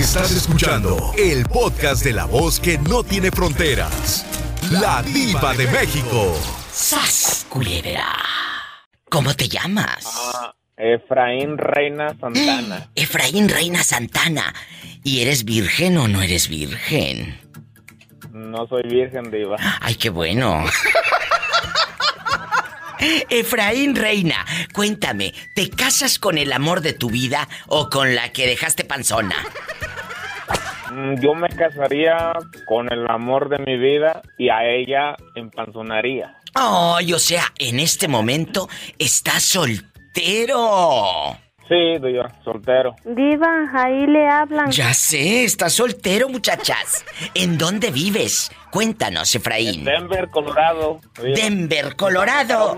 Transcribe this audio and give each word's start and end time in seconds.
Estás 0.00 0.32
escuchando 0.32 1.12
el 1.18 1.44
podcast 1.44 2.02
de 2.02 2.14
la 2.14 2.24
voz 2.24 2.58
que 2.58 2.78
no 2.78 3.04
tiene 3.04 3.30
fronteras. 3.30 4.24
La 4.70 5.02
diva 5.02 5.52
de 5.52 5.66
México. 5.66 6.34
¡Sas, 6.72 7.44
culebra! 7.50 8.06
¿Cómo 9.10 9.34
te 9.36 9.46
llamas? 9.46 10.10
Ah, 10.34 10.54
Efraín 10.78 11.58
Reina 11.58 12.16
Santana. 12.18 12.88
Efraín 12.94 13.50
Reina 13.50 13.84
Santana. 13.84 14.54
¿Y 15.04 15.20
eres 15.20 15.44
virgen 15.44 15.98
o 15.98 16.08
no 16.08 16.22
eres 16.22 16.48
virgen? 16.48 17.38
No 18.32 18.66
soy 18.68 18.84
virgen, 18.84 19.30
diva. 19.30 19.56
Ay, 19.82 19.96
qué 19.96 20.08
bueno. 20.08 20.64
Efraín 23.28 23.96
Reina, 23.96 24.44
cuéntame, 24.72 25.34
¿te 25.54 25.70
casas 25.70 26.18
con 26.18 26.36
el 26.38 26.52
amor 26.52 26.80
de 26.80 26.92
tu 26.92 27.10
vida 27.10 27.48
o 27.66 27.88
con 27.88 28.14
la 28.14 28.30
que 28.32 28.46
dejaste 28.46 28.84
panzona? 28.84 29.36
Mm, 30.92 31.20
Yo 31.20 31.34
me 31.34 31.48
casaría 31.48 32.32
con 32.66 32.92
el 32.92 33.06
amor 33.08 33.48
de 33.48 33.58
mi 33.58 33.76
vida 33.78 34.22
y 34.38 34.48
a 34.48 34.64
ella 34.64 35.16
empanzonaría. 35.34 36.36
Ay, 36.54 37.12
o 37.12 37.18
sea, 37.18 37.44
en 37.58 37.78
este 37.80 38.08
momento 38.08 38.68
estás 38.98 39.42
soltero. 39.44 41.36
Sí, 41.68 41.98
diva, 42.02 42.28
soltero. 42.42 42.96
Diva, 43.04 43.70
ahí 43.72 44.04
le 44.08 44.28
hablan. 44.28 44.72
Ya 44.72 44.92
sé, 44.92 45.44
estás 45.44 45.72
soltero, 45.74 46.28
muchachas. 46.28 47.04
¿En 47.34 47.56
dónde 47.58 47.92
vives? 47.92 48.50
Cuéntanos, 48.72 49.32
Efraín. 49.36 49.84
Denver, 49.84 50.28
Colorado. 50.30 51.00
diva. 51.22 51.34
Denver, 51.36 51.94
Colorado. 51.94 52.76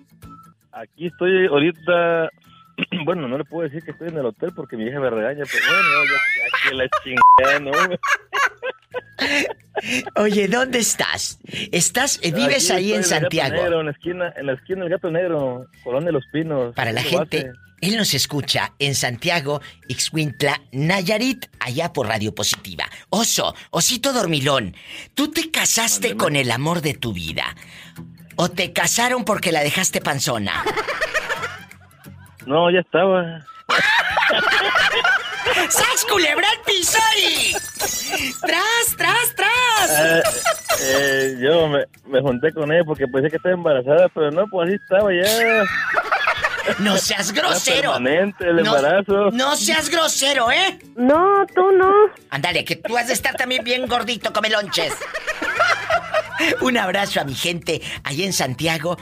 Aquí 0.73 1.07
estoy 1.07 1.47
ahorita. 1.47 2.29
Bueno, 3.05 3.29
no 3.29 3.39
le 3.39 3.45
puedo 3.45 3.69
decir 3.69 3.83
que 3.83 3.93
estoy 3.93 4.09
en 4.09 4.19
el 4.19 4.27
hotel 4.27 4.51
porque 4.55 4.77
mi 4.77 4.85
hija 4.85 5.01
me 5.01 5.11
regaña, 5.11 5.45
pero 5.51 5.65
bueno, 5.69 5.89
ya 6.05 6.17
aquí 6.59 6.77
la 6.77 6.89
chingada, 7.03 7.61
¿no? 7.61 7.73
Oye, 10.17 10.49
¿dónde 10.49 10.79
estás? 10.79 11.39
¿Estás, 11.73 12.19
eh, 12.23 12.33
vives 12.33 12.71
Aquí 12.71 12.79
ahí 12.79 12.93
en 12.95 13.05
Santiago? 13.05 13.55
Negro, 13.55 13.81
en 13.81 13.87
la 13.87 13.93
esquina, 13.93 14.33
en 14.37 14.47
la 14.47 14.53
esquina 14.55 14.81
del 14.81 14.91
Gato 14.91 15.11
Negro, 15.11 15.67
Colonia 15.85 16.07
de 16.07 16.13
los 16.13 16.27
Pinos. 16.33 16.75
Para 16.75 16.93
la 16.93 17.03
gente, 17.03 17.49
base. 17.49 17.59
él 17.83 17.97
nos 17.97 18.15
escucha 18.15 18.73
en 18.79 18.95
Santiago, 18.95 19.61
Ixcuintla, 19.89 20.63
Nayarit, 20.73 21.47
allá 21.61 21.93
por 21.93 22.09
Radio 22.09 22.35
Positiva. 22.35 22.87
Oso, 23.11 23.55
Osito 23.71 24.13
Dormilón, 24.13 24.75
¿tú 25.15 25.31
te 25.31 25.51
casaste 25.51 26.17
con 26.17 26.37
el 26.37 26.51
amor 26.51 26.81
de 26.81 26.95
tu 26.95 27.13
vida? 27.13 27.55
¿O 28.37 28.51
te 28.51 28.73
casaron 28.73 29.25
porque 29.25 29.53
la 29.53 29.63
dejaste 29.63 30.01
panzona? 30.01 30.65
No, 32.47 32.71
ya 32.71 32.81
estaba. 32.81 33.41
¡Sas, 35.69 36.05
culebra 36.11 36.47
al 36.49 36.61
piso 36.65 36.99
y... 37.19 37.53
¡Tras, 38.41 38.97
tras, 38.97 39.35
tras! 39.35 39.91
Eh, 39.91 40.23
eh, 40.83 41.35
yo 41.41 41.67
me, 41.69 41.85
me 42.07 42.21
junté 42.21 42.53
con 42.53 42.71
ella 42.73 42.85
porque 42.85 43.07
pensé 43.09 43.31
que 43.31 43.37
estaba 43.37 43.55
embarazada, 43.55 44.09
pero 44.15 44.31
no, 44.31 44.45
pues 44.51 44.69
así 44.69 44.77
estaba 44.83 45.11
ya. 45.13 45.65
¡No 46.79 46.97
seas 46.99 47.33
grosero! 47.33 47.93
permanente 47.93 48.45
el 48.49 48.57
No- 48.57 48.77
embarazo. 48.77 49.31
No 49.33 49.57
seas 49.57 49.89
grosero, 49.89 50.51
¿eh? 50.51 50.79
No, 50.97 51.47
tú 51.55 51.71
no. 51.73 51.93
Ándale, 52.31 52.65
que 52.65 52.77
tú 52.77 52.97
has 52.97 53.07
de 53.09 53.13
estar 53.15 53.35
también 53.37 53.65
bien 53.65 53.87
gordito, 53.87 54.33
come 54.33 54.51
lonches. 54.51 54.93
Un 56.61 56.77
abrazo 56.77 57.21
a 57.21 57.25
mi 57.25 57.35
gente 57.35 57.81
allá 58.05 58.25
en 58.25 58.33
Santiago, 58.33 58.99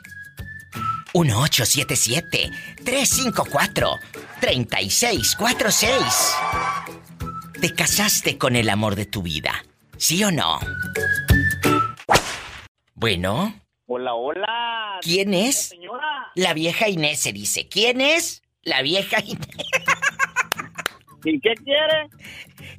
1877-354 1.14 4.00
3646. 4.40 6.36
¿Te 7.60 7.74
casaste 7.74 8.38
con 8.38 8.56
el 8.56 8.70
amor 8.70 8.96
de 8.96 9.06
tu 9.06 9.22
vida? 9.22 9.66
¿Sí 9.98 10.24
o 10.24 10.32
no? 10.32 10.60
Bueno. 12.96 13.54
Hola, 13.86 14.14
hola. 14.14 15.00
¿Quién 15.02 15.34
es? 15.34 15.70
Señora. 15.70 16.32
La 16.36 16.54
vieja 16.54 16.88
Inés 16.88 17.20
se 17.20 17.34
dice. 17.34 17.68
¿Quién 17.68 18.00
es? 18.02 18.42
La 18.64 18.82
vieja 18.82 19.22
Inés. 19.24 19.48
¿Y 21.26 21.40
qué 21.40 21.54
quiere? 21.56 22.10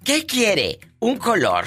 ¿Qué 0.04 0.26
quiere? 0.26 0.80
Un 0.98 1.16
color. 1.16 1.64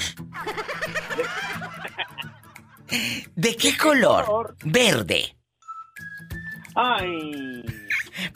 ¿De 3.35 3.55
qué 3.55 3.77
color? 3.77 4.55
Verde. 4.63 5.34
Ay. 6.75 7.63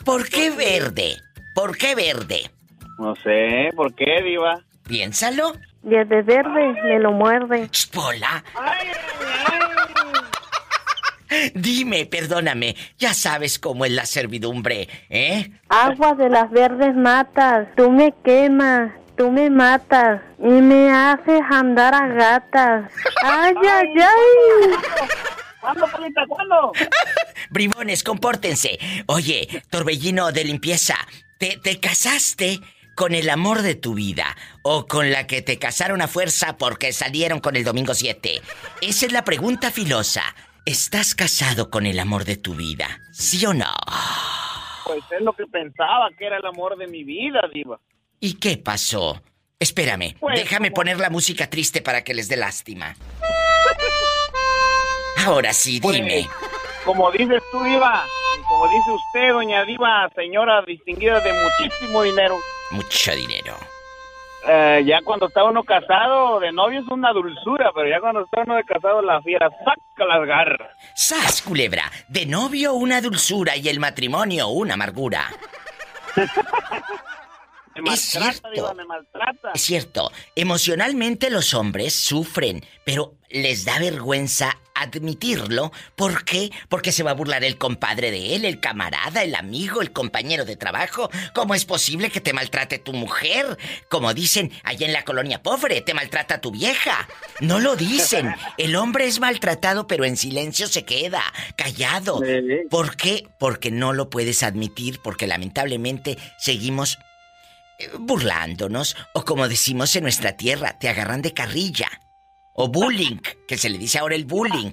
¿Por 0.04 0.28
qué 0.28 0.50
verde? 0.50 1.16
¿Por 1.54 1.76
qué 1.76 1.94
verde? 1.94 2.50
No 2.98 3.14
sé, 3.16 3.70
¿por 3.76 3.94
qué, 3.94 4.22
Diva? 4.22 4.60
Piénsalo. 4.86 5.52
Y 5.82 5.90
de 5.90 6.22
verde 6.22 6.74
me 6.84 6.98
lo 6.98 7.12
muerde. 7.12 7.70
Pola, 7.92 8.44
Ay, 8.54 8.88
ay, 11.30 11.50
dime, 11.54 12.06
perdóname. 12.06 12.76
Ya 12.98 13.14
sabes 13.14 13.58
cómo 13.58 13.84
es 13.84 13.92
la 13.92 14.04
servidumbre, 14.04 14.88
¿eh? 15.08 15.50
Agua 15.68 16.14
de 16.14 16.28
las 16.28 16.50
verdes 16.50 16.94
matas. 16.96 17.68
Tú 17.76 17.90
me 17.90 18.12
quemas. 18.24 18.92
Tú 19.16 19.30
me 19.30 19.48
matas. 19.50 20.22
Y 20.38 20.48
me 20.48 20.90
haces 20.90 21.40
andar 21.50 21.94
a 21.94 22.06
gatas. 22.08 22.90
Ay, 23.22 23.54
ay, 23.62 23.94
ay. 23.98 24.74
¿Cuándo, 25.60 25.86
Polita? 25.88 26.22
¿Cuándo? 26.28 26.72
Bribones, 27.50 28.02
compórtense. 28.02 28.78
Oye, 29.06 29.62
torbellino 29.70 30.32
de 30.32 30.44
limpieza, 30.44 30.96
¿te, 31.38 31.58
te 31.58 31.78
casaste 31.80 32.60
con 32.94 33.14
el 33.14 33.28
amor 33.30 33.62
de 33.62 33.74
tu 33.74 33.94
vida 33.94 34.36
o 34.62 34.86
con 34.86 35.10
la 35.10 35.26
que 35.26 35.42
te 35.42 35.58
casaron 35.58 36.02
a 36.02 36.08
fuerza 36.08 36.56
porque 36.58 36.92
salieron 36.92 37.40
con 37.40 37.56
el 37.56 37.64
domingo 37.64 37.94
7? 37.94 38.40
Esa 38.80 39.06
es 39.06 39.12
la 39.12 39.24
pregunta 39.24 39.70
filosa. 39.70 40.22
¿Estás 40.66 41.14
casado 41.14 41.70
con 41.70 41.86
el 41.86 41.98
amor 41.98 42.24
de 42.24 42.36
tu 42.36 42.54
vida? 42.54 43.00
¿Sí 43.12 43.44
o 43.46 43.54
no? 43.54 43.72
Pues 44.84 45.02
es 45.10 45.22
lo 45.22 45.32
que 45.32 45.46
pensaba 45.46 46.10
que 46.18 46.26
era 46.26 46.36
el 46.38 46.46
amor 46.46 46.76
de 46.76 46.86
mi 46.86 47.02
vida, 47.04 47.40
Diva. 47.52 47.80
¿Y 48.20 48.34
qué 48.34 48.56
pasó? 48.58 49.22
Espérame, 49.58 50.14
Pues, 50.20 50.38
déjame 50.38 50.68
como- 50.68 50.76
poner 50.76 50.98
la 50.98 51.10
música 51.10 51.48
triste 51.48 51.80
para 51.82 52.02
que 52.04 52.14
les 52.14 52.28
dé 52.28 52.36
lástima. 52.36 52.94
Ahora 55.26 55.52
sí, 55.52 55.80
Pues, 55.80 55.96
dime. 55.96 56.28
Como 56.84 57.10
dices 57.12 57.42
tú, 57.52 57.62
Diva, 57.62 58.04
como 58.48 58.66
dice 58.68 58.90
usted, 58.90 59.32
doña 59.32 59.64
Diva, 59.64 60.08
señora 60.14 60.62
distinguida 60.62 61.20
de 61.20 61.32
muchísimo 61.32 62.02
dinero, 62.02 62.36
Mucho 62.70 63.12
dinero. 63.14 63.56
eh, 64.48 64.82
ya 64.86 65.00
cuando 65.04 65.26
está 65.28 65.44
uno 65.44 65.62
casado, 65.62 66.40
de 66.40 66.50
novio 66.52 66.80
es 66.80 66.86
una 66.88 67.12
dulzura, 67.12 67.70
pero 67.74 67.88
ya 67.88 68.00
cuando 68.00 68.22
está 68.24 68.42
uno 68.46 68.54
de 68.56 68.64
casado, 68.64 69.02
la 69.02 69.20
fiera 69.22 69.50
saca 69.50 70.04
las 70.06 70.26
garras. 70.26 70.70
¡Sas, 70.94 71.42
culebra! 71.42 71.90
De 72.08 72.24
novio 72.24 72.72
una 72.72 73.00
dulzura 73.02 73.56
y 73.56 73.68
el 73.68 73.78
matrimonio 73.78 74.48
una 74.48 74.74
amargura. 74.74 75.26
Me 77.76 77.92
Es 77.94 78.14
maltrata, 78.14 78.32
cierto. 78.32 78.50
Diva, 78.50 78.74
me 78.74 78.84
maltrata. 78.84 79.50
Es 79.54 79.62
cierto, 79.62 80.10
emocionalmente 80.34 81.30
los 81.30 81.54
hombres 81.54 81.94
sufren, 81.94 82.64
pero 82.84 83.14
les 83.30 83.64
da 83.64 83.78
vergüenza 83.78 84.58
admitirlo. 84.82 85.72
¿Por 85.96 86.24
qué? 86.24 86.50
Porque 86.68 86.92
se 86.92 87.02
va 87.02 87.12
a 87.12 87.14
burlar 87.14 87.44
el 87.44 87.58
compadre 87.58 88.10
de 88.10 88.34
él, 88.34 88.44
el 88.44 88.60
camarada, 88.60 89.22
el 89.22 89.34
amigo, 89.34 89.82
el 89.82 89.92
compañero 89.92 90.44
de 90.44 90.56
trabajo. 90.56 91.10
¿Cómo 91.34 91.54
es 91.54 91.64
posible 91.64 92.10
que 92.10 92.20
te 92.20 92.32
maltrate 92.32 92.78
tu 92.78 92.92
mujer? 92.92 93.58
Como 93.88 94.14
dicen 94.14 94.52
allá 94.64 94.86
en 94.86 94.92
la 94.92 95.04
colonia 95.04 95.42
pobre, 95.42 95.80
te 95.80 95.94
maltrata 95.94 96.40
tu 96.40 96.50
vieja. 96.50 97.08
No 97.40 97.58
lo 97.58 97.76
dicen. 97.76 98.34
El 98.58 98.76
hombre 98.76 99.06
es 99.06 99.20
maltratado, 99.20 99.86
pero 99.86 100.04
en 100.04 100.16
silencio 100.16 100.68
se 100.68 100.84
queda, 100.84 101.22
callado. 101.56 102.20
¿Por 102.68 102.96
qué? 102.96 103.26
Porque 103.38 103.70
no 103.70 103.92
lo 103.92 104.10
puedes 104.10 104.42
admitir, 104.42 105.00
porque 105.02 105.26
lamentablemente 105.26 106.18
seguimos 106.38 106.98
eh, 107.78 107.88
burlándonos, 107.98 108.96
o 109.14 109.24
como 109.24 109.48
decimos 109.48 109.94
en 109.96 110.02
nuestra 110.02 110.36
tierra, 110.36 110.78
te 110.78 110.88
agarran 110.88 111.22
de 111.22 111.32
carrilla. 111.32 111.88
O 112.62 112.68
bullying, 112.68 113.16
que 113.48 113.56
se 113.56 113.70
le 113.70 113.78
dice 113.78 113.98
ahora 113.98 114.14
el 114.14 114.26
bullying, 114.26 114.72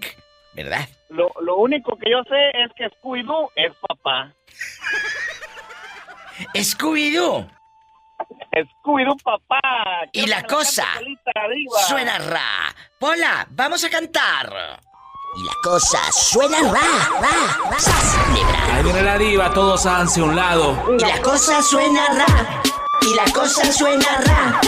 ¿verdad? 0.53 0.89
Lo, 1.07 1.31
lo 1.41 1.55
único 1.55 1.97
que 1.97 2.11
yo 2.11 2.21
sé 2.23 2.49
es 2.65 2.69
que 2.75 2.89
Scooby-Doo 2.97 3.49
es 3.55 3.71
papá. 3.79 4.33
Scooby-Doo, 6.53 7.49
Scooby-Doo 8.51 9.15
papá. 9.23 9.61
Y 10.11 10.25
la 10.27 10.43
cosa 10.43 10.85
suena 11.87 12.17
ra. 12.17 12.75
Pola, 12.99 13.47
vamos 13.51 13.81
a 13.85 13.89
cantar. 13.89 14.51
Y 15.37 15.43
la 15.45 15.53
cosa 15.63 16.11
suena 16.11 16.59
ra, 16.63 16.81
ra, 17.21 17.69
ra. 17.71 18.75
Ahí 18.75 18.83
viene 18.83 19.01
la 19.01 19.17
diva, 19.17 19.49
todos 19.53 19.85
háganse 19.85 20.21
un 20.21 20.35
lado. 20.35 20.77
Y 20.93 20.99
la 20.99 21.21
cosa 21.21 21.61
suena 21.61 22.05
ra. 22.07 22.61
Y 22.99 23.13
la 23.15 23.31
cosa 23.31 23.71
suena 23.71 24.17
ra. 24.25 24.59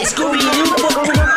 Scooby-Doo. 0.00 1.28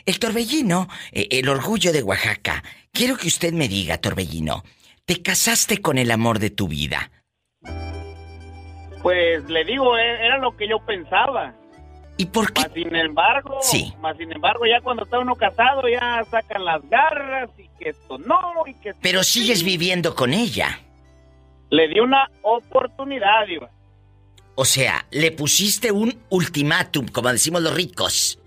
El 0.05 0.17
torbellino, 0.19 0.87
eh, 1.11 1.27
el 1.31 1.49
orgullo 1.49 1.91
de 1.93 2.01
Oaxaca. 2.01 2.63
Quiero 2.91 3.15
que 3.17 3.27
usted 3.27 3.53
me 3.53 3.67
diga, 3.67 3.97
torbellino, 3.99 4.63
¿te 5.05 5.21
casaste 5.21 5.79
con 5.81 5.97
el 5.99 6.09
amor 6.11 6.39
de 6.39 6.49
tu 6.49 6.67
vida? 6.67 7.11
Pues 9.03 9.47
le 9.49 9.63
digo, 9.65 9.95
e- 9.97 10.25
era 10.25 10.37
lo 10.39 10.57
que 10.57 10.67
yo 10.67 10.83
pensaba. 10.85 11.55
¿Y 12.19 12.25
por 12.25 12.51
qué? 12.51 12.63
Más 12.63 12.73
sin 12.73 12.93
embargo, 12.95 13.59
Sí. 13.61 13.93
sin 14.17 14.31
embargo, 14.33 14.65
ya 14.65 14.81
cuando 14.81 15.03
está 15.05 15.19
uno 15.19 15.35
casado, 15.35 15.87
ya 15.87 16.21
sacan 16.29 16.65
las 16.65 16.81
garras 16.89 17.49
y 17.57 17.69
que 17.79 17.91
esto 17.91 18.17
no, 18.17 18.39
y 18.67 18.73
que 18.73 18.93
Pero 19.01 19.23
sí. 19.23 19.39
sigues 19.39 19.63
viviendo 19.63 20.13
con 20.15 20.33
ella. 20.33 20.81
Le 21.69 21.87
di 21.87 22.01
una 22.01 22.29
oportunidad, 22.41 23.45
Diva. 23.47 23.69
O 24.55 24.65
sea, 24.65 25.05
le 25.11 25.31
pusiste 25.31 25.93
un 25.93 26.19
ultimátum, 26.29 27.07
como 27.07 27.31
decimos 27.31 27.61
los 27.61 27.73
ricos. 27.73 28.37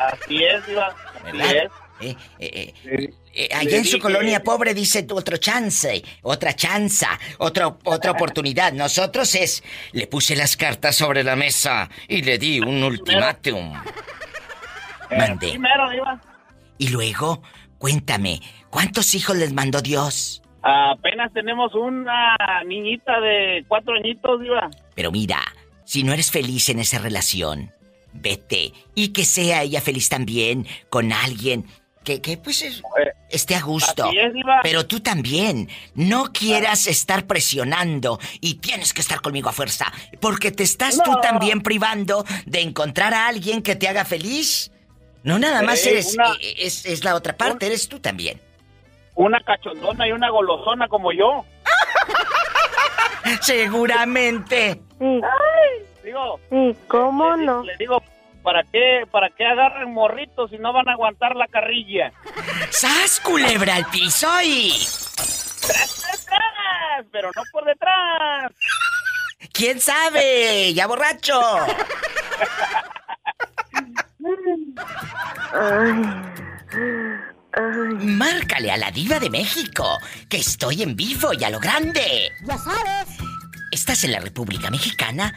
Así 0.00 0.42
es, 0.42 0.66
Diva. 0.66 0.86
Así 0.86 1.36
¿Verdad? 1.36 1.54
es. 1.54 1.70
Eh, 2.00 2.16
eh, 2.38 2.48
eh, 2.48 2.74
Le- 2.84 3.14
eh, 3.38 3.48
allá 3.54 3.76
en 3.76 3.84
su 3.84 4.00
colonia 4.00 4.42
pobre 4.42 4.74
dice 4.74 5.06
otro 5.08 5.36
chance, 5.36 6.02
otra 6.22 6.54
chanza, 6.54 7.16
otra, 7.38 7.68
otra 7.84 8.10
oportunidad. 8.10 8.72
Nosotros 8.72 9.32
es, 9.36 9.62
le 9.92 10.08
puse 10.08 10.34
las 10.34 10.56
cartas 10.56 10.96
sobre 10.96 11.22
la 11.22 11.36
mesa 11.36 11.88
y 12.08 12.22
le 12.22 12.36
di 12.36 12.58
un 12.58 12.82
ultimátum. 12.82 13.74
Mande. 15.16 15.50
Primero, 15.50 15.88
Diva. 15.88 16.20
Y 16.78 16.88
luego, 16.88 17.44
cuéntame, 17.78 18.40
¿cuántos 18.70 19.14
hijos 19.14 19.36
les 19.36 19.52
mandó 19.52 19.82
Dios? 19.82 20.42
Apenas 20.62 21.32
tenemos 21.32 21.72
una 21.76 22.36
niñita 22.66 23.20
de 23.20 23.64
cuatro 23.68 23.94
añitos, 23.94 24.40
Diva. 24.40 24.68
Pero 24.96 25.12
mira, 25.12 25.38
si 25.84 26.02
no 26.02 26.12
eres 26.12 26.32
feliz 26.32 26.70
en 26.70 26.80
esa 26.80 26.98
relación, 26.98 27.70
vete 28.12 28.72
y 28.96 29.12
que 29.12 29.24
sea 29.24 29.62
ella 29.62 29.80
feliz 29.80 30.08
también 30.08 30.66
con 30.90 31.12
alguien 31.12 31.66
que, 32.08 32.22
que 32.22 32.38
pues 32.38 32.62
es- 32.62 32.78
Eh, 32.78 33.12
esté 33.28 33.54
a 33.54 33.60
gusto. 33.60 34.10
es. 34.10 34.32
Pero 34.62 34.86
tú 34.86 35.00
también, 35.00 35.68
no 35.94 36.32
quieras 36.32 36.86
estar 36.86 37.26
presionando 37.26 38.18
y 38.40 38.54
tienes 38.54 38.94
que 38.94 39.02
estar 39.02 39.20
conmigo 39.20 39.50
a 39.50 39.52
fuerza, 39.52 39.92
porque 40.20 40.50
te 40.50 40.62
estás 40.62 41.02
tú 41.02 41.12
también 41.20 41.60
privando 41.60 42.24
de 42.46 42.62
encontrar 42.62 43.12
a 43.12 43.26
alguien 43.28 43.60
que 43.62 43.76
te 43.76 43.88
haga 43.88 44.06
feliz. 44.06 44.70
No 45.22 45.38
nada 45.38 45.60
más 45.62 45.84
Eh, 45.84 45.90
eres, 45.90 46.14
una- 46.14 46.32
eh, 46.40 46.54
es, 46.60 46.86
es 46.86 47.04
la 47.04 47.14
otra 47.14 47.36
parte, 47.36 47.66
eres 47.66 47.88
tú 47.88 48.00
también. 48.00 48.40
Una 49.14 49.38
cachondona 49.40 50.08
y 50.08 50.12
una 50.12 50.30
golosona 50.30 50.88
como 50.88 51.12
yo. 51.12 51.44
Seguramente. 53.42 54.80
Sí, 54.98 55.20
Digo, 56.04 56.40
sí, 56.48 56.74
¿cómo 56.88 57.36
le, 57.36 57.44
no? 57.44 57.62
le 57.64 57.76
digo, 57.76 58.02
¿para 58.48 58.62
qué, 58.62 59.04
¿para 59.12 59.28
qué 59.28 59.44
agarren 59.44 59.92
morritos 59.92 60.48
si 60.48 60.56
no 60.56 60.72
van 60.72 60.88
a 60.88 60.92
aguantar 60.92 61.36
la 61.36 61.46
carrilla? 61.48 62.10
¡Sas, 62.70 63.20
culebra 63.20 63.74
al 63.74 63.84
piso 63.90 64.26
y... 64.42 64.72
¡Tras, 65.60 66.00
tras, 66.00 66.24
tras! 66.24 67.06
Pero 67.12 67.30
no 67.36 67.42
por 67.52 67.66
detrás. 67.66 68.50
¿Quién 69.52 69.78
sabe? 69.78 70.72
¡Ya 70.72 70.86
borracho! 70.86 71.38
Ay, 75.52 76.02
ay, 77.52 78.06
Márcale 78.06 78.70
a 78.70 78.78
la 78.78 78.90
diva 78.90 79.18
de 79.18 79.28
México, 79.28 79.98
que 80.30 80.38
estoy 80.38 80.82
en 80.82 80.96
vivo 80.96 81.34
y 81.38 81.44
a 81.44 81.50
lo 81.50 81.60
grande. 81.60 82.32
Ya 82.46 82.56
sabes. 82.56 83.08
¿Estás 83.72 84.04
en 84.04 84.12
la 84.12 84.20
República 84.20 84.70
Mexicana? 84.70 85.34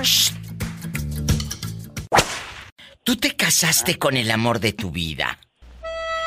Tú 3.05 3.17
te 3.17 3.35
casaste 3.35 3.99
con 3.99 4.17
el 4.17 4.31
amor 4.31 4.61
de 4.61 4.73
tu 4.73 4.91
vida. 4.91 5.39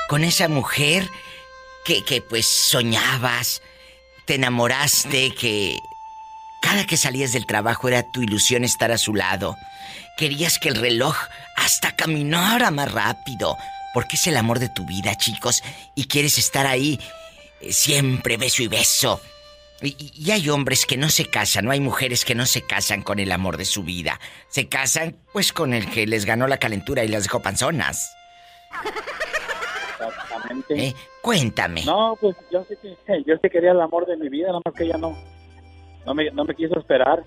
Con 0.10 0.24
esa 0.24 0.50
mujer 0.50 1.08
que, 1.86 2.03
que 2.03 2.22
pues 2.22 2.46
soñabas, 2.48 3.62
te 4.25 4.36
enamoraste, 4.36 5.34
que 5.34 5.77
cada 6.62 6.86
que 6.86 6.98
salías 6.98 7.34
del 7.34 7.46
trabajo 7.46 7.88
era 7.88 8.03
tu 8.12 8.22
ilusión 8.22 8.63
estar 8.63 8.91
a 8.91 8.98
su 8.98 9.13
lado. 9.13 9.55
Querías 10.17 10.60
que 10.60 10.70
el 10.70 10.75
reloj 10.75 11.15
hasta 11.55 11.96
caminara 11.96 12.72
más 12.72 12.91
rápido, 12.91 13.58
porque 13.93 14.15
es 14.15 14.27
el 14.27 14.38
amor 14.38 14.60
de 14.60 14.70
tu 14.70 14.86
vida, 14.86 15.15
chicos, 15.15 15.63
y 15.96 16.05
quieres 16.05 16.38
estar 16.38 16.67
ahí 16.67 17.00
eh, 17.62 17.72
siempre 17.72 18.38
beso 18.38 18.63
y 18.63 18.67
beso. 18.67 19.22
Y, 19.82 20.32
hay 20.32 20.50
hombres 20.50 20.86
que 20.86 20.96
no 20.96 21.10
se 21.10 21.25
casan, 21.25 21.65
no 21.65 21.72
hay 21.72 21.82
mujeres 21.82 22.24
que 22.24 22.36
no 22.36 22.46
se 22.46 22.62
casan 22.62 23.01
con 23.01 23.20
el 23.20 23.32
amor 23.32 23.58
de 23.58 23.65
su 23.65 23.84
vida. 23.84 24.20
Se 24.48 24.70
casan 24.70 25.17
pues 25.34 25.51
con 25.51 25.74
el 25.74 25.89
que 25.89 26.08
les 26.08 26.25
ganó 26.25 26.48
la 26.48 26.58
calentura 26.58 27.03
y 27.03 27.10
las 27.10 27.24
dejó 27.24 27.41
panzonas. 27.41 28.15
Exactamente. 30.00 30.88
¿eh? 30.88 30.96
Cuéntame. 31.22 31.84
No, 31.84 32.17
pues 32.20 32.36
yo 32.51 32.65
sí 32.70 32.75
que 32.82 33.24
yo 33.27 33.36
sí 33.41 33.50
quería 33.50 33.72
el 33.72 33.82
amor 33.82 34.05
de 34.05 34.15
mi 34.15 34.29
vida, 34.29 34.48
nada 34.48 34.62
más 34.63 34.74
que 34.74 34.86
ella 34.86 34.98
no 34.98 35.17
no 36.05 36.13
me, 36.13 36.32
no 36.32 36.46
me 36.46 36.55
quiso 36.55 36.79
esperar. 36.79 37.24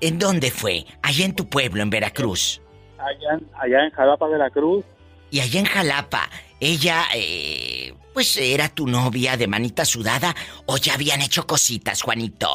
¿En 0.00 0.18
dónde 0.18 0.50
fue? 0.50 0.86
Allá 1.02 1.24
en 1.24 1.34
tu 1.34 1.48
pueblo, 1.48 1.82
en 1.82 1.90
Veracruz. 1.90 2.60
Allá, 2.98 3.34
en- 3.38 3.46
allá 3.60 3.84
en 3.84 3.90
Jalapa, 3.90 4.26
Veracruz. 4.28 4.84
Y 5.30 5.40
allá 5.40 5.60
en 5.60 5.66
Jalapa, 5.66 6.28
ella, 6.60 7.04
eh, 7.14 7.92
pues 8.14 8.36
era 8.36 8.68
tu 8.68 8.86
novia 8.86 9.36
de 9.36 9.46
manita 9.46 9.84
sudada 9.84 10.34
o 10.66 10.76
ya 10.78 10.94
habían 10.94 11.20
hecho 11.22 11.46
cositas, 11.46 12.02
Juanito. 12.02 12.48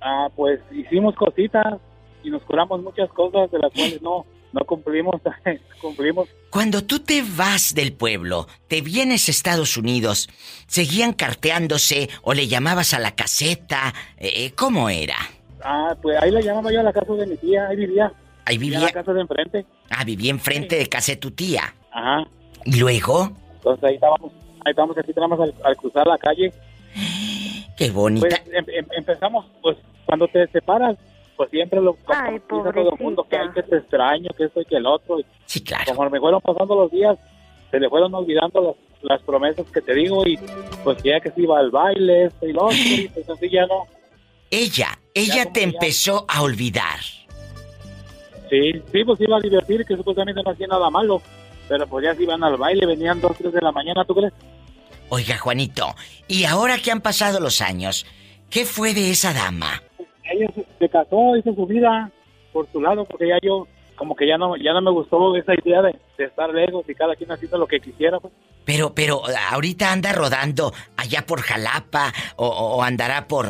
Ah, 0.00 0.28
pues 0.36 0.60
hicimos 0.72 1.14
cositas 1.16 1.76
y 2.22 2.30
nos 2.30 2.42
curamos 2.42 2.82
muchas 2.82 3.10
cosas 3.10 3.50
de 3.50 3.58
las 3.58 3.72
cuales 3.72 4.00
no 4.02 4.24
no 4.52 4.64
cumplimos 4.64 5.20
cumplimos. 5.80 6.28
Cuando 6.50 6.82
tú 6.84 6.98
te 6.98 7.22
vas 7.22 7.72
del 7.74 7.92
pueblo, 7.92 8.48
te 8.66 8.80
vienes 8.80 9.28
a 9.28 9.30
Estados 9.30 9.76
Unidos, 9.76 10.28
¿seguían 10.66 11.12
carteándose 11.12 12.08
o 12.22 12.34
le 12.34 12.48
llamabas 12.48 12.92
a 12.94 12.98
la 12.98 13.14
caseta? 13.14 13.94
Eh, 14.16 14.50
¿Cómo 14.56 14.88
era? 14.90 15.16
Ah, 15.64 15.94
pues 16.00 16.16
ahí 16.20 16.30
la 16.30 16.40
llamaba 16.40 16.72
yo 16.72 16.80
a 16.80 16.82
la 16.84 16.92
casa 16.92 17.12
de 17.14 17.26
mi 17.26 17.36
tía, 17.36 17.68
ahí 17.68 17.76
vivía. 17.76 18.12
Ahí 18.46 18.58
Vivía 18.58 18.78
en 18.78 18.84
la 18.84 18.90
casa 18.90 19.12
de 19.12 19.20
enfrente. 19.20 19.66
Ah, 19.90 20.02
vivía 20.04 20.30
enfrente 20.30 20.76
de 20.76 20.86
casa 20.88 21.12
de 21.12 21.16
tu 21.18 21.30
tía. 21.30 21.62
Ajá. 21.92 22.26
¿Y 22.64 22.78
luego? 22.80 23.30
Entonces 23.54 23.84
ahí 23.84 23.94
estábamos, 23.94 24.32
ahí 24.64 24.70
estábamos 24.70 24.98
así, 24.98 25.10
estábamos 25.10 25.40
al, 25.40 25.54
al 25.62 25.76
cruzar 25.76 26.06
la 26.06 26.18
calle. 26.18 26.52
Qué 27.76 27.90
bonita. 27.90 28.26
Pues 28.28 28.42
em- 28.52 28.64
em- 28.68 28.86
empezamos, 28.96 29.46
pues 29.62 29.76
cuando 30.06 30.26
te 30.28 30.46
separas, 30.48 30.96
pues 31.36 31.50
siempre 31.50 31.80
lo 31.80 31.96
Ay, 32.08 32.34
dice 32.34 32.42
todo 32.48 32.92
el 32.92 32.98
mundo, 33.02 33.26
que 33.28 33.36
hay 33.36 33.48
que 33.50 33.62
te 33.62 33.76
extraño, 33.76 34.30
que 34.36 34.44
esto 34.44 34.60
y 34.60 34.64
que 34.64 34.76
el 34.76 34.86
otro. 34.86 35.20
Y 35.20 35.26
Sí, 35.46 35.62
claro. 35.62 35.84
conforme 35.86 36.18
fueron 36.20 36.40
pasando 36.40 36.74
los 36.74 36.90
días, 36.90 37.16
se 37.70 37.78
le 37.80 37.88
fueron 37.88 38.12
olvidando 38.14 38.60
las, 38.60 38.76
las 39.02 39.22
promesas 39.22 39.66
que 39.70 39.80
te 39.80 39.94
digo 39.94 40.26
y 40.26 40.36
pues 40.84 41.02
ya 41.02 41.20
que 41.20 41.30
se 41.30 41.40
iba 41.42 41.58
al 41.58 41.70
baile, 41.70 42.24
esto 42.24 42.46
y 42.46 42.52
lo 42.52 42.64
otro, 42.64 42.76
y 42.76 43.08
pues 43.14 43.28
así 43.30 43.48
ya 43.48 43.66
no. 43.66 43.84
Ella, 44.50 44.98
ella 45.14 45.52
te 45.52 45.62
empezó 45.62 46.24
a 46.28 46.42
olvidar. 46.42 46.98
Sí, 48.48 48.72
sí, 48.92 49.04
pues 49.04 49.20
iba 49.20 49.36
a 49.36 49.40
divertir, 49.40 49.84
que 49.84 49.96
supuestamente 49.96 50.42
no 50.44 50.50
hacía 50.50 50.66
nada 50.66 50.90
malo. 50.90 51.22
Pero 51.68 51.86
pues 51.86 52.04
ya 52.04 52.14
se 52.14 52.24
iban 52.24 52.42
al 52.42 52.56
baile, 52.56 52.84
venían 52.84 53.20
dos, 53.20 53.36
tres 53.38 53.52
de 53.52 53.60
la 53.60 53.70
mañana, 53.70 54.04
¿tú 54.04 54.14
crees? 54.14 54.32
Oiga, 55.08 55.38
Juanito, 55.38 55.94
y 56.26 56.44
ahora 56.44 56.78
que 56.78 56.90
han 56.90 57.00
pasado 57.00 57.38
los 57.38 57.60
años, 57.60 58.06
¿qué 58.48 58.64
fue 58.64 58.92
de 58.94 59.10
esa 59.10 59.32
dama? 59.32 59.82
ella 60.30 60.46
se 60.78 60.88
casó, 60.88 61.36
hizo 61.36 61.54
su 61.54 61.66
vida 61.66 62.10
por 62.52 62.70
su 62.72 62.80
lado, 62.80 63.04
porque 63.04 63.28
ya 63.28 63.38
yo, 63.42 63.66
como 64.00 64.16
que 64.16 64.26
ya 64.26 64.38
no, 64.38 64.56
ya 64.56 64.72
no 64.72 64.80
me 64.80 64.90
gustó 64.90 65.36
esa 65.36 65.52
idea 65.52 65.82
de, 65.82 65.94
de 66.16 66.24
estar 66.24 66.48
lejos 66.48 66.88
y 66.88 66.94
cada 66.94 67.14
quien 67.14 67.30
haciendo 67.30 67.58
lo 67.58 67.66
que 67.66 67.80
quisiera. 67.80 68.18
Pues. 68.18 68.32
Pero, 68.64 68.94
pero, 68.94 69.20
ahorita 69.50 69.92
anda 69.92 70.10
rodando 70.14 70.72
allá 70.96 71.26
por 71.26 71.42
Jalapa 71.42 72.10
o, 72.36 72.48
o 72.48 72.82
andará 72.82 73.28
por 73.28 73.46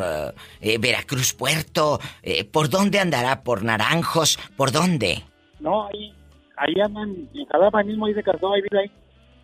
eh, 0.61 0.77
Veracruz 0.79 1.35
Puerto. 1.35 2.01
eh, 2.25 2.43
¿Por 2.43 2.69
dónde 2.69 2.99
andará? 2.99 3.45
¿Por 3.45 3.63
Naranjos? 3.63 4.41
¿Por 4.57 4.73
dónde? 4.73 5.23
No, 5.61 5.87
ahí, 5.87 6.13
ahí 6.57 6.75
andan, 6.85 7.29
en 7.33 7.47
Jalapa 7.47 7.85
mismo 7.85 8.07
ahí 8.07 8.15
se 8.15 8.23
casó, 8.25 8.53
ahí 8.53 8.63
vive 8.63 8.83
ahí. 8.83 8.91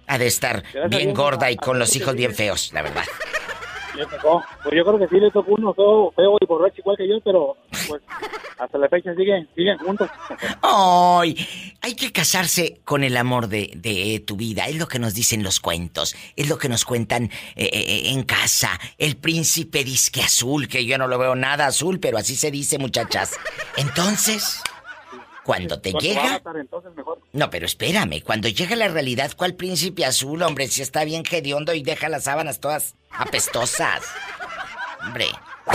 Ha 0.09 0.19
de 0.19 0.27
estar 0.27 0.65
Gracias 0.73 0.91
bien 0.91 1.15
gorda 1.15 1.53
y 1.53 1.57
con 1.57 1.79
los 1.79 1.95
hijos 1.95 2.17
bien 2.17 2.35
feos, 2.35 2.73
la 2.73 2.83
verdad. 2.83 3.05
Le. 3.97 4.43
Pues 4.63 4.75
yo 4.75 4.85
creo 4.85 4.99
que 4.99 5.09
sí 5.09 5.21
le 5.21 5.31
tocó 5.31 5.55
uno 5.57 5.75
feo, 5.75 6.13
feo 6.15 6.37
y 6.41 6.47
borracho 6.47 6.77
igual 6.79 6.97
que 6.97 7.09
yo, 7.09 7.21
pero 7.25 7.57
pues 7.89 8.03
hasta 8.59 8.79
la 8.79 8.89
fecha 8.89 9.15
siguen, 9.15 9.49
siguen 9.55 9.79
juntos. 9.79 10.09
¡Ay! 10.63 11.37
Hay 11.83 11.95
que 11.95 12.13
casarse 12.13 12.81
con 12.85 13.05
el 13.05 13.17
amor 13.17 13.49
de, 13.49 13.73
de 13.77 14.23
tu 14.27 14.37
vida. 14.37 14.67
Es 14.67 14.77
lo 14.77 14.89
que 14.89 14.99
nos 14.99 15.15
dicen 15.15 15.43
los 15.43 15.61
cuentos. 15.61 16.17
Es 16.37 16.49
lo 16.49 16.59
que 16.59 16.69
nos 16.69 16.85
cuentan 16.85 17.25
eh, 17.55 17.71
eh, 17.73 18.03
en 18.07 18.23
casa. 18.23 18.79
El 18.99 19.17
príncipe 19.17 19.85
disque 19.85 20.23
azul, 20.23 20.69
que 20.69 20.85
yo 20.85 20.99
no 20.99 21.07
lo 21.07 21.19
veo 21.19 21.35
nada 21.35 21.67
azul, 21.67 22.01
pero 22.01 22.19
así 22.19 22.37
se 22.37 22.51
dice, 22.51 22.79
muchachas. 22.79 23.39
Entonces, 23.77 24.63
cuando 25.47 25.81
te 25.81 25.93
Cuando 25.93 26.09
llega. 26.09 26.33
matar, 26.33 26.57
entonces 26.57 26.93
mejor. 26.97 27.21
No, 27.33 27.49
pero 27.51 27.67
espérame, 27.67 28.21
cuando 28.23 28.49
llega 28.49 28.75
la 28.75 28.89
realidad, 28.89 29.31
¿cuál 29.37 29.55
príncipe 29.55 30.05
azul, 30.05 30.43
hombre? 30.43 30.67
Si 30.67 30.83
está 30.83 31.05
bien 31.05 31.23
hediondo 31.31 31.73
y 31.73 31.83
deja 31.85 32.09
las 32.09 32.25
sábanas 32.25 32.59
todas 32.59 32.97
apestosas. 33.11 34.03
Hombre, 35.07 35.27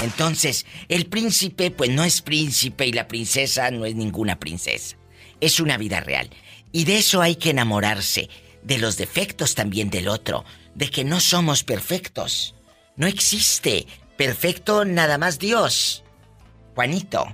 entonces, 0.01 0.66
el 0.90 1.06
príncipe, 1.06 1.72
pues 1.72 1.90
no 1.90 2.04
es 2.04 2.22
príncipe 2.22 2.86
y 2.86 2.92
la 2.92 3.08
princesa 3.08 3.72
no 3.72 3.86
es 3.86 3.96
ninguna 3.96 4.38
princesa. 4.40 4.98
Es 5.40 5.60
una 5.62 5.78
vida 5.78 6.01
real. 6.01 6.30
Y 6.74 6.84
de 6.86 6.98
eso 6.98 7.22
hay 7.22 7.36
que 7.36 7.51
enamorarse, 7.51 8.30
de 8.63 8.78
los 8.78 8.98
defectos 8.98 9.56
también 9.56 9.90
del 9.90 10.08
otro, 10.10 10.44
de 10.75 10.90
que 10.90 11.04
no 11.06 11.20
somos 11.20 11.63
perfectos. 11.63 12.56
No 12.98 13.08
existe 13.08 13.88
perfecto 14.18 14.84
nada 14.86 15.18
más 15.18 15.40
Dios. 15.40 16.04
Juanito. 16.75 17.25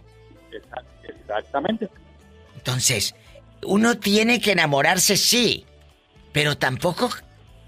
Exact- 0.51 0.85
Exactamente. 1.03 1.89
Entonces, 2.67 3.15
uno 3.63 3.97
tiene 3.97 4.41
que 4.41 4.51
enamorarse, 4.51 5.15
sí, 5.15 5.65
pero 6.33 6.57
tampoco 6.57 7.09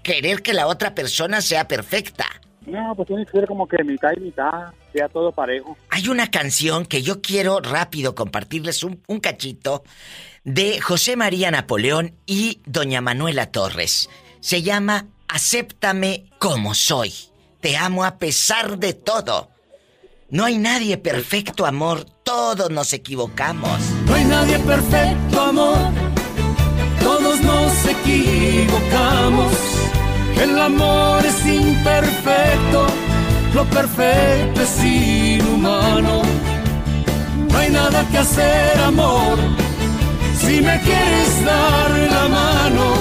querer 0.02 0.42
que 0.42 0.52
la 0.52 0.66
otra 0.66 0.94
persona 0.94 1.40
sea 1.40 1.66
perfecta. 1.66 2.26
No, 2.66 2.92
pues 2.94 3.08
tiene 3.08 3.24
que 3.24 3.32
ser 3.32 3.46
como 3.46 3.66
que 3.66 3.82
mitad 3.82 4.10
y 4.14 4.20
mitad, 4.20 4.74
sea 4.92 5.08
todo 5.08 5.32
parejo. 5.32 5.74
Hay 5.88 6.08
una 6.08 6.30
canción 6.30 6.84
que 6.84 7.00
yo 7.00 7.22
quiero 7.22 7.60
rápido 7.60 8.14
compartirles 8.14 8.84
un, 8.84 9.02
un 9.06 9.20
cachito 9.20 9.84
de 10.44 10.82
José 10.82 11.16
María 11.16 11.50
Napoleón 11.50 12.14
y 12.26 12.60
Doña 12.66 13.00
Manuela 13.00 13.50
Torres. 13.50 14.10
Se 14.40 14.60
llama 14.60 15.06
Acéptame 15.28 16.26
como 16.38 16.74
soy. 16.74 17.14
Te 17.62 17.78
amo 17.78 18.04
a 18.04 18.18
pesar 18.18 18.78
de 18.78 18.92
todo. 18.92 19.48
No 20.32 20.44
hay 20.44 20.58
nadie 20.58 20.96
perfecto, 20.96 21.66
amor. 21.66 22.06
Todos 22.22 22.70
nos 22.70 22.92
equivocamos. 22.92 23.80
No 24.06 24.14
hay 24.14 24.24
nadie 24.24 24.60
perfecto, 24.60 25.40
amor. 25.40 25.76
Todos 27.02 27.40
nos 27.40 27.72
equivocamos. 27.84 29.52
El 30.40 30.56
amor 30.56 31.26
es 31.26 31.44
imperfecto. 31.44 32.86
Lo 33.54 33.64
perfecto 33.64 34.62
es 34.62 34.84
inhumano. 34.84 36.22
No 37.50 37.58
hay 37.58 37.70
nada 37.70 38.06
que 38.12 38.18
hacer, 38.18 38.78
amor. 38.86 39.36
Si 40.38 40.60
me 40.60 40.80
quieres 40.80 41.44
dar 41.44 41.90
la 41.90 42.28
mano, 42.28 42.94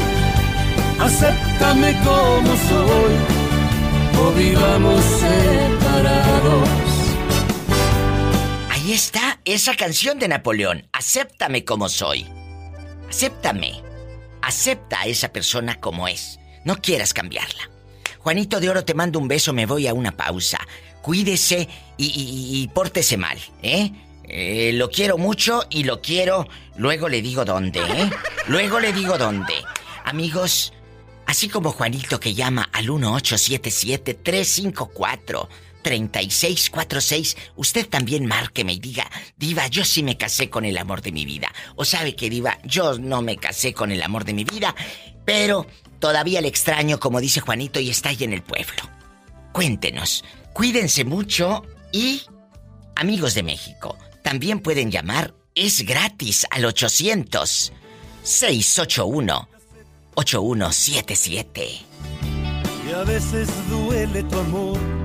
acéptame 0.99 1.95
como 2.03 2.49
soy. 2.69 3.13
O 4.19 4.31
vivamos 4.31 5.03
separados. 5.21 6.88
Ahí 8.89 8.95
está 8.95 9.39
esa 9.45 9.75
canción 9.75 10.17
de 10.17 10.27
Napoleón. 10.27 10.87
Acéptame 10.93 11.63
como 11.63 11.89
soy. 11.89 12.25
Acéptame. 13.07 13.83
Acepta 14.41 15.01
a 15.01 15.05
esa 15.05 15.31
persona 15.31 15.79
como 15.79 16.07
es. 16.07 16.39
No 16.65 16.75
quieras 16.75 17.13
cambiarla. 17.13 17.69
Juanito 18.17 18.59
de 18.59 18.67
Oro, 18.67 18.83
te 18.83 18.95
mando 18.95 19.19
un 19.19 19.27
beso, 19.27 19.53
me 19.53 19.67
voy 19.67 19.85
a 19.85 19.93
una 19.93 20.17
pausa. 20.17 20.57
Cuídese 21.03 21.69
y, 21.97 22.67
pórtese 22.73 23.15
mal, 23.15 23.37
¿eh? 23.61 23.91
Eh, 24.23 24.71
Lo 24.73 24.89
quiero 24.89 25.19
mucho 25.19 25.67
y 25.69 25.83
lo 25.83 26.01
quiero. 26.01 26.47
Luego 26.75 27.09
le 27.09 27.21
digo 27.21 27.45
dónde, 27.45 27.81
¿eh? 27.81 28.09
Luego 28.47 28.79
le 28.79 28.91
digo 28.91 29.19
dónde. 29.19 29.53
Amigos, 30.03 30.73
así 31.27 31.47
como 31.47 31.73
Juanito 31.73 32.19
que 32.19 32.33
llama 32.33 32.67
al 32.73 32.89
1877-354-3646, 35.83 37.37
usted 37.55 37.87
también 37.87 38.25
márqueme 38.25 38.73
y 38.73 38.79
diga, 38.79 39.09
Diva, 39.37 39.67
yo 39.67 39.83
sí 39.85 40.03
me 40.03 40.17
casé 40.17 40.49
con 40.49 40.65
el 40.65 40.77
amor 40.77 41.01
de 41.01 41.11
mi 41.11 41.25
vida. 41.25 41.51
O 41.75 41.85
sabe 41.85 42.15
que, 42.15 42.29
Diva, 42.29 42.57
yo 42.63 42.97
no 42.97 43.21
me 43.21 43.37
casé 43.37 43.73
con 43.73 43.91
el 43.91 44.01
amor 44.01 44.25
de 44.25 44.33
mi 44.33 44.43
vida, 44.43 44.75
pero 45.25 45.65
todavía 45.99 46.41
le 46.41 46.47
extraño, 46.47 46.99
como 46.99 47.21
dice 47.21 47.41
Juanito, 47.41 47.79
y 47.79 47.89
está 47.89 48.09
ahí 48.09 48.23
en 48.23 48.33
el 48.33 48.41
pueblo. 48.41 48.83
Cuéntenos, 49.51 50.23
cuídense 50.53 51.05
mucho 51.05 51.63
y, 51.91 52.23
amigos 52.95 53.33
de 53.33 53.43
México, 53.43 53.97
también 54.23 54.59
pueden 54.59 54.91
llamar, 54.91 55.33
es 55.55 55.85
gratis 55.85 56.45
al 56.51 56.65
800 56.65 57.73
681 58.23 59.49
8177. 60.15 61.67
Y 62.87 62.91
a 62.91 63.03
veces 63.03 63.49
duele 63.69 64.23
tu 64.23 64.39
amor. 64.39 64.98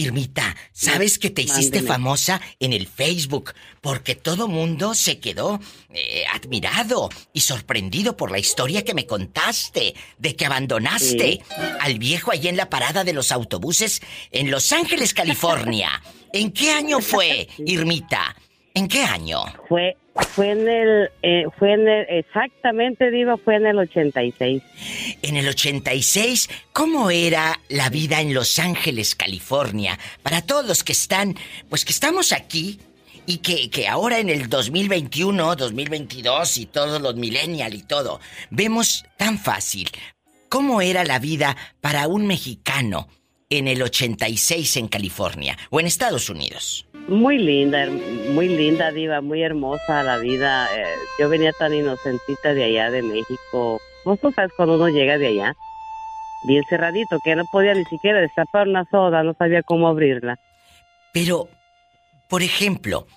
Irmita, 0.00 0.56
¿sabes 0.72 1.18
que 1.18 1.30
te 1.30 1.42
hiciste 1.42 1.78
Mándeme. 1.78 1.88
famosa 1.88 2.40
en 2.58 2.72
el 2.72 2.86
Facebook? 2.86 3.52
Porque 3.80 4.14
todo 4.14 4.48
mundo 4.48 4.94
se 4.94 5.18
quedó 5.18 5.60
eh, 5.90 6.24
admirado 6.32 7.10
y 7.32 7.40
sorprendido 7.40 8.16
por 8.16 8.30
la 8.30 8.38
historia 8.38 8.84
que 8.84 8.94
me 8.94 9.06
contaste 9.06 9.94
de 10.18 10.36
que 10.36 10.46
abandonaste 10.46 11.42
al 11.80 11.98
viejo 11.98 12.32
allí 12.32 12.48
en 12.48 12.56
la 12.56 12.70
parada 12.70 13.04
de 13.04 13.12
los 13.12 13.30
autobuses 13.30 14.00
en 14.30 14.50
Los 14.50 14.72
Ángeles, 14.72 15.14
California. 15.14 16.02
¿En 16.32 16.52
qué 16.52 16.70
año 16.70 17.00
fue, 17.00 17.48
Irmita? 17.58 18.36
¿En 18.72 18.88
qué 18.88 19.02
año? 19.02 19.42
Fue, 19.68 19.96
fue 20.22 20.50
en 20.50 20.68
el, 20.68 21.10
eh, 21.22 21.44
fue 21.58 21.72
en 21.72 21.88
el, 21.88 22.06
exactamente, 22.08 23.10
Diva, 23.10 23.36
fue 23.36 23.56
en 23.56 23.66
el 23.66 23.78
86. 23.78 24.62
En 25.22 25.36
el 25.36 25.48
86, 25.48 26.48
¿cómo 26.72 27.10
era 27.10 27.60
la 27.68 27.88
vida 27.88 28.20
en 28.20 28.34
Los 28.34 28.58
Ángeles, 28.58 29.14
California? 29.14 29.98
Para 30.22 30.42
todos 30.42 30.66
los 30.66 30.84
que 30.84 30.92
están, 30.92 31.36
pues 31.68 31.84
que 31.84 31.92
estamos 31.92 32.32
aquí 32.32 32.80
y 33.26 33.38
que, 33.38 33.70
que 33.70 33.88
ahora 33.88 34.18
en 34.18 34.28
el 34.28 34.48
2021, 34.48 35.56
2022 35.56 36.58
y 36.58 36.66
todos 36.66 37.00
los 37.00 37.16
millennial 37.16 37.74
y 37.74 37.82
todo, 37.82 38.20
vemos 38.50 39.04
tan 39.16 39.38
fácil. 39.38 39.90
¿Cómo 40.48 40.82
era 40.82 41.04
la 41.04 41.18
vida 41.18 41.56
para 41.80 42.08
un 42.08 42.26
mexicano 42.26 43.08
en 43.48 43.68
el 43.68 43.82
86 43.82 44.76
en 44.78 44.88
California 44.88 45.56
o 45.70 45.80
en 45.80 45.86
Estados 45.86 46.28
Unidos? 46.28 46.86
Muy 47.10 47.38
linda, 47.38 47.88
muy 48.30 48.46
linda, 48.48 48.92
Diva, 48.92 49.20
muy 49.20 49.42
hermosa 49.42 50.04
la 50.04 50.18
vida. 50.18 50.68
eh, 50.76 50.94
yo 51.18 51.28
venía 51.28 51.50
tan 51.58 51.74
inocentita 51.74 52.54
de 52.54 52.62
allá, 52.62 52.92
de 52.92 53.02
México. 53.02 53.80
Vos 54.04 54.20
tú 54.20 54.30
sabes 54.30 54.52
cuando 54.56 54.76
uno 54.76 54.88
llega 54.88 55.18
de 55.18 55.26
allá, 55.26 55.56
bien 56.44 56.62
cerradito, 56.68 57.18
que 57.24 57.34
no 57.34 57.44
podía 57.50 57.74
ni 57.74 57.84
siquiera 57.86 58.20
destapar 58.20 58.68
una 58.68 58.84
soda, 58.92 59.24
no 59.24 59.34
sabía 59.34 59.64
cómo 59.64 59.88
abrirla. 59.88 60.38
Pero, 61.12 61.48
por 62.28 62.42
ejemplo, 62.42 63.08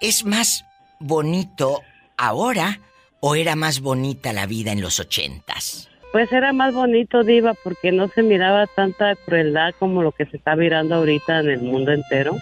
¿es 0.00 0.24
más 0.24 0.64
bonito 0.98 1.82
ahora 2.16 2.80
o 3.20 3.34
era 3.34 3.54
más 3.54 3.80
bonita 3.80 4.32
la 4.32 4.46
vida 4.46 4.72
en 4.72 4.80
los 4.80 4.98
ochentas? 4.98 5.90
Pues 6.12 6.32
era 6.32 6.54
más 6.54 6.72
bonito, 6.72 7.22
Diva, 7.22 7.52
porque 7.62 7.92
no 7.92 8.08
se 8.08 8.22
miraba 8.22 8.66
tanta 8.66 9.14
crueldad 9.14 9.74
como 9.78 10.02
lo 10.02 10.10
que 10.10 10.24
se 10.24 10.38
está 10.38 10.56
mirando 10.56 10.94
ahorita 10.94 11.40
en 11.40 11.50
el 11.50 11.60
mundo 11.60 11.92
entero. 11.92 12.34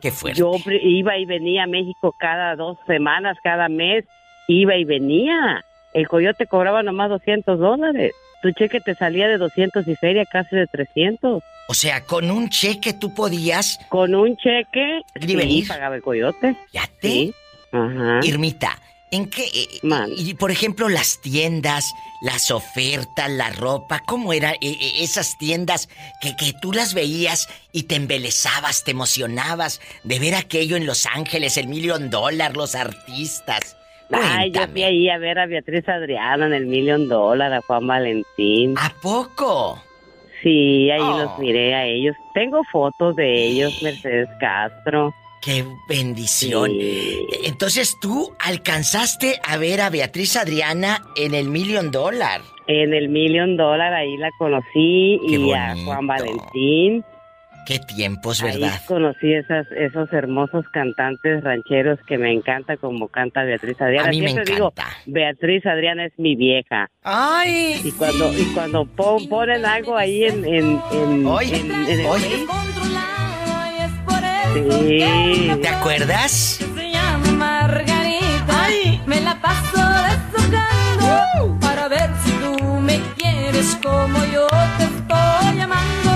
Qué 0.00 0.10
fuerte. 0.10 0.38
Yo 0.38 0.52
iba 0.82 1.16
y 1.18 1.24
venía 1.24 1.64
a 1.64 1.66
México 1.66 2.14
cada 2.18 2.54
dos 2.56 2.76
semanas, 2.86 3.36
cada 3.42 3.68
mes, 3.68 4.04
iba 4.46 4.76
y 4.76 4.84
venía. 4.84 5.64
El 5.94 6.06
coyote 6.08 6.46
cobraba 6.46 6.82
nomás 6.82 7.08
200 7.10 7.58
dólares. 7.58 8.12
Tu 8.42 8.52
cheque 8.52 8.80
te 8.80 8.94
salía 8.94 9.26
de 9.26 9.36
200 9.38 9.86
y 9.88 9.96
feria 9.96 10.24
casi 10.24 10.54
de 10.54 10.66
300. 10.66 11.42
O 11.70 11.74
sea, 11.74 12.04
con 12.04 12.30
un 12.30 12.48
cheque 12.48 12.92
tú 12.92 13.12
podías... 13.12 13.78
Con 13.88 14.14
un 14.14 14.36
cheque, 14.36 15.02
y 15.20 15.36
venir. 15.36 15.64
sí, 15.64 15.68
pagaba 15.68 15.96
el 15.96 16.02
coyote. 16.02 16.56
Sí. 17.02 17.34
Ajá. 17.72 18.20
Irmita, 18.22 18.78
¿en 19.10 19.28
qué... 19.28 19.42
eh, 19.44 19.66
Man. 19.82 20.08
y 20.16 20.34
por 20.34 20.50
ejemplo, 20.50 20.88
las 20.88 21.20
tiendas, 21.20 21.92
las 22.20 22.50
ofertas, 22.50 23.30
la 23.30 23.50
ropa, 23.50 24.00
¿cómo 24.06 24.32
eran 24.32 24.54
eh, 24.54 24.76
eh, 24.80 24.92
esas 25.00 25.38
tiendas 25.38 25.88
que, 26.20 26.34
que 26.36 26.52
tú 26.60 26.72
las 26.72 26.94
veías 26.94 27.48
y 27.72 27.84
te 27.84 27.94
embelezabas, 27.96 28.84
te 28.84 28.90
emocionabas 28.90 29.80
de 30.04 30.18
ver 30.18 30.34
aquello 30.34 30.76
en 30.76 30.86
Los 30.86 31.06
Ángeles, 31.06 31.56
el 31.56 31.68
Million 31.68 32.10
Dollar, 32.10 32.56
los 32.56 32.74
artistas? 32.74 33.76
Ay, 34.10 34.50
yo 34.52 34.66
fui 34.68 34.82
ahí 34.84 35.10
a 35.10 35.18
ver 35.18 35.38
a 35.38 35.46
Beatriz 35.46 35.86
Adriana 35.88 36.46
en 36.46 36.54
el 36.54 36.66
Million 36.66 37.08
Dollar, 37.08 37.52
a 37.52 37.60
Juan 37.60 37.86
Valentín. 37.86 38.74
¿A 38.78 38.90
poco? 39.02 39.82
Sí, 40.42 40.90
ahí 40.90 41.00
Oh. 41.02 41.18
los 41.18 41.38
miré 41.38 41.74
a 41.74 41.84
ellos. 41.84 42.16
Tengo 42.32 42.62
fotos 42.72 43.16
de 43.16 43.46
ellos, 43.48 43.82
Mercedes 43.82 44.28
Castro. 44.40 45.12
¡Qué 45.42 45.64
bendición! 45.88 46.70
Sí. 46.72 47.26
Entonces 47.44 47.96
tú 48.00 48.34
alcanzaste 48.40 49.40
a 49.46 49.56
ver 49.56 49.80
a 49.80 49.90
Beatriz 49.90 50.36
Adriana 50.36 51.02
en 51.16 51.34
el 51.34 51.48
Million 51.48 51.90
Dollar. 51.90 52.40
En 52.66 52.92
el 52.92 53.08
Million 53.08 53.56
Dollar 53.56 53.94
ahí 53.94 54.16
la 54.16 54.30
conocí 54.38 55.18
Qué 55.28 55.36
y 55.36 55.52
a. 55.52 55.74
Juan 55.84 56.06
Valentín. 56.06 57.04
¡Qué 57.66 57.78
tiempos, 57.80 58.42
Ahí 58.42 58.58
verdad! 58.58 58.80
conocí 58.86 59.30
esas, 59.34 59.66
esos 59.72 60.10
hermosos 60.14 60.64
cantantes 60.72 61.44
rancheros 61.44 61.98
que 62.06 62.16
me 62.16 62.32
encanta 62.32 62.78
como 62.78 63.08
canta 63.08 63.42
Beatriz 63.44 63.78
Adriana. 63.78 64.08
A 64.08 64.10
mí 64.10 64.22
me 64.22 64.28
Siempre 64.30 64.54
digo, 64.54 64.72
encanta. 64.74 64.96
Beatriz 65.04 65.66
Adriana 65.66 66.06
es 66.06 66.12
mi 66.18 66.34
vieja. 66.34 66.88
¡Ay! 67.02 67.78
Y 67.84 67.92
cuando 67.92 68.32
y 68.32 68.44
cuando 68.54 68.86
po- 68.86 69.18
ponen 69.28 69.66
algo 69.66 69.96
ahí 69.98 70.24
en, 70.24 70.46
en, 70.46 70.80
en, 70.92 71.26
en- 71.28 71.70
en 71.72 72.00
el. 72.00 72.06
Controlado 72.06 72.97
Sí. 74.64 75.50
¿Te 75.62 75.68
acuerdas? 75.68 76.58
se 76.74 76.90
llama 76.90 77.30
Margarita. 77.32 78.68
Me 79.06 79.20
la 79.20 79.40
paso 79.40 79.80
deshojando 80.08 81.58
para 81.60 81.88
ver 81.88 82.10
si 82.24 82.32
tú 82.32 82.80
me 82.80 83.00
quieres 83.16 83.78
como 83.82 84.18
yo 84.26 84.46
te 84.76 84.84
estoy 84.84 85.60
amando. 85.60 86.10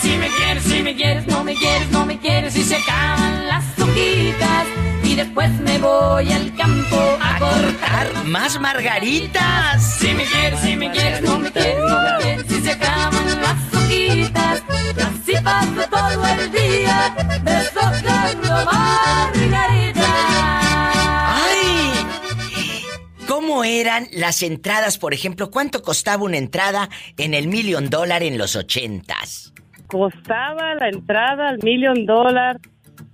Si 0.00 0.10
me 0.18 0.28
quieres, 0.28 0.62
si 0.64 0.82
me 0.82 0.94
quieres, 0.94 1.26
no 1.26 1.42
me 1.42 1.54
quieres, 1.54 1.90
no 1.90 2.04
me 2.04 2.18
quieres 2.18 2.54
y 2.56 2.62
se 2.62 2.76
acaban 2.76 3.48
las 3.48 3.64
hojitas 3.78 4.66
después 5.16 5.50
me 5.60 5.78
voy 5.78 6.30
al 6.30 6.54
campo 6.54 6.96
a 7.20 7.38
cortar. 7.38 8.24
¡Más 8.26 8.60
margaritas! 8.60 9.82
Si 9.98 10.12
me 10.12 10.24
quieres, 10.24 10.60
si 10.60 10.76
me 10.76 10.90
quieres, 10.90 11.22
no 11.22 11.38
me 11.38 11.50
quieres, 11.50 11.78
no 11.78 12.02
me 12.02 12.22
quieres 12.22 12.50
y 12.50 12.60
se 12.60 12.72
acaban 12.72 13.40
las 13.40 13.74
hojitas. 13.74 14.62
Así 14.98 15.32
paso 15.42 15.88
todo 15.90 16.26
el 16.26 16.52
día 16.52 17.14
deshojando 17.42 18.48
margaritas. 18.66 20.04
¡Ay! 21.28 21.92
¿Cómo 23.26 23.64
eran 23.64 24.08
las 24.12 24.42
entradas, 24.42 24.98
por 24.98 25.14
ejemplo? 25.14 25.50
¿Cuánto 25.50 25.80
costaba 25.82 26.22
una 26.24 26.36
entrada 26.36 26.90
en 27.16 27.32
el 27.32 27.48
Million 27.48 27.88
Dollar 27.88 28.22
en 28.22 28.36
los 28.36 28.54
ochentas? 28.54 29.54
Costaba 29.86 30.74
la 30.74 30.88
entrada 30.88 31.48
al 31.48 31.58
Million 31.62 32.04
Dollar 32.04 32.58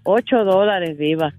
8 0.04 0.44
dólares, 0.44 0.98
Diva. 0.98 1.32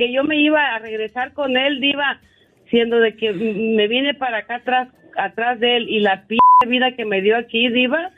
que 0.00 0.10
yo 0.10 0.24
me 0.24 0.40
iba 0.40 0.74
a 0.74 0.78
regresar 0.78 1.34
con 1.34 1.58
él, 1.58 1.78
Diva, 1.78 2.18
siendo 2.70 3.00
de 3.00 3.16
que 3.16 3.34
me 3.34 3.86
vine 3.86 4.14
para 4.14 4.38
acá 4.38 4.56
atrás, 4.56 4.88
atrás 5.14 5.60
de 5.60 5.76
él 5.76 5.90
y 5.90 6.00
la 6.00 6.24
p 6.26 6.38
vida 6.66 6.92
que 6.96 7.04
me 7.04 7.20
dio 7.20 7.36
aquí, 7.36 7.68
Diva? 7.68 8.10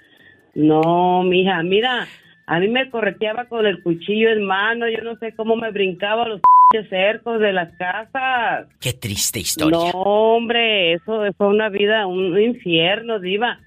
No, 0.55 1.25
mija, 1.25 1.61
mira, 1.65 2.07
a 2.47 2.61
mí 2.61 2.69
me 2.69 2.89
correteaba 2.89 3.47
con 3.47 3.67
el 3.67 3.83
cuchillo 3.83 4.31
en 4.31 4.45
mano, 4.45 4.89
yo 4.89 5.03
no 5.03 5.17
sé 5.17 5.33
cómo 5.33 5.57
me 5.57 5.73
brincaba 5.73 6.29
los 6.29 6.41
cercos 6.89 7.41
de 7.41 7.53
las 7.53 7.73
casas. 7.77 8.69
Qué 8.81 8.93
triste 8.93 9.41
historia. 9.41 9.77
No, 9.77 9.91
hombre, 9.91 10.93
eso 10.93 11.25
fue 11.37 11.49
una 11.49 11.69
vida, 11.69 12.07
un 12.07 12.41
infierno, 12.41 13.19
diva. 13.19 13.59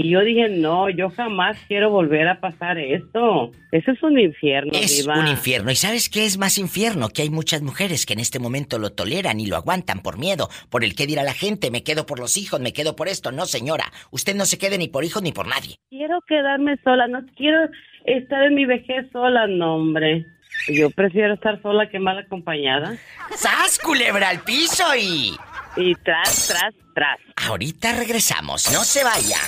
Y 0.00 0.10
yo 0.10 0.20
dije, 0.20 0.48
no, 0.48 0.88
yo 0.90 1.10
jamás 1.10 1.56
quiero 1.66 1.90
volver 1.90 2.28
a 2.28 2.38
pasar 2.38 2.78
esto. 2.78 3.50
Eso 3.72 3.90
es 3.90 4.00
un 4.00 4.16
infierno, 4.16 4.70
Es 4.72 4.98
diva. 5.02 5.18
un 5.18 5.26
infierno. 5.26 5.72
¿Y 5.72 5.74
sabes 5.74 6.08
qué 6.08 6.24
es 6.24 6.38
más 6.38 6.56
infierno? 6.56 7.08
Que 7.08 7.22
hay 7.22 7.30
muchas 7.30 7.62
mujeres 7.62 8.06
que 8.06 8.12
en 8.12 8.20
este 8.20 8.38
momento 8.38 8.78
lo 8.78 8.92
toleran 8.92 9.40
y 9.40 9.46
lo 9.46 9.56
aguantan 9.56 9.98
por 10.00 10.16
miedo, 10.16 10.50
por 10.70 10.84
el 10.84 10.94
qué 10.94 11.08
dirá 11.08 11.24
la 11.24 11.34
gente, 11.34 11.72
me 11.72 11.82
quedo 11.82 12.06
por 12.06 12.20
los 12.20 12.36
hijos, 12.36 12.60
me 12.60 12.72
quedo 12.72 12.94
por 12.94 13.08
esto. 13.08 13.32
No, 13.32 13.44
señora, 13.46 13.86
usted 14.12 14.36
no 14.36 14.44
se 14.44 14.56
quede 14.56 14.78
ni 14.78 14.86
por 14.86 15.02
hijos 15.02 15.20
ni 15.20 15.32
por 15.32 15.48
nadie. 15.48 15.80
Quiero 15.90 16.20
quedarme 16.28 16.76
sola, 16.84 17.08
no 17.08 17.26
quiero 17.36 17.58
estar 18.04 18.44
en 18.44 18.54
mi 18.54 18.66
vejez 18.66 19.04
sola, 19.12 19.48
no, 19.48 19.78
hombre. 19.78 20.24
Yo 20.68 20.90
prefiero 20.90 21.34
estar 21.34 21.60
sola 21.60 21.88
que 21.90 21.98
mal 21.98 22.18
acompañada. 22.18 22.96
¡Sas, 23.34 23.80
culebra 23.80 24.28
al 24.28 24.42
piso 24.44 24.84
y... 24.96 25.32
Y 25.76 25.94
tras, 25.96 26.48
tras, 26.48 26.74
tras. 26.94 27.18
Ahorita 27.36 27.92
regresamos, 27.92 28.70
no 28.72 28.84
se 28.84 29.04
vaya. 29.04 29.38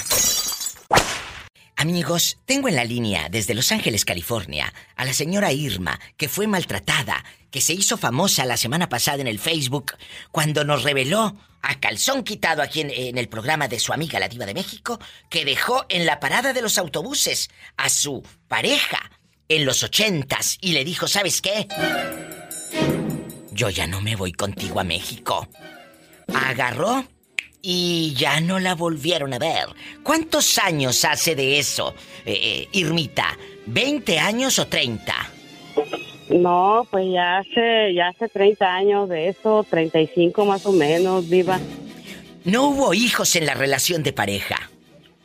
Amigos, 1.77 2.37
tengo 2.45 2.69
en 2.69 2.77
la 2.77 2.85
línea 2.85 3.29
desde 3.31 3.55
Los 3.55 3.73
Ángeles, 3.73 4.05
California, 4.05 4.73
a 4.97 5.05
la 5.07 5.15
señora 5.15 5.51
Irma, 5.53 5.99
que 6.19 6.29
fue 6.29 6.47
maltratada, 6.47 7.25
que 7.51 7.63
se 7.63 7.73
hizo 7.73 7.97
famosa 7.97 8.45
la 8.45 8.59
semana 8.59 8.91
pasada 8.91 9.23
en 9.23 9.27
el 9.27 9.39
Facebook 9.39 9.95
cuando 10.31 10.63
nos 10.63 10.83
reveló 10.83 11.37
a 11.63 11.81
calzón 11.81 12.23
quitado 12.23 12.61
aquí 12.61 12.83
en, 12.83 12.91
en 12.91 13.17
el 13.17 13.29
programa 13.29 13.67
de 13.67 13.79
su 13.79 13.95
amiga 13.95 14.21
la 14.21 14.29
diva 14.29 14.45
de 14.45 14.55
México, 14.55 15.01
que 15.31 15.47
dejó 15.47 15.87
en 15.89 16.05
la 16.05 16.21
parada 16.21 16.53
de 16.53 16.61
los 16.61 16.77
autobuses 16.77 17.49
a 17.79 17.89
su 17.89 18.23
pareja 18.47 19.11
en 19.49 19.65
los 19.65 19.83
ochentas 19.83 20.59
y 20.61 20.73
le 20.73 20.85
dijo, 20.85 21.09
¿sabes 21.09 21.43
qué? 21.43 21.67
Yo 23.53 23.69
ya 23.69 23.87
no 23.87 24.01
me 24.01 24.17
voy 24.17 24.33
contigo 24.33 24.81
a 24.81 24.85
México. 24.85 25.49
Agarró 26.35 27.05
y 27.63 28.15
ya 28.15 28.41
no 28.41 28.59
la 28.59 28.75
volvieron 28.75 29.35
a 29.35 29.39
ver. 29.39 29.67
¿Cuántos 30.03 30.59
años 30.59 31.05
hace 31.05 31.35
de 31.35 31.59
eso, 31.59 31.95
eh, 32.25 32.39
eh, 32.43 32.69
Irmita? 32.73 33.37
¿20 33.67 34.19
años 34.19 34.59
o 34.59 34.67
30? 34.67 35.15
No, 36.31 36.87
pues 36.91 37.07
ya 37.13 37.39
hace, 37.39 37.95
ya 37.95 38.09
hace 38.09 38.29
30 38.29 38.75
años 38.75 39.09
de 39.09 39.29
eso, 39.29 39.67
35 39.69 40.45
más 40.45 40.65
o 40.65 40.73
menos, 40.73 41.29
diva. 41.29 41.59
No 42.45 42.69
hubo 42.69 42.95
hijos 42.95 43.37
en 43.37 43.47
la 43.47 43.55
relación 43.55 44.03
de 44.03 44.13
pareja. 44.13 44.71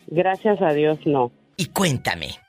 Gracias 0.08 0.62
a 0.62 0.74
Dios, 0.74 1.00
no. 1.06 1.32
Y 1.58 1.68
cuéntame, 1.68 2.40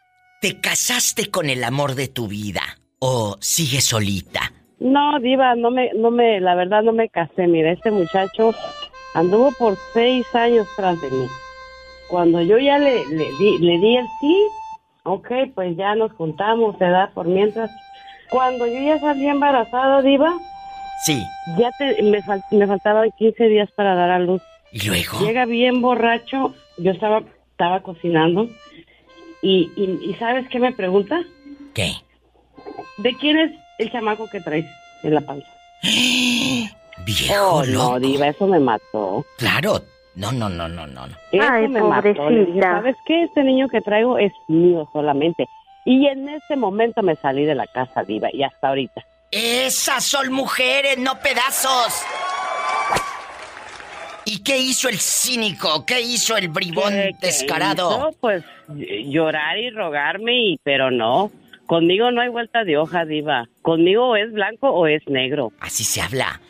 ¿te 0.41 0.61
casaste 0.61 1.31
con 1.31 1.49
el 1.51 1.63
amor 1.65 1.95
de 1.95 2.09
tu 2.09 2.29
vida 2.29 2.63
o 2.99 3.37
sigues 3.41 3.85
solita? 3.85 4.53
No, 4.79 5.19
diva, 5.21 5.55
no 5.55 5.71
me, 5.71 5.91
no 5.95 6.11
me, 6.11 6.41
la 6.41 6.55
verdad 6.55 6.83
no 6.83 6.93
me 6.93 7.09
casé. 7.09 7.47
Mira, 7.47 7.73
este 7.73 7.91
muchacho 7.91 8.55
anduvo 9.15 9.51
por 9.53 9.77
seis 9.95 10.27
años 10.35 10.67
tras 10.77 11.01
de 11.01 11.11
mí. 11.11 11.27
Cuando 12.09 12.41
yo 12.43 12.59
ya 12.59 12.79
le, 12.79 13.07
le 13.07 13.25
di, 13.39 13.59
le 13.59 13.79
di 13.79 13.97
el 13.97 14.07
sí, 14.21 14.47
ok, 15.05 15.29
pues 15.55 15.77
ya 15.77 15.95
nos 15.95 16.13
juntamos, 16.13 16.79
¿verdad? 16.79 17.11
Por 17.15 17.27
mientras. 17.27 17.71
Cuando 18.31 18.67
yo 18.67 18.81
ya 18.81 18.99
salí 19.01 19.27
embarazada, 19.27 20.03
diva, 20.03 20.35
Sí. 21.05 21.23
ya 21.59 21.71
te, 21.79 22.03
me, 22.03 22.23
fal- 22.23 22.43
me 22.51 22.67
faltaban 22.67 23.11
15 23.19 23.45
días 23.49 23.71
para 23.77 23.95
dar 23.95 24.11
a 24.11 24.19
luz. 24.19 24.43
¿Y 24.73 24.87
luego? 24.87 25.19
Llega 25.21 25.47
bien 25.47 25.81
borracho, 25.81 26.55
yo 26.79 26.91
estaba, 26.93 27.23
estaba 27.51 27.81
cocinando 27.81 28.49
y, 29.43 29.71
y, 29.77 30.11
y 30.11 30.15
¿sabes 30.15 30.49
qué 30.49 30.59
me 30.59 30.73
pregunta? 30.73 31.21
¿Qué? 31.75 31.93
¿De 32.99 33.13
quién 33.15 33.39
es 33.39 33.53
el 33.79 33.91
chamaco 33.93 34.29
que 34.29 34.41
traes 34.41 34.67
en 35.03 35.15
la 35.15 35.21
panza? 35.21 35.47
Viejo 37.05 37.35
Oh, 37.57 37.65
loco. 37.65 37.91
no, 37.93 38.01
diva, 38.01 38.29
eso 38.29 38.47
me 38.47 38.59
mató. 38.59 39.25
Claro. 39.39 39.83
No, 40.15 40.33
no, 40.33 40.49
no, 40.49 40.67
no, 40.67 40.87
no. 40.87 41.07
Eso 41.31 41.45
Ay, 41.51 41.69
me 41.69 41.83
mató. 41.83 42.09
Dije, 42.09 42.19
pobrecita. 42.21 42.73
¿sabes 42.73 42.97
qué? 43.07 43.25
Este 43.25 43.45
niño 43.45 43.69
que 43.69 43.83
traigo 43.83 44.17
es 44.19 44.33
mío 44.49 44.89
solamente. 44.93 45.47
Y 45.85 46.07
en 46.07 46.29
ese 46.31 46.57
momento 46.57 47.03
me 47.03 47.17
salí 47.17 47.45
de 47.45 47.55
la 47.55 47.67
casa, 47.67 48.03
diva, 48.03 48.29
y 48.33 48.43
hasta 48.43 48.69
ahorita. 48.69 49.05
Esas 49.31 50.05
son 50.05 50.33
mujeres, 50.33 50.97
no 50.99 51.19
pedazos. 51.21 52.03
¿Y 54.25 54.43
qué 54.43 54.59
hizo 54.59 54.89
el 54.89 54.99
cínico? 54.99 55.85
¿Qué 55.87 56.01
hizo 56.01 56.37
el 56.37 56.49
bribón 56.49 56.93
¿Qué- 56.93 57.11
qué 57.21 57.27
descarado? 57.27 57.91
hizo? 58.09 58.17
Pues 58.21 58.43
ll- 58.69 59.11
llorar 59.11 59.59
y 59.59 59.71
rogarme, 59.71 60.33
y, 60.35 60.59
pero 60.65 60.91
no. 60.91 61.31
Conmigo 61.67 62.11
no 62.11 62.21
hay 62.21 62.29
vuelta 62.29 62.65
de 62.65 62.79
hoja, 62.79 63.05
diva. 63.05 63.49
Conmigo 63.63 64.09
o 64.11 64.17
es 64.17 64.33
blanco 64.33 64.71
o 64.71 64.87
es 64.87 65.03
negro. 65.09 65.53
Así 65.61 65.85
se 65.85 66.01
habla. 66.01 66.41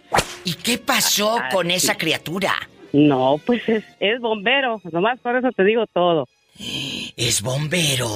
¿Y 0.44 0.54
qué 0.54 0.78
pasó 0.78 1.38
con 1.50 1.70
esa 1.70 1.96
criatura? 1.96 2.54
No, 2.92 3.40
pues 3.44 3.68
es, 3.68 3.84
es 4.00 4.20
bombero. 4.20 4.80
Nomás 4.92 5.18
por 5.20 5.36
eso 5.36 5.50
te 5.52 5.64
digo 5.64 5.86
todo. 5.86 6.28
Es 7.16 7.42
bombero. 7.42 8.08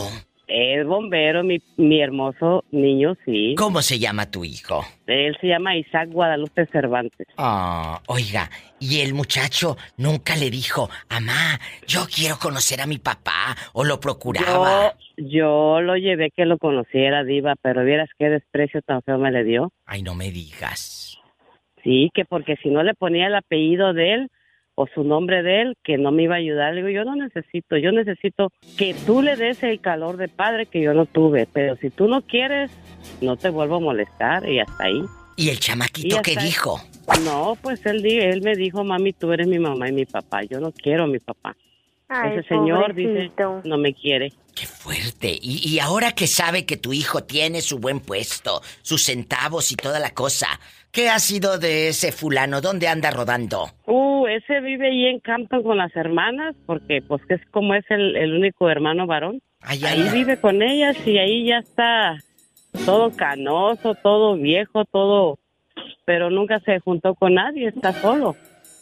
Es 0.52 0.84
bombero, 0.84 1.44
mi, 1.44 1.62
mi 1.76 2.00
hermoso 2.00 2.64
niño, 2.72 3.16
sí. 3.24 3.54
¿Cómo 3.56 3.82
se 3.82 4.00
llama 4.00 4.32
tu 4.32 4.44
hijo? 4.44 4.84
Él 5.06 5.36
se 5.40 5.46
llama 5.46 5.76
Isaac 5.76 6.08
Guadalupe 6.10 6.66
Cervantes. 6.66 7.28
Ah, 7.36 8.00
oiga, 8.08 8.50
y 8.80 9.00
el 9.00 9.14
muchacho 9.14 9.76
nunca 9.96 10.34
le 10.34 10.50
dijo, 10.50 10.90
Amá, 11.08 11.60
yo 11.86 12.00
quiero 12.12 12.36
conocer 12.40 12.80
a 12.80 12.86
mi 12.86 12.98
papá, 12.98 13.56
o 13.74 13.84
lo 13.84 14.00
procuraba. 14.00 14.92
Yo, 15.16 15.28
yo 15.28 15.80
lo 15.82 15.96
llevé 15.96 16.32
que 16.32 16.44
lo 16.46 16.58
conociera, 16.58 17.22
Diva, 17.22 17.54
pero 17.62 17.84
vieras 17.84 18.08
qué 18.18 18.28
desprecio 18.28 18.82
tan 18.82 19.02
feo 19.02 19.18
me 19.18 19.30
le 19.30 19.44
dio. 19.44 19.70
Ay, 19.86 20.02
no 20.02 20.16
me 20.16 20.32
digas. 20.32 21.16
Sí, 21.84 22.10
que 22.12 22.24
porque 22.24 22.56
si 22.56 22.70
no 22.70 22.82
le 22.82 22.94
ponía 22.94 23.28
el 23.28 23.36
apellido 23.36 23.92
de 23.92 24.14
él 24.14 24.30
o 24.82 24.86
su 24.94 25.04
nombre 25.04 25.42
de 25.42 25.60
él, 25.60 25.76
que 25.84 25.98
no 25.98 26.10
me 26.10 26.22
iba 26.22 26.36
a 26.36 26.38
ayudar. 26.38 26.72
Le 26.72 26.82
digo, 26.82 26.88
yo 26.88 27.04
no 27.04 27.14
necesito, 27.14 27.76
yo 27.76 27.92
necesito 27.92 28.50
que 28.78 28.94
tú 29.06 29.20
le 29.20 29.36
des 29.36 29.62
el 29.62 29.78
calor 29.80 30.16
de 30.16 30.28
padre 30.28 30.64
que 30.64 30.80
yo 30.80 30.94
no 30.94 31.04
tuve, 31.04 31.46
pero 31.52 31.76
si 31.76 31.90
tú 31.90 32.08
no 32.08 32.22
quieres, 32.22 32.70
no 33.20 33.36
te 33.36 33.50
vuelvo 33.50 33.76
a 33.76 33.80
molestar 33.80 34.48
y 34.48 34.58
hasta 34.58 34.84
ahí. 34.84 35.02
¿Y 35.36 35.50
el 35.50 35.58
chamaquito 35.60 36.16
Y 36.16 36.22
qué 36.22 36.36
dijo? 36.36 36.78
No, 37.24 37.58
pues 37.60 37.84
él, 37.84 38.02
di- 38.02 38.18
él 38.20 38.40
me 38.40 38.56
dijo, 38.56 38.84
mami, 38.84 39.12
tú 39.12 39.30
eres 39.32 39.46
mi 39.48 39.58
mamá 39.58 39.88
y 39.88 39.92
mi 39.92 40.06
papá, 40.06 40.44
yo 40.44 40.60
no 40.60 40.72
quiero 40.72 41.04
a 41.04 41.06
mi 41.06 41.18
papá. 41.18 41.54
Ay, 42.08 42.32
Ese 42.38 42.48
señor 42.48 42.94
pobrecito. 42.94 43.56
dice, 43.60 43.68
no 43.68 43.76
me 43.76 43.92
quiere. 43.92 44.32
Qué 44.60 44.66
fuerte. 44.66 45.38
Y, 45.40 45.66
y 45.66 45.78
ahora 45.78 46.12
que 46.12 46.26
sabe 46.26 46.66
que 46.66 46.76
tu 46.76 46.92
hijo 46.92 47.24
tiene 47.24 47.62
su 47.62 47.78
buen 47.78 48.00
puesto, 48.00 48.60
sus 48.82 49.04
centavos 49.04 49.72
y 49.72 49.76
toda 49.76 49.98
la 49.98 50.10
cosa, 50.10 50.48
¿qué 50.92 51.08
ha 51.08 51.18
sido 51.18 51.58
de 51.58 51.88
ese 51.88 52.12
fulano? 52.12 52.60
¿Dónde 52.60 52.86
anda 52.86 53.10
rodando? 53.10 53.70
Uh, 53.86 54.26
ese 54.26 54.60
vive 54.60 54.88
ahí 54.88 55.06
en 55.06 55.20
Campton 55.20 55.62
con 55.62 55.78
las 55.78 55.96
hermanas, 55.96 56.54
porque 56.66 57.00
pues 57.00 57.24
que 57.24 57.34
es 57.36 57.40
como 57.50 57.72
es 57.74 57.86
el, 57.88 58.16
el 58.16 58.34
único 58.34 58.68
hermano 58.68 59.06
varón. 59.06 59.40
Ahí 59.62 60.08
vive 60.12 60.38
con 60.38 60.60
ellas 60.60 60.94
y 61.06 61.16
ahí 61.16 61.46
ya 61.46 61.60
está 61.60 62.18
todo 62.84 63.16
canoso, 63.16 63.94
todo 63.94 64.36
viejo, 64.36 64.84
todo, 64.84 65.38
pero 66.04 66.28
nunca 66.28 66.60
se 66.60 66.80
juntó 66.80 67.14
con 67.14 67.34
nadie, 67.34 67.68
está 67.68 67.94
solo. 67.94 68.36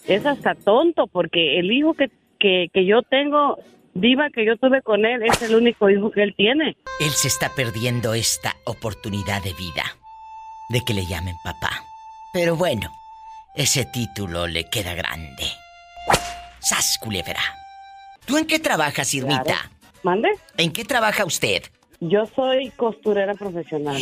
Es 0.08 0.26
hasta 0.26 0.56
tonto 0.56 1.06
porque 1.06 1.60
el 1.60 1.70
hijo 1.70 1.94
que, 1.94 2.10
que, 2.40 2.68
que 2.72 2.84
yo 2.84 3.02
tengo, 3.02 3.58
viva 4.00 4.28
que 4.30 4.44
yo 4.44 4.56
tuve 4.56 4.82
con 4.82 5.04
él, 5.04 5.22
es 5.22 5.42
el 5.42 5.54
único 5.54 5.90
hijo 5.90 6.11
que 6.11 6.22
él 6.22 6.34
tiene. 6.37 6.76
Él 7.00 7.11
se 7.11 7.28
está 7.28 7.50
perdiendo 7.54 8.14
esta 8.14 8.54
oportunidad 8.64 9.42
de 9.42 9.52
vida 9.54 9.84
de 10.68 10.80
que 10.84 10.94
le 10.94 11.06
llamen 11.06 11.34
papá. 11.44 11.70
Pero 12.32 12.56
bueno, 12.56 12.90
ese 13.54 13.84
título 13.87 14.46
le 14.46 14.68
queda 14.70 14.94
grande. 14.94 15.44
¡Sas, 16.61 16.98
culebra! 17.00 17.40
¿Tú 18.26 18.37
en 18.37 18.46
qué 18.46 18.58
trabajas, 18.58 19.12
Irmita? 19.14 19.42
Claro. 19.42 19.68
¿Mande? 20.02 20.28
¿En 20.56 20.72
qué 20.72 20.84
trabaja 20.84 21.24
usted? 21.24 21.62
Yo 22.00 22.26
soy 22.26 22.70
costurera 22.76 23.34
profesional. 23.34 23.96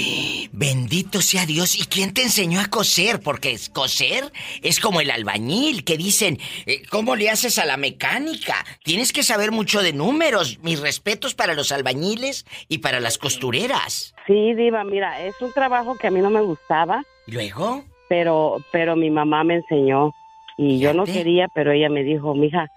Bendito 0.52 1.22
sea 1.22 1.46
Dios. 1.46 1.76
¿Y 1.80 1.86
quién 1.86 2.12
te 2.12 2.22
enseñó 2.22 2.60
a 2.60 2.66
coser? 2.66 3.20
Porque 3.20 3.52
es- 3.52 3.70
coser 3.70 4.30
es 4.62 4.80
como 4.80 5.00
el 5.00 5.10
albañil, 5.10 5.82
que 5.82 5.96
dicen, 5.96 6.38
eh, 6.66 6.82
¿cómo 6.90 7.16
le 7.16 7.30
haces 7.30 7.58
a 7.58 7.64
la 7.64 7.78
mecánica? 7.78 8.54
Tienes 8.84 9.12
que 9.14 9.22
saber 9.22 9.50
mucho 9.50 9.82
de 9.82 9.94
números. 9.94 10.58
Mis 10.62 10.80
respetos 10.80 11.34
para 11.34 11.54
los 11.54 11.72
albañiles 11.72 12.44
y 12.68 12.78
para 12.78 13.00
las 13.00 13.16
costureras. 13.16 14.14
Sí, 14.26 14.52
Diva, 14.54 14.84
mira, 14.84 15.22
es 15.22 15.40
un 15.40 15.52
trabajo 15.54 15.96
que 15.96 16.08
a 16.08 16.10
mí 16.10 16.20
no 16.20 16.28
me 16.30 16.40
gustaba. 16.42 17.02
¿Y 17.26 17.32
luego? 17.32 17.84
pero 18.08 18.58
pero 18.70 18.94
mi 18.94 19.10
mamá 19.10 19.42
me 19.42 19.54
enseñó 19.56 20.14
y 20.56 20.78
yo 20.78 20.94
no 20.94 21.06
quería, 21.06 21.48
pero 21.52 21.72
ella 21.72 21.88
me 21.88 22.04
dijo, 22.04 22.34
mija, 22.36 22.68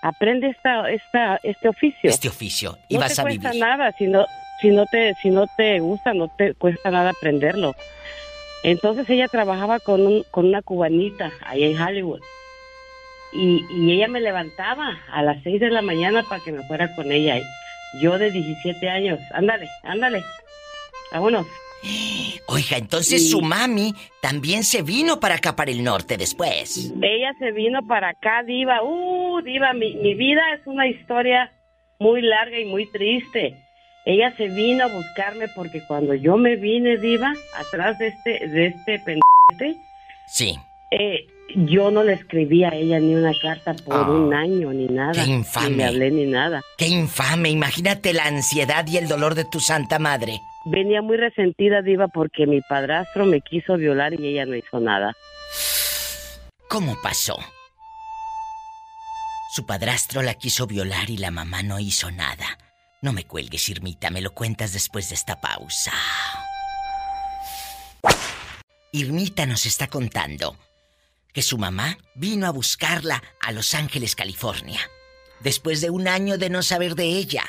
aprende 0.00 0.46
esta 0.48 0.88
esta 0.92 1.40
este 1.42 1.68
oficio. 1.68 2.08
Este 2.08 2.28
oficio. 2.28 2.78
Y 2.88 2.94
no 2.94 3.00
vas 3.00 3.14
te 3.16 3.20
a 3.20 3.24
cuesta 3.24 3.48
vivir. 3.50 3.60
nada, 3.64 3.92
si 3.98 4.06
no 4.06 4.24
si 4.60 4.68
no 4.68 4.86
te 4.86 5.14
si 5.22 5.30
no 5.30 5.46
te 5.56 5.78
gusta, 5.80 6.14
no 6.14 6.28
te 6.28 6.54
cuesta 6.54 6.90
nada 6.90 7.10
aprenderlo. 7.10 7.74
Entonces 8.62 9.08
ella 9.10 9.28
trabajaba 9.28 9.78
con 9.80 10.06
un, 10.06 10.24
con 10.30 10.46
una 10.46 10.62
cubanita 10.62 11.30
ahí 11.44 11.64
en 11.64 11.80
Hollywood. 11.80 12.20
Y, 13.32 13.64
y 13.70 13.92
ella 13.92 14.08
me 14.08 14.20
levantaba 14.20 14.98
a 15.12 15.22
las 15.22 15.42
6 15.42 15.60
de 15.60 15.70
la 15.70 15.82
mañana 15.82 16.24
para 16.28 16.42
que 16.42 16.52
me 16.52 16.62
fuera 16.64 16.94
con 16.94 17.12
ella. 17.12 17.38
Yo 18.00 18.18
de 18.18 18.30
17 18.30 18.88
años, 18.88 19.18
ándale, 19.32 19.68
ándale. 19.82 20.22
Vámonos. 21.12 21.46
Oiga, 22.48 22.78
entonces 22.78 23.22
Y- 23.22 23.28
su 23.28 23.42
mami 23.42 23.94
también 24.20 24.64
se 24.64 24.82
vino 24.82 25.20
para 25.20 25.36
acá, 25.36 25.54
para 25.54 25.70
el 25.70 25.84
norte, 25.84 26.16
después. 26.16 26.92
Ella 27.02 27.32
se 27.38 27.52
vino 27.52 27.86
para 27.86 28.10
acá, 28.10 28.42
Diva. 28.44 28.82
Uh, 28.82 29.42
Diva, 29.42 29.72
mi, 29.74 29.94
mi 29.96 30.14
vida 30.14 30.40
es 30.58 30.66
una 30.66 30.86
historia 30.88 31.52
muy 32.00 32.22
larga 32.22 32.58
y 32.58 32.64
muy 32.64 32.86
triste. 32.90 33.54
Ella 34.06 34.32
se 34.36 34.46
vino 34.48 34.84
a 34.84 34.88
buscarme 34.88 35.48
porque 35.48 35.82
cuando 35.84 36.14
yo 36.14 36.36
me 36.36 36.54
vine, 36.56 36.96
Diva, 36.96 37.32
atrás 37.58 37.98
de 37.98 38.06
este, 38.08 38.46
de 38.48 38.66
este 38.66 39.00
pendiente, 39.00 39.82
Sí. 40.28 40.56
eh, 40.92 41.26
yo 41.56 41.90
no 41.90 42.04
le 42.04 42.12
escribí 42.12 42.62
a 42.64 42.68
ella 42.70 43.00
ni 43.00 43.14
una 43.16 43.32
carta 43.42 43.74
por 43.74 43.94
Ah, 43.96 44.02
un 44.10 44.32
año 44.32 44.72
ni 44.72 44.86
nada. 44.86 45.12
qué 45.24 45.30
infame. 45.30 45.70
Ni 45.70 45.76
le 45.76 45.84
hablé 45.84 46.10
ni 46.12 46.24
nada. 46.26 46.62
Qué 46.78 46.86
infame. 46.86 47.50
Imagínate 47.50 48.12
la 48.12 48.26
ansiedad 48.26 48.86
y 48.86 48.96
el 48.96 49.08
dolor 49.08 49.34
de 49.34 49.44
tu 49.44 49.58
santa 49.58 49.98
madre. 49.98 50.40
Venía 50.66 51.02
muy 51.02 51.16
resentida, 51.16 51.82
Diva, 51.82 52.06
porque 52.08 52.46
mi 52.46 52.60
padrastro 52.60 53.24
me 53.26 53.40
quiso 53.40 53.76
violar 53.76 54.14
y 54.14 54.26
ella 54.28 54.46
no 54.46 54.54
hizo 54.56 54.78
nada. 54.80 55.14
¿Cómo 56.68 56.96
pasó? 57.02 57.36
Su 59.54 59.64
padrastro 59.66 60.22
la 60.22 60.34
quiso 60.34 60.66
violar 60.66 61.08
y 61.10 61.16
la 61.16 61.30
mamá 61.30 61.62
no 61.62 61.78
hizo 61.80 62.10
nada. 62.10 62.58
No 63.06 63.12
me 63.12 63.24
cuelgues, 63.24 63.68
Irmita, 63.68 64.10
me 64.10 64.20
lo 64.20 64.34
cuentas 64.34 64.72
después 64.72 65.10
de 65.10 65.14
esta 65.14 65.40
pausa. 65.40 65.92
Irmita 68.90 69.46
nos 69.46 69.64
está 69.64 69.86
contando 69.86 70.58
que 71.32 71.40
su 71.40 71.56
mamá 71.56 71.98
vino 72.16 72.48
a 72.48 72.50
buscarla 72.50 73.22
a 73.40 73.52
Los 73.52 73.74
Ángeles, 73.74 74.16
California, 74.16 74.80
después 75.38 75.80
de 75.80 75.90
un 75.90 76.08
año 76.08 76.36
de 76.36 76.50
no 76.50 76.64
saber 76.64 76.96
de 76.96 77.04
ella. 77.04 77.44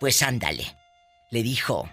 Pues 0.00 0.20
ándale, 0.20 0.76
le 1.30 1.44
dijo, 1.44 1.88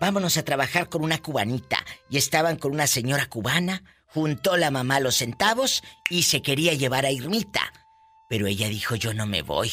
vámonos 0.00 0.38
a 0.38 0.44
trabajar 0.44 0.88
con 0.88 1.04
una 1.04 1.18
cubanita. 1.18 1.84
Y 2.08 2.16
estaban 2.16 2.56
con 2.56 2.72
una 2.72 2.86
señora 2.86 3.26
cubana, 3.26 3.82
juntó 4.06 4.56
la 4.56 4.70
mamá 4.70 4.98
los 4.98 5.16
centavos 5.16 5.82
y 6.08 6.22
se 6.22 6.40
quería 6.40 6.72
llevar 6.72 7.04
a 7.04 7.10
Irmita. 7.10 7.70
Pero 8.30 8.46
ella 8.46 8.70
dijo, 8.70 8.94
yo 8.94 9.12
no 9.12 9.26
me 9.26 9.42
voy. 9.42 9.70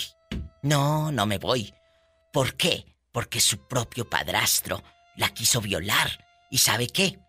No, 0.61 1.13
no 1.13 1.25
me 1.25 1.37
voy. 1.37 1.73
¿Por 2.31 2.55
qué? 2.55 2.85
Porque 3.11 3.39
su 3.39 3.67
propio 3.67 4.09
padrastro 4.09 4.81
la 5.17 5.29
quiso 5.29 5.61
violar. 5.61 6.07
¿Y 6.49 6.57
sabe 6.57 6.87
qué? 6.87 7.19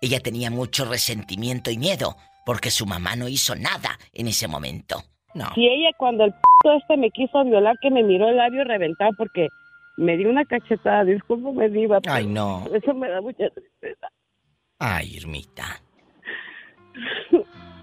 Ella 0.00 0.20
tenía 0.20 0.50
mucho 0.50 0.84
resentimiento 0.84 1.70
y 1.70 1.78
miedo 1.78 2.16
porque 2.44 2.70
su 2.70 2.86
mamá 2.86 3.16
no 3.16 3.28
hizo 3.28 3.56
nada 3.56 3.98
en 4.12 4.28
ese 4.28 4.46
momento. 4.46 5.02
No. 5.34 5.46
Y 5.56 5.66
ella 5.66 5.90
cuando 5.98 6.24
el 6.24 6.32
p 6.32 6.76
este 6.78 6.96
me 6.96 7.10
quiso 7.10 7.44
violar, 7.44 7.76
que 7.80 7.90
me 7.90 8.02
miró 8.02 8.28
el 8.28 8.36
labio 8.36 8.64
reventado 8.64 9.10
porque 9.18 9.48
me 9.96 10.16
dio 10.16 10.30
una 10.30 10.44
cachetada, 10.44 11.04
discúlpame, 11.04 11.68
diva. 11.68 12.00
pero 12.00 12.14
Ay, 12.14 12.26
no. 12.26 12.64
Eso 12.72 12.94
me 12.94 13.08
da 13.08 13.20
mucha 13.20 13.50
tristeza. 13.50 14.08
Ay, 14.78 15.16
Irmita. 15.16 15.80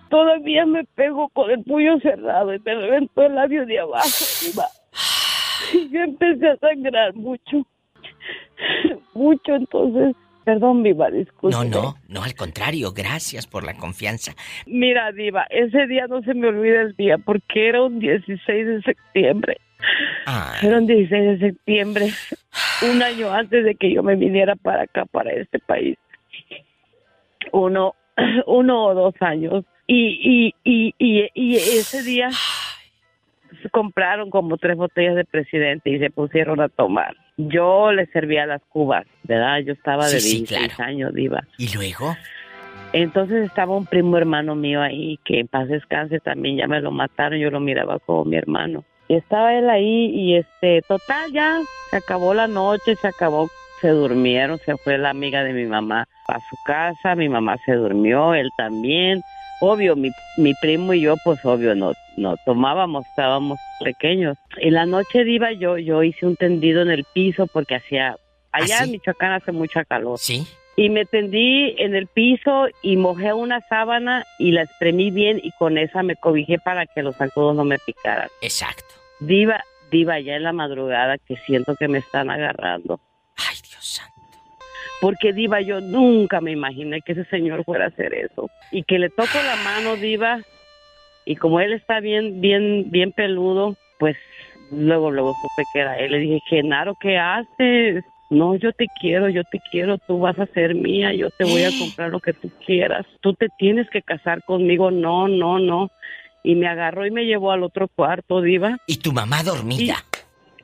Todavía 0.10 0.66
me 0.66 0.84
pego 0.84 1.30
con 1.30 1.50
el 1.52 1.64
puño 1.64 2.00
cerrado 2.00 2.54
y 2.54 2.60
me 2.60 2.76
reventó 2.76 3.24
el 3.24 3.36
labio 3.36 3.66
de 3.66 3.80
abajo, 3.80 4.26
diva. 4.42 4.66
Y 5.74 5.90
yo 5.92 6.02
empecé 6.02 6.50
a 6.50 6.58
sangrar 6.58 7.14
mucho. 7.16 7.66
Mucho, 9.14 9.56
entonces, 9.56 10.16
perdón, 10.44 10.84
viva, 10.84 11.10
disculpe. 11.10 11.56
No, 11.56 11.64
no, 11.64 11.96
no, 12.08 12.24
al 12.24 12.36
contrario, 12.36 12.92
gracias 12.92 13.48
por 13.48 13.64
la 13.64 13.74
confianza. 13.76 14.34
Mira, 14.66 15.12
Diva, 15.12 15.46
ese 15.50 15.88
día 15.88 16.08
no 16.08 16.22
se 16.22 16.34
me 16.34 16.48
olvida 16.48 16.82
el 16.82 16.96
día 16.96 17.18
porque 17.18 17.70
era 17.70 17.84
un 17.84 18.00
16 18.00 18.68
de 18.68 18.82
septiembre. 18.82 19.58
Era 20.62 20.78
un 20.78 20.88
16 20.88 21.40
de 21.40 21.50
septiembre, 21.50 22.10
un 22.90 23.02
año 23.02 23.34
antes 23.34 23.66
de 23.66 23.76
que 23.76 23.94
yo 23.94 24.02
me 24.02 24.16
viniera 24.16 24.56
para 24.56 24.84
acá, 24.84 25.06
para 25.06 25.32
este 25.34 25.60
país. 25.60 25.98
Uno, 27.52 27.96
uno 28.48 28.86
o 28.86 28.94
dos 28.94 29.16
años. 29.20 29.66
Y, 29.86 30.54
y, 30.54 30.56
y, 30.64 30.96
y, 30.98 31.30
y 31.34 31.56
ese 31.56 32.04
día 32.04 32.30
compraron 33.72 34.30
como 34.30 34.58
tres 34.58 34.78
botellas 34.78 35.16
de 35.16 35.26
presidente 35.26 35.90
y 35.90 36.00
se 36.00 36.10
pusieron 36.10 36.60
a 36.62 36.70
tomar. 36.70 37.16
Yo 37.38 37.92
le 37.92 38.06
servía 38.08 38.46
las 38.46 38.62
cubas, 38.70 39.06
¿verdad? 39.24 39.60
Yo 39.60 39.74
estaba 39.74 40.06
de 40.10 40.20
Sí, 40.20 40.30
sí, 40.30 40.38
16 40.46 40.74
claro. 40.76 40.90
años, 40.90 41.14
Diva. 41.14 41.42
¿y 41.58 41.74
luego? 41.74 42.16
Entonces 42.94 43.46
estaba 43.46 43.76
un 43.76 43.86
primo 43.88 44.18
hermano 44.18 44.56
mío 44.56 44.82
ahí, 44.82 45.18
que 45.26 45.40
en 45.40 45.48
paz 45.48 45.68
descanse 45.68 46.20
también, 46.20 46.58
ya 46.58 46.68
me 46.68 46.80
lo 46.80 46.92
mataron, 46.92 47.40
yo 47.40 47.50
lo 47.50 47.60
miraba 47.60 47.98
como 48.00 48.24
mi 48.26 48.36
hermano. 48.38 48.84
Y 49.08 49.16
estaba 49.16 49.54
él 49.56 49.70
ahí 49.70 50.12
y 50.14 50.36
este, 50.36 50.82
total, 50.88 51.32
ya 51.32 51.60
se 51.90 51.98
acabó 51.98 52.34
la 52.34 52.48
noche, 52.48 52.96
se 52.96 53.08
acabó, 53.08 53.50
se 53.82 53.90
durmieron, 53.90 54.60
se 54.60 54.78
fue 54.78 54.98
la 54.98 55.10
amiga 55.10 55.44
de 55.44 55.54
mi 55.54 55.66
mamá 55.66 56.08
a 56.28 56.40
su 56.40 56.56
casa, 56.66 57.16
mi 57.16 57.30
mamá 57.30 57.58
se 57.66 57.74
durmió, 57.74 58.34
él 58.36 58.50
también. 58.58 59.22
Obvio, 59.66 59.96
mi, 59.96 60.12
mi 60.36 60.54
primo 60.56 60.94
y 60.94 61.00
yo, 61.00 61.16
pues 61.24 61.40
obvio, 61.46 61.74
no, 61.74 61.94
no 62.18 62.36
tomábamos, 62.44 63.06
estábamos 63.08 63.58
pequeños. 63.80 64.38
En 64.58 64.74
la 64.74 64.86
noche 64.86 65.24
diva 65.24 65.54
yo, 65.54 65.78
yo 65.78 66.04
hice 66.04 66.26
un 66.26 66.36
tendido 66.36 66.82
en 66.82 66.90
el 66.90 67.06
piso 67.14 67.48
porque 67.48 67.76
hacía, 67.76 68.18
allá 68.52 68.76
¿Ah, 68.76 68.80
sí? 68.80 68.84
en 68.84 68.92
Michoacán 68.92 69.32
hace 69.32 69.54
mucha 69.54 69.86
calor. 69.86 70.20
¿Sí? 70.20 70.46
Y 70.76 70.90
me 70.90 71.06
tendí 71.06 71.76
en 71.78 71.96
el 71.96 72.08
piso 72.08 72.68
y 72.82 72.98
mojé 72.98 73.32
una 73.32 73.62
sábana 73.70 74.26
y 74.38 74.52
la 74.52 74.64
espremí 74.64 75.12
bien 75.12 75.40
y 75.42 75.52
con 75.52 75.78
esa 75.78 76.04
me 76.04 76.18
cobijé 76.18 76.60
para 76.60 76.86
que 76.86 77.02
los 77.02 77.16
zancudos 77.16 77.56
no 77.56 77.64
me 77.64 77.80
picaran. 77.80 78.28
Exacto. 78.42 78.94
Diva, 79.22 79.64
diva, 79.92 80.20
ya 80.20 80.36
en 80.36 80.44
la 80.44 80.52
madrugada 80.52 81.18
que 81.20 81.38
siento 81.46 81.78
que 81.78 81.88
me 81.88 82.00
están 82.00 82.30
agarrando. 82.30 83.00
Ay, 83.38 83.56
Dios 83.70 83.86
santo. 83.86 84.13
Porque 85.04 85.34
Diva, 85.34 85.60
yo 85.60 85.82
nunca 85.82 86.40
me 86.40 86.52
imaginé 86.52 87.02
que 87.02 87.12
ese 87.12 87.26
señor 87.26 87.66
fuera 87.66 87.84
a 87.84 87.88
hacer 87.90 88.14
eso. 88.14 88.50
Y 88.72 88.84
que 88.84 89.00
le 89.00 89.10
toco 89.10 89.38
la 89.46 89.58
mano, 89.58 89.98
Diva, 89.98 90.40
y 91.26 91.36
como 91.36 91.60
él 91.60 91.74
está 91.74 92.00
bien, 92.00 92.40
bien, 92.40 92.86
bien 92.90 93.12
peludo, 93.12 93.76
pues 94.00 94.16
luego, 94.72 95.12
luego 95.12 95.34
supe 95.42 95.64
que 95.74 95.80
era 95.80 96.00
él. 96.00 96.14
Le 96.14 96.20
dije, 96.20 96.40
Genaro, 96.48 96.96
¿qué 97.02 97.18
haces? 97.18 98.06
No, 98.30 98.56
yo 98.56 98.72
te 98.72 98.88
quiero, 99.02 99.28
yo 99.28 99.44
te 99.44 99.60
quiero, 99.72 99.98
tú 99.98 100.20
vas 100.20 100.40
a 100.40 100.46
ser 100.46 100.74
mía, 100.74 101.14
yo 101.14 101.30
te 101.32 101.44
voy 101.44 101.64
a 101.64 101.70
comprar 101.80 102.10
lo 102.10 102.22
que 102.22 102.32
tú 102.32 102.50
quieras. 102.66 103.06
Tú 103.20 103.34
te 103.34 103.50
tienes 103.58 103.90
que 103.90 104.02
casar 104.04 104.42
conmigo. 104.46 104.90
No, 104.90 105.28
no, 105.28 105.60
no. 105.60 105.92
Y 106.46 106.56
me 106.56 106.68
agarró 106.68 107.06
y 107.06 107.12
me 107.12 107.26
llevó 107.26 107.52
al 107.52 107.64
otro 107.64 107.90
cuarto, 107.90 108.40
Diva. 108.40 108.78
¿Y 108.88 109.00
tu 109.00 109.12
mamá 109.12 109.44
dormida? 109.44 109.98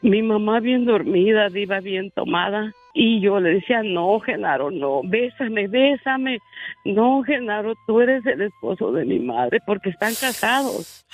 Mi 0.02 0.22
mamá 0.22 0.62
bien 0.62 0.86
dormida, 0.86 1.50
Diva, 1.50 1.82
bien 1.82 2.10
tomada. 2.12 2.74
Y 2.94 3.22
yo 3.22 3.40
le 3.40 3.56
decía, 3.56 3.84
no, 3.84 4.20
Genaro, 4.20 4.72
no, 4.72 5.02
bésame, 5.04 5.68
bésame. 5.68 6.40
No, 6.86 7.24
Genaro, 7.24 7.74
tú 7.86 8.02
eres 8.02 8.26
el 8.26 8.42
esposo 8.42 8.92
de 8.92 9.06
mi 9.06 9.20
madre 9.20 9.60
porque 9.66 9.90
están 9.90 10.16
casados. 10.16 11.06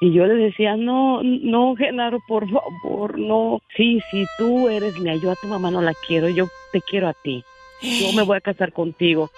Y 0.00 0.12
yo 0.12 0.26
le 0.26 0.34
decía, 0.34 0.76
no, 0.76 1.22
no, 1.22 1.76
Genaro, 1.76 2.18
por 2.26 2.48
favor, 2.50 3.18
no. 3.18 3.60
Sí, 3.76 4.00
sí, 4.10 4.26
tú 4.36 4.68
eres 4.68 4.98
mía, 4.98 5.14
yo 5.14 5.30
a 5.30 5.36
tu 5.36 5.46
mamá 5.46 5.70
no 5.70 5.80
la 5.80 5.94
quiero, 6.06 6.28
yo 6.28 6.46
te 6.72 6.80
quiero 6.80 7.08
a 7.08 7.14
ti. 7.14 7.44
Yo 7.80 8.12
me 8.12 8.22
voy 8.22 8.36
a 8.36 8.40
casar 8.40 8.72
contigo. 8.72 9.30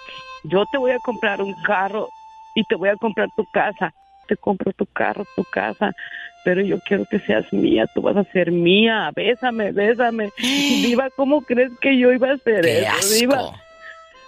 Yo 0.43 0.65
te 0.71 0.77
voy 0.77 0.91
a 0.91 0.99
comprar 0.99 1.41
un 1.41 1.53
carro 1.63 2.09
y 2.55 2.63
te 2.63 2.75
voy 2.75 2.89
a 2.89 2.95
comprar 2.95 3.29
tu 3.35 3.45
casa. 3.51 3.93
Te 4.27 4.37
compro 4.37 4.71
tu 4.73 4.85
carro, 4.87 5.23
tu 5.35 5.43
casa, 5.43 5.93
pero 6.45 6.61
yo 6.61 6.79
quiero 6.81 7.05
que 7.05 7.19
seas 7.21 7.51
mía, 7.51 7.87
tú 7.93 8.03
vas 8.03 8.15
a 8.15 8.23
ser 8.25 8.51
mía. 8.51 9.09
Bésame, 9.15 9.71
bésame. 9.71 10.29
Diva, 10.37 11.09
¿cómo 11.15 11.41
crees 11.41 11.71
que 11.81 11.97
yo 11.97 12.13
iba 12.13 12.29
a 12.29 12.33
hacer 12.35 12.61
¡Qué 12.61 12.81
eso, 12.81 12.91
asco! 12.91 13.13
Diva? 13.15 13.51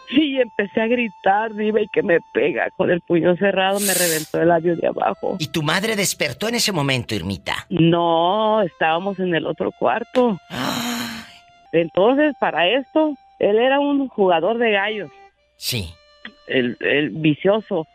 Sí, 0.09 0.39
empecé 0.41 0.81
a 0.81 0.87
gritar, 0.87 1.53
Diva, 1.53 1.79
y 1.79 1.87
que 1.89 2.01
me 2.01 2.17
pega. 2.33 2.71
Con 2.71 2.89
el 2.89 3.01
puño 3.01 3.35
cerrado 3.37 3.79
me 3.81 3.93
reventó 3.93 4.41
el 4.41 4.47
labio 4.47 4.75
de 4.75 4.87
abajo. 4.87 5.37
¿Y 5.37 5.47
tu 5.47 5.61
madre 5.61 5.95
despertó 5.95 6.49
en 6.49 6.55
ese 6.55 6.71
momento, 6.71 7.13
Irmita? 7.13 7.67
No, 7.69 8.63
estábamos 8.63 9.19
en 9.19 9.35
el 9.35 9.45
otro 9.45 9.71
cuarto. 9.71 10.39
Entonces, 11.71 12.35
para 12.39 12.67
esto, 12.67 13.15
él 13.37 13.59
era 13.59 13.79
un 13.79 14.07
jugador 14.07 14.57
de 14.57 14.71
gallos. 14.71 15.11
Sí. 15.57 15.93
El, 16.47 16.77
el 16.79 17.11
vicioso. 17.11 17.85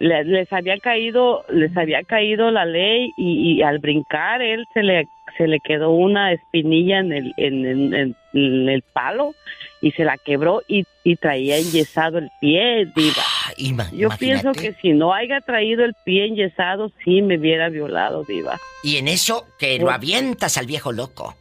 Le- 0.00 0.24
les 0.24 0.52
había 0.52 0.78
caído, 0.78 1.44
les 1.50 1.76
había 1.76 2.02
caído 2.04 2.50
la 2.50 2.64
ley 2.64 3.12
y, 3.16 3.54
y 3.58 3.62
al 3.62 3.78
brincar 3.80 4.42
él 4.42 4.66
se 4.72 4.82
le 4.82 5.08
se 5.36 5.46
le 5.46 5.60
quedó 5.60 5.90
una 5.90 6.32
espinilla 6.32 6.98
en 7.00 7.12
el 7.12 7.34
en, 7.36 7.66
en- 7.66 7.94
en- 7.94 8.16
en 8.32 8.68
el 8.68 8.82
palo 8.82 9.34
y 9.82 9.90
se 9.92 10.04
la 10.04 10.16
quebró 10.16 10.62
y, 10.68 10.84
y 11.04 11.16
traía 11.16 11.56
enyesado 11.58 12.18
el 12.18 12.30
pie, 12.40 12.86
diva. 12.96 13.22
Ima- 13.58 13.90
Yo 13.92 14.08
pienso 14.18 14.52
que 14.52 14.72
si 14.80 14.92
no 14.92 15.12
haya 15.14 15.40
traído 15.40 15.84
el 15.84 15.94
pie 16.04 16.26
enyesado, 16.26 16.90
sí 17.04 17.22
me 17.22 17.38
hubiera 17.38 17.68
violado, 17.68 18.24
diva. 18.24 18.56
Y 18.82 18.96
en 18.96 19.06
eso, 19.08 19.46
que 19.58 19.78
lo 19.78 19.90
avientas 19.90 20.56
al 20.58 20.66
viejo 20.66 20.92
loco. 20.92 21.34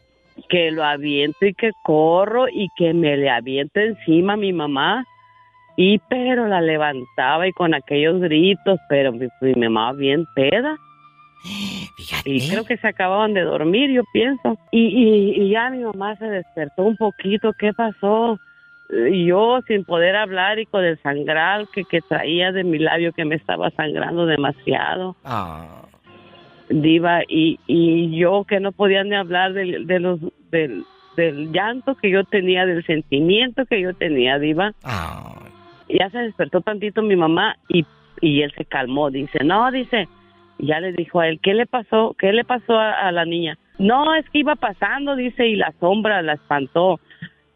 que 0.50 0.70
lo 0.72 0.84
aviento 0.84 1.46
y 1.46 1.54
que 1.56 1.72
corro 1.84 2.48
y 2.48 2.70
que 2.78 2.94
me 2.94 3.18
le 3.18 3.30
aviento 3.30 3.80
encima 3.80 4.34
a 4.34 4.38
mi 4.38 4.54
mamá. 4.54 5.04
Y 5.78 6.00
pero 6.10 6.48
la 6.48 6.60
levantaba 6.60 7.48
y 7.48 7.54
con 7.54 7.74
aquellos 7.74 8.20
gritos, 8.20 8.80
pero 8.90 9.14
mi, 9.14 9.28
mi 9.42 9.54
mamá 9.70 9.94
bien 9.94 10.26
peda. 10.36 10.76
Y 12.26 12.50
creo 12.50 12.66
que 12.66 12.78
se 12.78 12.88
acababan 12.88 13.34
de 13.34 13.42
dormir, 13.42 13.92
yo 13.92 14.02
pienso. 14.12 14.58
Y, 14.72 14.88
y, 14.88 15.42
y 15.44 15.50
ya 15.52 15.70
mi 15.70 15.84
mamá 15.84 16.16
se 16.18 16.26
despertó 16.26 16.84
un 16.84 16.98
poquito, 16.98 17.54
¿qué 17.54 17.72
pasó? 17.74 18.40
Y 19.12 19.26
yo 19.28 19.60
sin 19.68 19.84
poder 19.86 20.16
hablar 20.16 20.60
y 20.60 20.66
con 20.66 20.84
el 20.84 20.98
sangral 21.04 21.68
que, 21.74 21.84
que 21.86 22.02
traía 22.02 22.52
de 22.52 22.64
mi 22.64 22.80
labio 22.80 23.14
que 23.14 23.24
me 23.26 23.36
estaba 23.36 23.70
sangrando 23.72 24.26
demasiado 24.26 25.16
Ah. 25.26 25.84
diva 26.70 27.22
y, 27.28 27.60
y 27.68 28.18
yo 28.18 28.46
que 28.46 28.60
no 28.60 28.72
podía 28.72 29.04
ni 29.04 29.16
hablar 29.16 29.54
del, 29.54 29.86
de 29.88 30.00
los 30.00 30.20
del, 30.52 30.84
del 31.18 31.52
llanto 31.52 31.96
que 31.96 32.10
yo 32.10 32.24
tenía 32.24 32.66
del 32.66 32.86
sentimiento 32.86 33.66
que 33.66 33.82
yo 33.82 33.94
tenía 33.94 34.40
diva 34.40 34.72
ya 35.90 36.10
se 36.10 36.20
despertó 36.20 36.62
tantito 36.62 37.02
mi 37.02 37.16
mamá 37.16 37.58
y, 37.70 37.86
y 38.22 38.42
él 38.42 38.52
se 38.58 38.66
calmó 38.66 39.10
dice 39.10 39.44
no 39.44 39.72
dice 39.72 40.08
ya 40.60 40.80
le 40.80 40.92
dijo 40.92 41.20
a 41.20 41.28
él 41.28 41.40
qué 41.42 41.54
le 41.54 41.66
pasó 41.66 42.16
qué 42.18 42.34
le 42.34 42.44
pasó 42.44 42.78
a, 42.78 43.08
a 43.08 43.12
la 43.12 43.26
niña 43.26 43.58
no 43.78 44.16
es 44.16 44.28
que 44.30 44.40
iba 44.40 44.56
pasando 44.56 45.16
dice 45.16 45.48
y 45.48 45.56
la 45.56 45.72
sombra 45.80 46.24
la 46.24 46.34
espantó. 46.34 47.00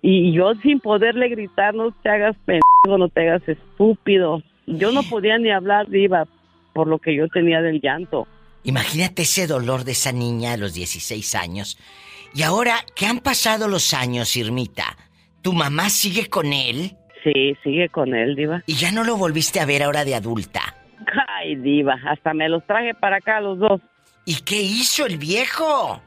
Y 0.03 0.33
yo 0.33 0.53
sin 0.61 0.79
poderle 0.79 1.29
gritar 1.29 1.73
no 1.73 1.91
te 1.91 2.09
hagas 2.09 2.35
pendejo 2.45 2.97
no 2.97 3.09
te 3.09 3.27
hagas 3.27 3.47
estúpido 3.47 4.43
yo 4.67 4.91
no 4.91 5.03
podía 5.03 5.37
ni 5.37 5.51
hablar 5.51 5.87
diva 5.89 6.27
por 6.73 6.87
lo 6.87 6.99
que 6.99 7.15
yo 7.15 7.27
tenía 7.27 7.61
del 7.61 7.81
llanto. 7.81 8.27
Imagínate 8.63 9.23
ese 9.23 9.47
dolor 9.47 9.83
de 9.83 9.93
esa 9.93 10.11
niña 10.11 10.53
a 10.53 10.57
los 10.57 10.73
16 10.73 11.35
años. 11.35 11.77
Y 12.33 12.43
ahora 12.43 12.75
que 12.95 13.05
han 13.05 13.19
pasado 13.19 13.67
los 13.67 13.93
años, 13.93 14.37
Irmita, 14.37 14.97
¿tu 15.41 15.53
mamá 15.53 15.89
sigue 15.89 16.27
con 16.27 16.53
él? 16.53 16.95
Sí, 17.23 17.55
sigue 17.63 17.89
con 17.89 18.15
él, 18.15 18.35
Diva. 18.35 18.63
Y 18.65 18.73
ya 18.75 18.91
no 18.91 19.03
lo 19.03 19.17
volviste 19.17 19.59
a 19.59 19.65
ver 19.65 19.83
ahora 19.83 20.03
de 20.05 20.15
adulta. 20.15 20.61
Ay, 21.27 21.55
Diva, 21.55 21.95
hasta 22.07 22.33
me 22.33 22.49
los 22.49 22.65
traje 22.65 22.93
para 22.93 23.17
acá 23.17 23.41
los 23.41 23.59
dos. 23.59 23.81
¿Y 24.25 24.35
qué 24.41 24.61
hizo 24.61 25.05
el 25.05 25.17
viejo? 25.17 26.01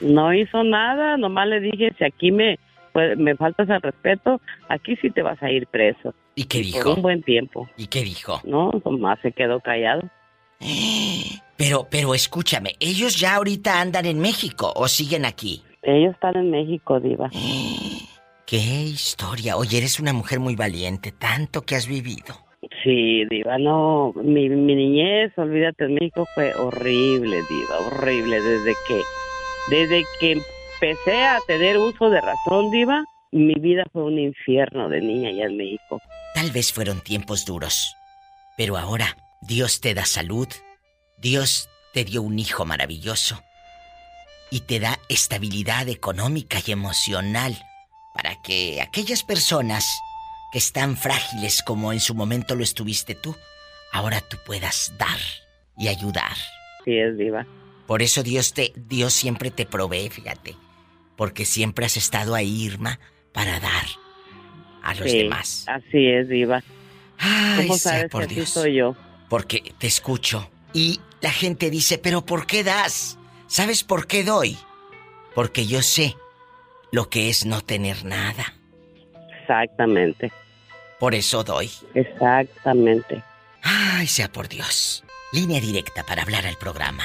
No 0.00 0.32
hizo 0.32 0.62
nada, 0.64 1.16
nomás 1.16 1.48
le 1.48 1.60
dije, 1.60 1.92
si 1.98 2.04
aquí 2.04 2.30
me, 2.30 2.58
pues, 2.92 3.18
me 3.18 3.34
faltas 3.36 3.68
al 3.70 3.82
respeto, 3.82 4.40
aquí 4.68 4.96
sí 4.96 5.10
te 5.10 5.22
vas 5.22 5.42
a 5.42 5.50
ir 5.50 5.66
preso. 5.66 6.14
¿Y 6.34 6.44
qué 6.44 6.58
Por 6.58 6.64
dijo? 6.64 6.94
un 6.94 7.02
buen 7.02 7.22
tiempo. 7.22 7.68
¿Y 7.76 7.86
qué 7.88 8.02
dijo? 8.02 8.40
No, 8.44 8.70
nomás 8.84 9.18
se 9.20 9.32
quedó 9.32 9.60
callado. 9.60 10.02
Pero, 11.56 11.86
pero 11.90 12.14
escúchame, 12.14 12.74
ellos 12.80 13.20
ya 13.20 13.34
ahorita 13.34 13.82
andan 13.82 14.06
en 14.06 14.18
México 14.18 14.72
o 14.74 14.88
siguen 14.88 15.26
aquí. 15.26 15.62
Ellos 15.82 16.14
están 16.14 16.34
en 16.36 16.50
México, 16.50 16.98
Diva. 17.00 17.28
Qué 18.50 18.56
historia. 18.56 19.56
Oye, 19.56 19.78
eres 19.78 20.00
una 20.00 20.12
mujer 20.12 20.40
muy 20.40 20.56
valiente, 20.56 21.12
tanto 21.12 21.62
que 21.62 21.76
has 21.76 21.86
vivido. 21.86 22.34
Sí, 22.82 23.24
Diva, 23.30 23.58
no, 23.58 24.12
mi, 24.16 24.48
mi 24.48 24.74
niñez, 24.74 25.30
olvídate, 25.36 25.84
en 25.84 25.94
México 25.94 26.26
fue 26.34 26.52
horrible, 26.56 27.36
Diva, 27.48 27.78
horrible. 27.86 28.40
Desde 28.40 28.74
que, 28.88 29.02
desde 29.70 30.04
que 30.18 30.32
empecé 30.32 31.22
a 31.22 31.38
tener 31.46 31.78
uso 31.78 32.10
de 32.10 32.20
razón, 32.20 32.72
Diva, 32.72 33.04
mi 33.30 33.54
vida 33.54 33.84
fue 33.92 34.02
un 34.02 34.18
infierno 34.18 34.88
de 34.88 35.00
niña 35.00 35.28
allá 35.28 35.44
en 35.44 35.56
México. 35.56 36.00
Tal 36.34 36.50
vez 36.50 36.72
fueron 36.72 37.00
tiempos 37.02 37.44
duros, 37.46 37.94
pero 38.56 38.76
ahora 38.76 39.16
Dios 39.42 39.80
te 39.80 39.94
da 39.94 40.06
salud, 40.06 40.48
Dios 41.18 41.70
te 41.94 42.04
dio 42.04 42.20
un 42.20 42.40
hijo 42.40 42.64
maravilloso 42.64 43.44
y 44.50 44.62
te 44.62 44.80
da 44.80 44.98
estabilidad 45.08 45.88
económica 45.88 46.58
y 46.66 46.72
emocional 46.72 47.56
para 48.14 48.40
que 48.42 48.80
aquellas 48.80 49.22
personas 49.22 49.86
que 50.52 50.58
están 50.58 50.96
frágiles 50.96 51.62
como 51.62 51.92
en 51.92 52.00
su 52.00 52.14
momento 52.14 52.54
lo 52.56 52.64
estuviste 52.64 53.14
tú, 53.14 53.36
ahora 53.92 54.20
tú 54.20 54.36
puedas 54.44 54.92
dar 54.98 55.18
y 55.78 55.88
ayudar. 55.88 56.36
Sí, 56.84 56.96
es 56.98 57.16
Diva. 57.16 57.46
Por 57.86 58.02
eso 58.02 58.22
Dios 58.22 58.52
te 58.54 58.72
Dios 58.76 59.12
siempre 59.12 59.50
te 59.50 59.66
provee, 59.66 60.10
fíjate, 60.10 60.56
porque 61.16 61.44
siempre 61.44 61.86
has 61.86 61.96
estado 61.96 62.34
ahí, 62.34 62.62
Irma, 62.64 62.98
para 63.32 63.58
dar 63.60 63.86
a 64.82 64.94
los 64.94 65.10
Sí, 65.10 65.18
demás. 65.18 65.64
Así 65.68 66.06
es, 66.06 66.28
Diva. 66.28 66.62
Ay, 67.18 67.66
¿Cómo 67.66 67.78
sea 67.78 67.92
sabes 67.92 68.10
por 68.10 68.20
que 68.22 68.26
así 68.26 68.34
Dios. 68.36 68.50
soy 68.50 68.74
yo? 68.76 68.96
Porque 69.28 69.74
te 69.78 69.86
escucho 69.86 70.50
y 70.72 71.00
la 71.20 71.30
gente 71.30 71.70
dice, 71.70 71.98
pero 71.98 72.24
¿por 72.24 72.46
qué 72.46 72.64
das? 72.64 73.18
¿Sabes 73.46 73.84
por 73.84 74.06
qué 74.06 74.24
doy? 74.24 74.56
Porque 75.34 75.66
yo 75.66 75.82
sé 75.82 76.16
lo 76.92 77.08
que 77.08 77.30
es 77.30 77.46
no 77.46 77.62
tener 77.62 78.04
nada. 78.04 78.52
Exactamente, 79.40 80.30
Por 80.98 81.14
eso 81.14 81.42
doy. 81.44 81.70
exactamente. 81.94 83.22
Ay, 83.62 84.06
sea 84.06 84.30
por 84.30 84.48
Dios. 84.48 85.02
Línea 85.32 85.60
directa 85.60 86.02
para 86.04 86.22
hablar 86.22 86.46
al 86.46 86.56
programa. 86.56 87.04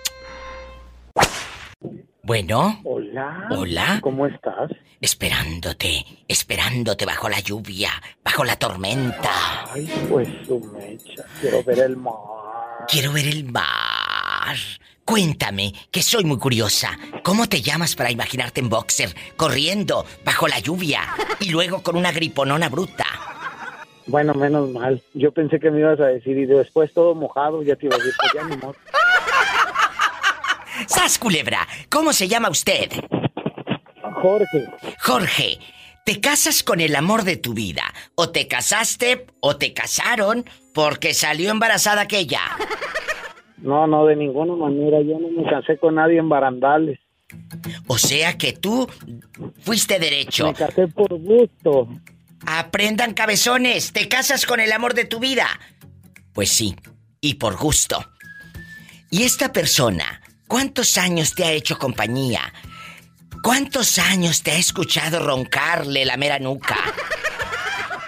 Bueno. 2.23 2.81
Hola. 2.85 3.49
Hola. 3.51 3.99
¿Cómo 4.03 4.27
estás? 4.27 4.71
Esperándote, 5.01 6.05
esperándote 6.29 7.07
bajo 7.07 7.31
la 7.31 7.41
lluvia, 7.41 7.91
bajo 8.23 8.45
la 8.45 8.57
tormenta. 8.57 9.73
Ay, 9.73 9.91
pues 10.11 10.29
su 10.47 10.61
mecha. 10.61 11.25
Quiero 11.41 11.65
ver 11.65 11.79
el 11.79 11.97
mar. 11.97 12.15
Quiero 12.87 13.13
ver 13.13 13.27
el 13.27 13.45
mar. 13.51 14.57
Cuéntame, 15.07 15.73
que 15.91 16.03
soy 16.03 16.25
muy 16.25 16.37
curiosa. 16.37 16.99
¿Cómo 17.23 17.49
te 17.49 17.63
llamas 17.63 17.97
para 17.97 18.11
imaginarte 18.11 18.61
en 18.61 18.69
boxer, 18.69 19.15
corriendo, 19.37 20.05
bajo 20.27 20.47
la 20.47 20.59
lluvia 20.59 21.05
y 21.41 21.49
luego 21.49 21.83
con 21.83 21.97
una 21.97 22.13
griponona 22.13 22.69
bruta? 22.69 23.07
Bueno, 24.09 24.33
menos 24.35 24.71
mal. 24.71 25.03
Yo 25.13 25.33
pensé 25.33 25.61
que 25.61 25.71
me 25.71 25.81
ibas 25.81 26.01
a 26.01 26.07
decir 26.07 26.37
y 26.39 26.47
después 26.47 26.93
todo 26.93 27.15
mojado, 27.15 27.63
ya 27.63 27.77
te 27.77 27.87
iba 27.87 27.95
a 27.95 27.99
decir, 27.99 28.15
pues 28.19 28.33
ya 28.35 28.49
ni 28.49 28.57
modo. 28.57 28.75
¡Sas, 30.87 31.19
culebra! 31.19 31.67
¿Cómo 31.91 32.13
se 32.13 32.27
llama 32.27 32.49
usted? 32.49 32.91
Jorge, 34.23 34.67
Jorge, 35.01 35.59
¿te 36.05 36.21
casas 36.21 36.63
con 36.63 36.81
el 36.81 36.97
amor 36.97 37.23
de 37.23 37.37
tu 37.37 37.53
vida? 37.53 37.83
¿O 38.15 38.31
te 38.31 38.49
casaste 38.49 39.27
o 39.41 39.57
te 39.57 39.75
casaron 39.75 40.45
porque 40.73 41.15
salió 41.15 41.51
embarazada 41.51 42.03
aquella? 42.03 42.41
no, 43.59 43.87
no, 43.87 44.07
de 44.07 44.17
ninguna 44.17 44.57
manera. 44.57 45.01
Yo 45.03 45.19
no 45.19 45.29
me 45.29 45.49
casé 45.49 45.77
con 45.77 45.97
nadie 45.97 46.19
en 46.19 46.29
barandales. 46.29 46.99
O 47.87 47.99
sea 47.99 48.39
que 48.39 48.55
tú 48.55 48.89
fuiste 49.61 49.99
derecho. 49.99 50.47
Me 50.47 50.55
casé 50.55 50.89
por 50.89 51.13
gusto. 51.19 51.89
Aprendan 52.51 53.13
cabezones, 53.13 53.93
¿te 53.93 54.09
casas 54.09 54.47
con 54.47 54.59
el 54.59 54.73
amor 54.73 54.95
de 54.95 55.05
tu 55.05 55.21
vida? 55.21 55.47
Pues 56.33 56.49
sí, 56.49 56.75
y 57.21 57.35
por 57.35 57.59
gusto. 57.59 58.03
¿Y 59.11 59.25
esta 59.25 59.53
persona, 59.53 60.23
cuántos 60.47 60.97
años 60.97 61.35
te 61.35 61.45
ha 61.45 61.53
hecho 61.53 61.79
compañía? 61.79 62.41
¿Cuántos 63.43 63.99
años 63.99 64.43
te 64.43 64.53
ha 64.53 64.57
escuchado 64.57 65.19
roncarle 65.19 66.07
la 66.07 66.17
mera 66.17 66.39
nuca? 66.39 66.79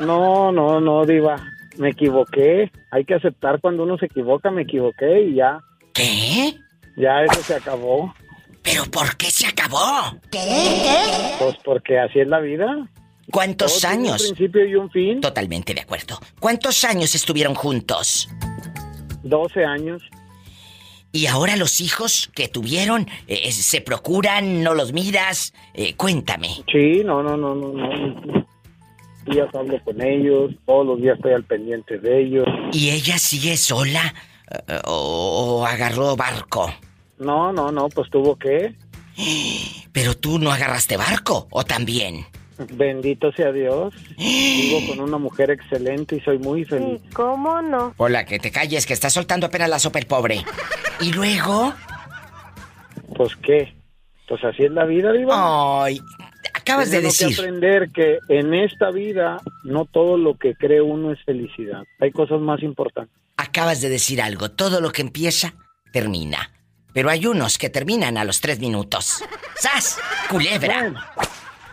No, 0.00 0.50
no, 0.50 0.80
no, 0.80 1.04
diva. 1.04 1.36
Me 1.76 1.90
equivoqué. 1.90 2.72
Hay 2.92 3.04
que 3.04 3.16
aceptar 3.16 3.60
cuando 3.60 3.82
uno 3.82 3.98
se 3.98 4.06
equivoca, 4.06 4.50
me 4.50 4.62
equivoqué 4.62 5.20
y 5.20 5.34
ya. 5.34 5.58
¿Qué? 5.92 6.54
Ya 6.96 7.24
eso 7.24 7.42
se 7.42 7.56
acabó. 7.56 8.14
¿Pero 8.62 8.84
por 8.86 9.18
qué 9.18 9.30
se 9.30 9.46
acabó? 9.46 10.18
Pues 10.30 11.56
porque 11.62 11.98
así 11.98 12.20
es 12.20 12.28
la 12.28 12.40
vida. 12.40 12.88
¿Cuántos 13.30 13.80
Todo 13.80 13.92
tiene 13.92 14.08
años? 14.08 14.22
Un 14.22 14.36
principio 14.36 14.66
y 14.66 14.74
un 14.74 14.90
fin. 14.90 15.20
Totalmente 15.20 15.74
de 15.74 15.80
acuerdo. 15.80 16.18
¿Cuántos 16.38 16.84
años 16.84 17.14
estuvieron 17.14 17.54
juntos? 17.54 18.28
12 19.22 19.64
años. 19.64 20.02
Y 21.12 21.26
ahora 21.26 21.56
los 21.56 21.80
hijos 21.80 22.30
que 22.34 22.48
tuvieron 22.48 23.08
eh, 23.26 23.50
se 23.50 23.80
procuran, 23.80 24.62
no 24.62 24.74
los 24.74 24.92
miras. 24.92 25.52
Eh, 25.74 25.94
cuéntame. 25.94 26.48
Sí, 26.70 27.02
no, 27.04 27.22
no, 27.22 27.36
no, 27.36 27.54
no, 27.54 27.72
no. 27.72 28.46
Días 29.26 29.48
hablo 29.54 29.82
con 29.84 30.00
ellos, 30.00 30.52
todos 30.66 30.86
los 30.86 31.00
días 31.00 31.16
estoy 31.16 31.32
al 31.32 31.44
pendiente 31.44 31.98
de 31.98 32.22
ellos. 32.22 32.46
¿Y 32.72 32.90
ella 32.90 33.18
sigue 33.18 33.56
sola? 33.56 34.14
Eh, 34.68 34.80
¿O, 34.86 35.58
o 35.60 35.66
agarró 35.66 36.16
barco? 36.16 36.72
No, 37.18 37.52
no, 37.52 37.70
no, 37.70 37.88
pues 37.88 38.08
tuvo 38.10 38.36
que. 38.36 38.74
Pero 39.92 40.16
tú 40.16 40.38
no 40.38 40.52
agarraste 40.52 40.96
barco, 40.96 41.48
¿o 41.50 41.64
también? 41.64 42.24
Bendito 42.72 43.32
sea 43.32 43.52
Dios. 43.52 43.94
Vivo 44.16 44.86
con 44.88 45.00
una 45.00 45.18
mujer 45.18 45.50
excelente 45.50 46.16
y 46.16 46.20
soy 46.20 46.38
muy 46.38 46.64
feliz. 46.64 47.00
¿Y 47.04 47.12
cómo 47.12 47.62
no? 47.62 47.94
Hola, 47.96 48.24
que 48.24 48.38
te 48.38 48.50
calles, 48.50 48.86
que 48.86 48.92
estás 48.92 49.12
soltando 49.12 49.46
apenas 49.46 49.70
la 49.70 49.78
sopa 49.78 49.98
el 49.98 50.06
pobre. 50.06 50.44
¿Y 51.00 51.12
luego? 51.12 51.72
Pues 53.16 53.34
qué. 53.36 53.74
Pues 54.28 54.44
así 54.44 54.64
es 54.64 54.70
la 54.70 54.84
vida, 54.84 55.12
Diva. 55.12 55.84
Ay, 55.84 56.00
acabas 56.54 56.90
de 56.90 57.00
decir. 57.00 57.28
que 57.28 57.34
aprender 57.34 57.90
que 57.90 58.18
en 58.28 58.54
esta 58.54 58.90
vida 58.90 59.40
no 59.64 59.86
todo 59.86 60.16
lo 60.16 60.36
que 60.36 60.54
cree 60.54 60.80
uno 60.80 61.12
es 61.12 61.18
felicidad. 61.24 61.82
Hay 61.98 62.12
cosas 62.12 62.40
más 62.40 62.62
importantes. 62.62 63.16
Acabas 63.36 63.80
de 63.80 63.88
decir 63.88 64.20
algo. 64.22 64.50
Todo 64.50 64.80
lo 64.80 64.92
que 64.92 65.02
empieza, 65.02 65.54
termina. 65.92 66.52
Pero 66.92 67.10
hay 67.10 67.26
unos 67.26 67.58
que 67.58 67.70
terminan 67.70 68.18
a 68.18 68.24
los 68.24 68.40
tres 68.40 68.60
minutos. 68.60 69.24
¡Sas! 69.56 69.98
¡Culebra! 70.28 70.92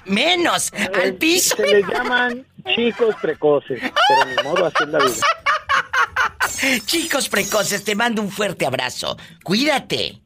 ¡Menos! 0.07 0.71
¡Al 1.01 1.13
piso! 1.15 1.55
Se 1.55 1.65
les 1.67 1.87
llaman 1.87 2.45
chicos 2.75 3.15
precoces, 3.21 3.79
pero 3.81 4.25
ni 4.35 4.43
modo 4.43 4.65
así 4.65 4.75
es 4.83 4.89
la 4.89 4.99
vida. 4.99 5.13
Chicos 6.85 7.29
precoces, 7.29 7.83
te 7.83 7.93
mando 7.95 8.21
un 8.21 8.31
fuerte 8.31 8.65
abrazo. 8.65 9.15
Cuídate. 9.43 10.21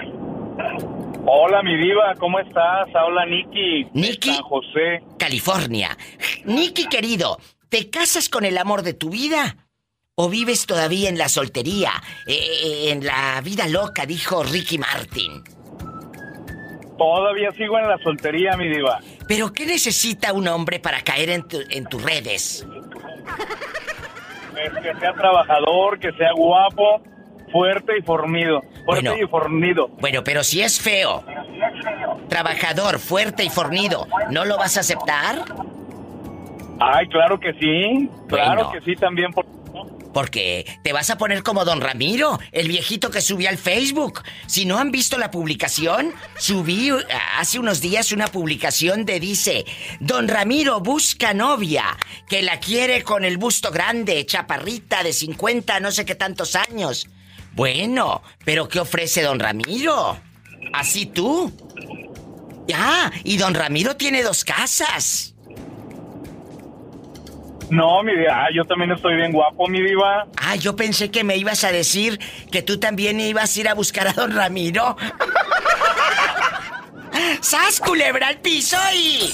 Hola, 1.24 1.62
mi 1.62 1.76
diva, 1.76 2.14
¿cómo 2.18 2.38
estás? 2.40 2.88
Habla 2.94 3.24
Nicky. 3.26 3.84
de 3.84 3.90
Nicky. 3.94 4.34
San 4.34 4.42
José. 4.44 5.02
California. 5.18 5.96
Nicky 6.44 6.88
querido, 6.88 7.38
¿te 7.68 7.88
casas 7.90 8.28
con 8.28 8.44
el 8.44 8.58
amor 8.58 8.82
de 8.82 8.94
tu 8.94 9.10
vida? 9.10 9.56
¿O 10.14 10.28
vives 10.28 10.66
todavía 10.66 11.08
en 11.08 11.16
la 11.16 11.28
soltería? 11.28 11.92
Eh, 12.26 12.90
en 12.90 13.04
la 13.06 13.40
vida 13.42 13.66
loca, 13.68 14.04
dijo 14.04 14.42
Ricky 14.42 14.78
Martin. 14.78 15.42
Todavía 16.98 17.50
sigo 17.52 17.78
en 17.78 17.88
la 17.88 17.98
soltería, 17.98 18.56
mi 18.56 18.68
diva. 18.68 18.98
¿Pero 19.26 19.52
qué 19.52 19.64
necesita 19.64 20.32
un 20.32 20.46
hombre 20.48 20.78
para 20.80 21.00
caer 21.02 21.30
en, 21.30 21.48
tu- 21.48 21.62
en 21.70 21.86
tus 21.86 22.02
redes? 22.02 22.66
Es 24.56 24.72
que 24.82 24.94
sea 25.00 25.12
trabajador, 25.14 25.98
que 25.98 26.12
sea 26.12 26.32
guapo, 26.36 27.02
fuerte 27.52 27.92
y 27.98 28.02
fornido. 28.02 28.60
Fuerte 28.84 29.08
Bueno. 29.10 29.24
y 29.24 29.28
fornido. 29.28 29.88
Bueno, 30.00 30.24
pero 30.24 30.42
si 30.42 30.62
es 30.62 30.80
feo, 30.80 31.24
trabajador, 32.28 32.98
fuerte 32.98 33.44
y 33.44 33.50
fornido, 33.50 34.08
¿no 34.30 34.44
lo 34.44 34.56
vas 34.56 34.76
a 34.76 34.80
aceptar? 34.80 35.44
Ay, 36.80 37.06
claro 37.08 37.38
que 37.38 37.52
sí. 37.54 38.08
Claro 38.28 38.64
Bueno. 38.64 38.72
que 38.72 38.80
sí 38.80 38.96
también. 38.96 39.32
Por... 39.32 39.46
Porque 40.12 40.66
te 40.82 40.92
vas 40.92 41.08
a 41.08 41.16
poner 41.16 41.42
como 41.42 41.64
don 41.64 41.80
Ramiro, 41.80 42.38
el 42.50 42.68
viejito 42.68 43.10
que 43.10 43.22
subí 43.22 43.46
al 43.46 43.56
Facebook. 43.56 44.22
Si 44.46 44.66
no 44.66 44.78
han 44.78 44.90
visto 44.90 45.16
la 45.16 45.30
publicación, 45.30 46.12
subí 46.36 46.92
uh, 46.92 46.98
hace 47.38 47.58
unos 47.58 47.80
días 47.80 48.12
una 48.12 48.26
publicación 48.26 49.06
de 49.06 49.20
dice, 49.20 49.64
Don 50.00 50.28
Ramiro 50.28 50.80
busca 50.80 51.32
novia, 51.32 51.84
que 52.28 52.42
la 52.42 52.60
quiere 52.60 53.02
con 53.04 53.24
el 53.24 53.38
busto 53.38 53.70
grande, 53.70 54.26
chaparrita 54.26 55.02
de 55.02 55.14
50, 55.14 55.80
no 55.80 55.90
sé 55.90 56.04
qué 56.04 56.14
tantos 56.14 56.56
años. 56.56 57.08
Bueno, 57.54 58.22
pero 58.44 58.68
¿qué 58.68 58.80
ofrece 58.80 59.22
don 59.22 59.38
Ramiro? 59.38 60.18
¿Así 60.72 61.06
tú? 61.06 61.52
Ah, 62.74 63.10
y 63.24 63.36
don 63.36 63.54
Ramiro 63.54 63.96
tiene 63.96 64.22
dos 64.22 64.44
casas. 64.44 65.34
No, 67.68 68.02
mi 68.02 68.14
diva. 68.14 68.44
Ah, 68.44 68.48
yo 68.54 68.64
también 68.64 68.92
estoy 68.92 69.16
bien 69.16 69.32
guapo, 69.32 69.66
mi 69.66 69.80
diva. 69.80 70.26
Ah, 70.36 70.56
yo 70.56 70.76
pensé 70.76 71.10
que 71.10 71.24
me 71.24 71.36
ibas 71.36 71.64
a 71.64 71.72
decir 71.72 72.18
que 72.50 72.62
tú 72.62 72.78
también 72.78 73.18
ibas 73.20 73.56
a 73.56 73.60
ir 73.60 73.68
a 73.68 73.74
buscar 73.74 74.08
a 74.08 74.12
don 74.12 74.34
Ramiro. 74.34 74.96
¡Sas, 77.40 77.80
culebra 77.80 78.28
al 78.28 78.40
piso 78.40 78.76
y... 78.94 79.32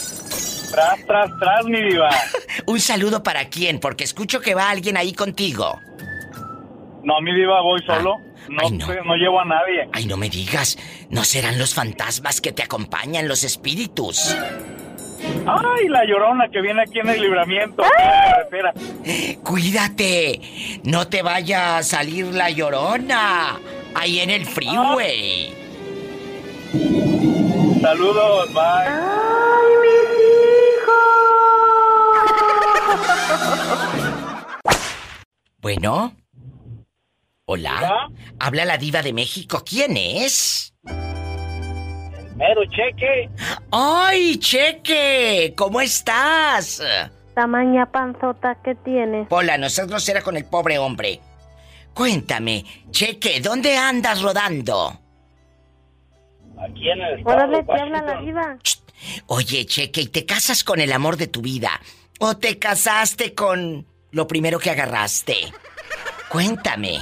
Tras, 0.70 1.06
tras, 1.06 1.30
tras, 1.40 1.64
mi 1.64 1.82
diva. 1.82 2.10
Un 2.66 2.80
saludo 2.80 3.22
para 3.22 3.48
quién, 3.48 3.80
porque 3.80 4.04
escucho 4.04 4.40
que 4.40 4.54
va 4.54 4.70
alguien 4.70 4.96
ahí 4.96 5.12
contigo. 5.12 5.80
No, 7.04 7.20
mi 7.22 7.32
diva, 7.34 7.60
voy 7.62 7.80
solo. 7.86 8.16
No, 8.48 8.58
Ay, 8.62 8.70
no. 8.72 8.86
sé, 8.86 9.00
no 9.04 9.14
llevo 9.14 9.40
a 9.40 9.44
nadie. 9.44 9.88
Ay, 9.92 10.06
no 10.06 10.16
me 10.16 10.28
digas. 10.28 10.78
¿No 11.10 11.24
serán 11.24 11.58
los 11.58 11.74
fantasmas 11.74 12.40
que 12.40 12.52
te 12.52 12.62
acompañan, 12.62 13.28
los 13.28 13.44
espíritus? 13.44 14.36
Ay, 15.46 15.88
la 15.88 16.04
llorona 16.04 16.48
que 16.48 16.60
viene 16.60 16.82
aquí 16.82 16.98
en 17.00 17.08
el 17.08 17.20
libramiento. 17.20 17.82
en 17.82 18.62
la. 18.62 18.72
Cuídate. 19.42 20.40
No 20.84 21.08
te 21.08 21.22
vaya 21.22 21.78
a 21.78 21.82
salir 21.82 22.26
la 22.26 22.50
llorona. 22.50 23.58
Ahí 23.94 24.20
en 24.20 24.30
el 24.30 24.44
freeway. 24.46 25.54
Saludos, 27.80 28.52
bye. 28.52 28.62
¡Ay, 28.86 29.72
mis 29.82 29.94
Bueno. 35.60 36.12
Hola. 37.50 38.10
Habla 38.38 38.66
la 38.66 38.76
diva 38.76 39.00
de 39.00 39.14
México. 39.14 39.62
¿Quién 39.64 39.96
es? 39.96 40.74
Mero 42.36 42.60
cheque. 42.66 43.30
¡Ay, 43.72 44.36
Cheque! 44.36 45.54
¿Cómo 45.56 45.80
estás? 45.80 46.82
Tamaña 47.34 47.90
panzota 47.90 48.54
que 48.62 48.74
tienes. 48.74 49.28
Pola, 49.28 49.56
no 49.56 49.70
seas 49.70 49.88
grosera 49.88 50.20
con 50.20 50.36
el 50.36 50.44
pobre 50.44 50.78
hombre. 50.78 51.20
Cuéntame, 51.94 52.66
Cheque, 52.90 53.40
¿dónde 53.40 53.78
andas 53.78 54.20
rodando? 54.20 55.00
Aquí 56.60 56.90
en 56.90 57.00
el 57.00 57.18
estado 57.18 57.36
Órale, 57.36 57.62
te 57.62 57.80
habla 57.80 58.02
la 58.02 58.20
diva. 58.20 58.58
Oye, 59.26 59.64
Cheque, 59.64 60.02
¿y 60.02 60.08
te 60.08 60.26
casas 60.26 60.62
con 60.62 60.80
el 60.80 60.92
amor 60.92 61.16
de 61.16 61.28
tu 61.28 61.40
vida? 61.40 61.80
¿O 62.18 62.36
te 62.36 62.58
casaste 62.58 63.34
con 63.34 63.86
lo 64.10 64.26
primero 64.28 64.58
que 64.58 64.68
agarraste? 64.70 65.50
Cuéntame. 66.28 66.98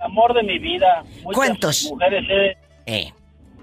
Amor 0.00 0.34
de 0.34 0.42
mi 0.42 0.58
vida. 0.58 1.04
Muchas 1.22 1.34
¿Cuántos? 1.34 1.84
mujeres 1.84 2.24
he, 2.28 2.56
Eh, 2.86 3.12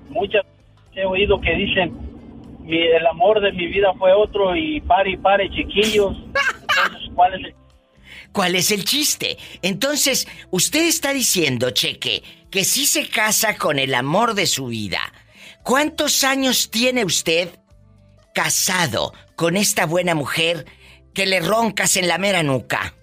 muchas 0.10 0.46
he 0.94 1.06
oído 1.06 1.40
que 1.42 1.54
dicen 1.56 1.94
mi, 2.62 2.78
el 2.82 3.06
amor 3.08 3.40
de 3.42 3.52
mi 3.52 3.68
vida 3.68 3.94
fue 3.98 4.14
otro 4.14 4.56
y 4.56 4.82
pare 4.82 5.12
y 5.12 5.18
pare 5.18 5.50
chiquillos. 5.50 6.16
Entonces, 6.62 7.10
¿cuál 7.16 7.34
es 7.34 7.46
el 7.46 7.56
¿Cuál 8.32 8.56
es 8.56 8.72
el 8.72 8.84
chiste? 8.84 9.38
Entonces, 9.62 10.28
usted 10.52 10.86
está 10.86 11.12
diciendo, 11.12 11.72
Cheque, 11.72 12.24
que 12.52 12.64
sí 12.66 12.86
se 12.86 13.10
casa 13.10 13.58
con 13.58 13.80
el 13.80 13.96
amor 13.96 14.36
de 14.36 14.46
su 14.46 14.68
vida. 14.68 15.00
¿Cuántos 15.64 16.24
años 16.24 16.70
tiene 16.70 17.04
usted 17.04 17.50
casado 18.36 19.14
con 19.36 19.58
esta 19.58 19.86
buena 19.86 20.14
mujer 20.14 20.66
que 21.14 21.26
le 21.26 21.40
roncas 21.40 21.98
en 21.98 22.08
la 22.08 22.18
mera 22.20 22.44
nuca? 22.44 22.94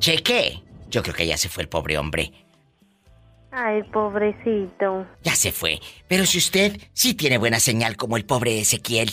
Cheque. 0.00 0.60
Yo 0.88 1.02
creo 1.02 1.14
que 1.14 1.26
ya 1.26 1.36
se 1.36 1.48
fue 1.48 1.62
el 1.62 1.68
pobre 1.68 1.96
hombre. 1.98 2.32
Ay, 3.52 3.84
pobrecito. 3.92 5.06
Ya 5.22 5.36
se 5.36 5.52
fue. 5.52 5.78
Pero 6.08 6.26
si 6.26 6.38
usted 6.38 6.80
sí 6.92 7.14
tiene 7.14 7.38
buena 7.38 7.60
señal 7.60 7.96
como 7.96 8.16
el 8.16 8.24
pobre 8.24 8.58
Ezequiel, 8.60 9.10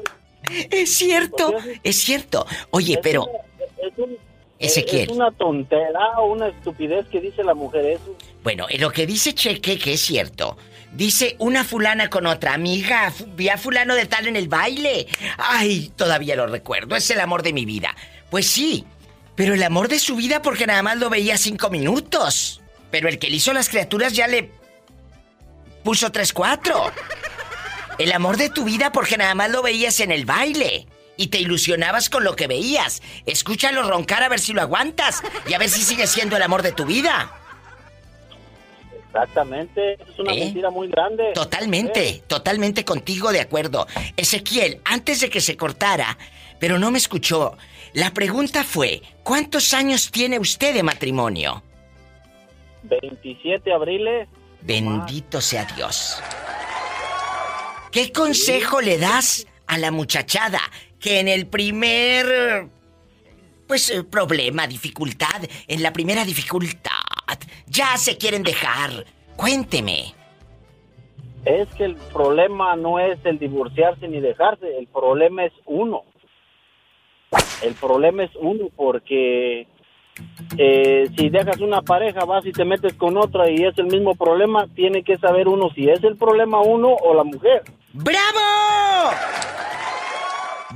Es 0.70 0.94
cierto, 0.96 1.52
es 1.82 1.96
cierto. 1.98 2.46
Oye, 2.70 2.94
Es 2.94 3.00
pero, 3.02 3.24
una- 3.26 3.86
es 3.86 3.98
un- 3.98 4.16
Ezequiel. 4.58 5.10
Es 5.10 5.14
una 5.14 5.30
tontera 5.32 6.18
o 6.20 6.32
una 6.32 6.48
estupidez 6.48 7.04
que 7.08 7.20
dice 7.20 7.44
la 7.44 7.52
mujer 7.52 7.84
eso. 7.84 8.16
bueno, 8.42 8.64
en 8.70 8.80
lo 8.80 8.90
que 8.92 9.06
dice 9.06 9.34
Cheque, 9.34 9.76
que 9.78 9.92
es 9.92 10.00
cierto. 10.00 10.56
Dice 10.94 11.36
una 11.38 11.62
fulana 11.62 12.08
con 12.08 12.24
otra 12.26 12.54
amiga, 12.54 13.12
vi 13.34 13.50
a 13.50 13.58
fulano 13.58 13.94
de 13.94 14.06
tal 14.06 14.26
en 14.26 14.36
el 14.36 14.48
baile. 14.48 15.06
Ay, 15.36 15.92
todavía 15.96 16.34
lo 16.34 16.46
recuerdo, 16.46 16.96
es 16.96 17.10
el 17.10 17.20
amor 17.20 17.42
de 17.42 17.52
mi 17.52 17.66
vida. 17.66 17.94
Pues 18.30 18.46
sí, 18.46 18.86
pero 19.34 19.52
el 19.52 19.62
amor 19.62 19.88
de 19.88 19.98
su 19.98 20.16
vida 20.16 20.40
porque 20.40 20.66
nada 20.66 20.82
más 20.82 20.96
lo 20.96 21.10
veía 21.10 21.36
cinco 21.36 21.68
minutos. 21.68 22.62
Pero 22.90 23.08
el 23.08 23.18
que 23.18 23.28
le 23.30 23.36
hizo 23.36 23.52
las 23.52 23.68
criaturas 23.68 24.12
ya 24.12 24.26
le 24.26 24.50
puso 25.84 26.10
tres, 26.10 26.32
cuatro. 26.32 26.92
El 27.98 28.12
amor 28.12 28.36
de 28.36 28.50
tu 28.50 28.64
vida 28.64 28.92
porque 28.92 29.16
nada 29.16 29.34
más 29.34 29.50
lo 29.50 29.62
veías 29.62 30.00
en 30.00 30.12
el 30.12 30.24
baile. 30.24 30.86
Y 31.16 31.28
te 31.28 31.38
ilusionabas 31.38 32.10
con 32.10 32.24
lo 32.24 32.36
que 32.36 32.46
veías. 32.46 33.02
Escúchalo 33.24 33.82
roncar 33.88 34.22
a 34.22 34.28
ver 34.28 34.38
si 34.38 34.52
lo 34.52 34.60
aguantas. 34.60 35.22
Y 35.48 35.54
a 35.54 35.58
ver 35.58 35.70
si 35.70 35.82
sigue 35.82 36.06
siendo 36.06 36.36
el 36.36 36.42
amor 36.42 36.62
de 36.62 36.72
tu 36.72 36.84
vida. 36.84 37.32
Exactamente, 39.16 39.94
es 39.94 40.18
una 40.18 40.34
¿Eh? 40.34 40.40
mentira 40.40 40.68
muy 40.68 40.88
grande. 40.88 41.32
Totalmente, 41.32 42.22
totalmente 42.26 42.84
contigo 42.84 43.32
de 43.32 43.40
acuerdo. 43.40 43.86
Ezequiel, 44.14 44.82
antes 44.84 45.20
de 45.20 45.30
que 45.30 45.40
se 45.40 45.56
cortara, 45.56 46.18
pero 46.58 46.78
no 46.78 46.90
me 46.90 46.98
escuchó, 46.98 47.56
la 47.94 48.12
pregunta 48.12 48.62
fue, 48.62 49.00
¿cuántos 49.22 49.72
años 49.72 50.10
tiene 50.10 50.38
usted 50.38 50.74
de 50.74 50.82
matrimonio? 50.82 51.62
27 52.88 53.72
abriles. 53.72 54.28
Bendito 54.62 55.40
sea 55.40 55.64
Dios. 55.76 56.22
¿Qué 57.92 58.12
consejo 58.12 58.80
le 58.80 58.98
das 58.98 59.46
a 59.66 59.78
la 59.78 59.90
muchachada 59.90 60.60
que 61.00 61.20
en 61.20 61.28
el 61.28 61.46
primer 61.46 62.68
pues 63.66 63.90
eh, 63.90 64.04
problema, 64.04 64.66
dificultad, 64.66 65.42
en 65.66 65.82
la 65.82 65.92
primera 65.92 66.24
dificultad 66.24 66.92
ya 67.66 67.96
se 67.96 68.16
quieren 68.16 68.42
dejar? 68.42 69.04
Cuénteme. 69.36 70.14
Es 71.44 71.68
que 71.74 71.84
el 71.84 71.96
problema 71.96 72.74
no 72.74 72.98
es 72.98 73.18
el 73.24 73.38
divorciarse 73.38 74.08
ni 74.08 74.20
dejarse, 74.20 74.78
el 74.78 74.86
problema 74.88 75.44
es 75.44 75.52
uno. 75.64 76.02
El 77.62 77.74
problema 77.74 78.24
es 78.24 78.30
uno 78.36 78.68
porque 78.74 79.68
eh, 80.58 81.08
si 81.16 81.28
dejas 81.28 81.60
una 81.60 81.82
pareja, 81.82 82.24
vas 82.24 82.46
y 82.46 82.52
te 82.52 82.64
metes 82.64 82.94
con 82.94 83.16
otra 83.16 83.50
y 83.50 83.64
es 83.64 83.76
el 83.78 83.86
mismo 83.86 84.14
problema, 84.14 84.66
tiene 84.74 85.02
que 85.02 85.16
saber 85.18 85.48
uno 85.48 85.70
si 85.74 85.88
es 85.88 86.02
el 86.04 86.16
problema 86.16 86.60
uno 86.60 86.88
o 86.88 87.14
la 87.14 87.24
mujer. 87.24 87.62
¡Bravo! 87.92 89.14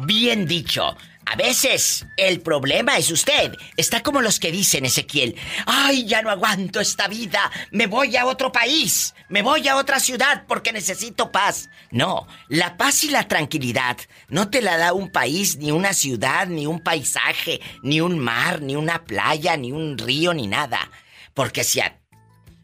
Bien 0.06 0.46
dicho. 0.46 0.94
A 1.30 1.36
veces 1.36 2.06
el 2.16 2.40
problema 2.40 2.96
es 2.98 3.08
usted. 3.12 3.54
Está 3.76 4.02
como 4.02 4.20
los 4.20 4.40
que 4.40 4.50
dicen, 4.50 4.84
Ezequiel, 4.84 5.36
ay, 5.64 6.04
ya 6.04 6.22
no 6.22 6.30
aguanto 6.30 6.80
esta 6.80 7.06
vida, 7.06 7.52
me 7.70 7.86
voy 7.86 8.16
a 8.16 8.26
otro 8.26 8.50
país, 8.50 9.14
me 9.28 9.40
voy 9.42 9.68
a 9.68 9.76
otra 9.76 10.00
ciudad 10.00 10.42
porque 10.48 10.72
necesito 10.72 11.30
paz. 11.30 11.70
No, 11.92 12.26
la 12.48 12.76
paz 12.76 13.04
y 13.04 13.10
la 13.10 13.28
tranquilidad 13.28 13.96
no 14.28 14.50
te 14.50 14.60
la 14.60 14.76
da 14.76 14.92
un 14.92 15.12
país, 15.12 15.56
ni 15.58 15.70
una 15.70 15.92
ciudad, 15.92 16.48
ni 16.48 16.66
un 16.66 16.80
paisaje, 16.80 17.60
ni 17.84 18.00
un 18.00 18.18
mar, 18.18 18.60
ni 18.60 18.74
una 18.74 19.04
playa, 19.04 19.56
ni 19.56 19.70
un 19.70 19.98
río, 19.98 20.34
ni 20.34 20.48
nada. 20.48 20.90
Porque 21.32 21.62
si 21.62 21.80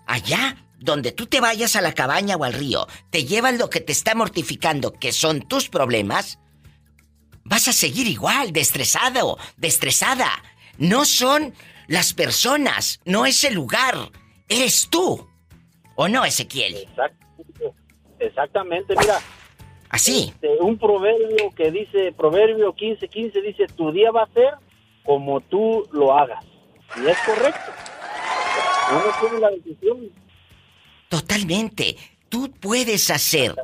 allá 0.09 0.57
donde 0.81 1.12
tú 1.12 1.27
te 1.27 1.41
vayas 1.41 1.77
a 1.77 1.83
la 1.83 1.93
cabaña 1.93 2.35
o 2.35 2.43
al 2.43 2.53
río, 2.53 2.89
te 3.11 3.25
llevan 3.25 3.59
lo 3.59 3.71
que 3.71 3.81
te 3.81 3.93
está 3.93 4.17
mortificando, 4.17 4.93
que 4.93 5.12
son 5.12 5.47
tus 5.47 5.69
problemas, 5.69 6.41
vas 7.47 7.68
a 7.68 7.72
seguir 7.72 8.07
igual, 8.07 8.53
de 8.53 8.61
estresado, 8.61 9.38
de 9.57 9.68
estresada. 9.68 10.30
No 10.78 11.05
son 11.05 11.55
las 11.86 12.12
personas, 12.12 13.01
no 13.05 13.24
es 13.24 13.44
el 13.44 13.55
lugar, 13.55 13.94
eres 14.49 14.88
tú. 14.90 15.28
¿O 15.94 16.09
no, 16.09 16.24
Ezequiel? 16.24 16.76
Exactamente, 16.76 17.72
exactamente. 18.18 18.94
mira. 18.99 19.18
Así. 19.88 20.32
este, 20.34 20.49
un 20.61 20.76
proverbio 20.76 21.55
que 21.57 21.70
dice, 21.70 22.12
proverbio 22.12 22.74
15, 22.74 23.09
15 23.09 23.40
dice, 23.40 23.66
tu 23.68 23.92
día 23.92 24.11
va 24.11 24.24
a 24.24 24.32
ser 24.32 24.55
como 25.05 25.40
tú 25.40 25.88
lo 25.92 26.12
hagas. 26.12 26.44
Y 26.97 27.07
es 27.09 27.16
correcto. 27.24 27.72
Uno 28.90 29.05
tiene 29.20 29.40
la 29.40 29.51
decisión. 29.51 30.11
Totalmente. 31.09 31.97
Tú 32.28 32.51
puedes 32.51 33.11
hacer 33.11 33.55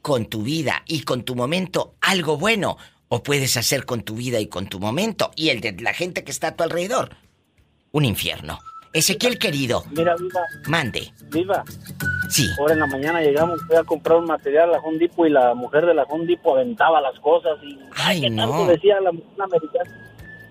con 0.00 0.26
tu 0.26 0.42
vida 0.42 0.82
y 0.86 1.02
con 1.02 1.22
tu 1.22 1.36
momento 1.36 1.94
algo 2.00 2.38
bueno, 2.38 2.78
o 3.08 3.22
puedes 3.22 3.56
hacer 3.56 3.84
con 3.84 4.02
tu 4.02 4.14
vida 4.14 4.38
y 4.40 4.46
con 4.48 4.66
tu 4.66 4.78
momento 4.80 5.30
y 5.36 5.48
el 5.50 5.60
de 5.60 5.72
la 5.80 5.94
gente 5.94 6.24
que 6.24 6.30
está 6.30 6.48
a 6.48 6.56
tu 6.56 6.64
alrededor 6.64 7.16
un 7.90 8.04
infierno. 8.04 8.58
Ezequiel 8.92 9.38
querido, 9.38 9.84
Mira, 9.90 10.14
viva, 10.16 10.40
mande. 10.66 11.12
viva. 11.30 11.62
Sí. 12.30 12.48
Ahora 12.58 12.72
en 12.74 12.80
la 12.80 12.86
mañana 12.86 13.20
llegamos, 13.20 13.60
fui 13.66 13.76
a 13.76 13.84
comprar 13.84 14.18
un 14.18 14.24
material 14.26 14.70
a 14.70 14.72
la 14.72 14.78
Home 14.78 14.98
Depot 14.98 15.26
y 15.26 15.30
la 15.30 15.54
mujer 15.54 15.84
de 15.86 15.94
la 15.94 16.02
Home 16.04 16.26
Depot 16.26 16.54
aventaba 16.54 17.00
las 17.00 17.18
cosas 17.20 17.58
y 17.62 17.78
Ay, 17.96 18.20
¿qué 18.22 18.26
tanto 18.28 18.46
no. 18.46 18.66
decía 18.66 19.00
la 19.00 19.12
mujer 19.12 19.42
americana. 19.42 20.04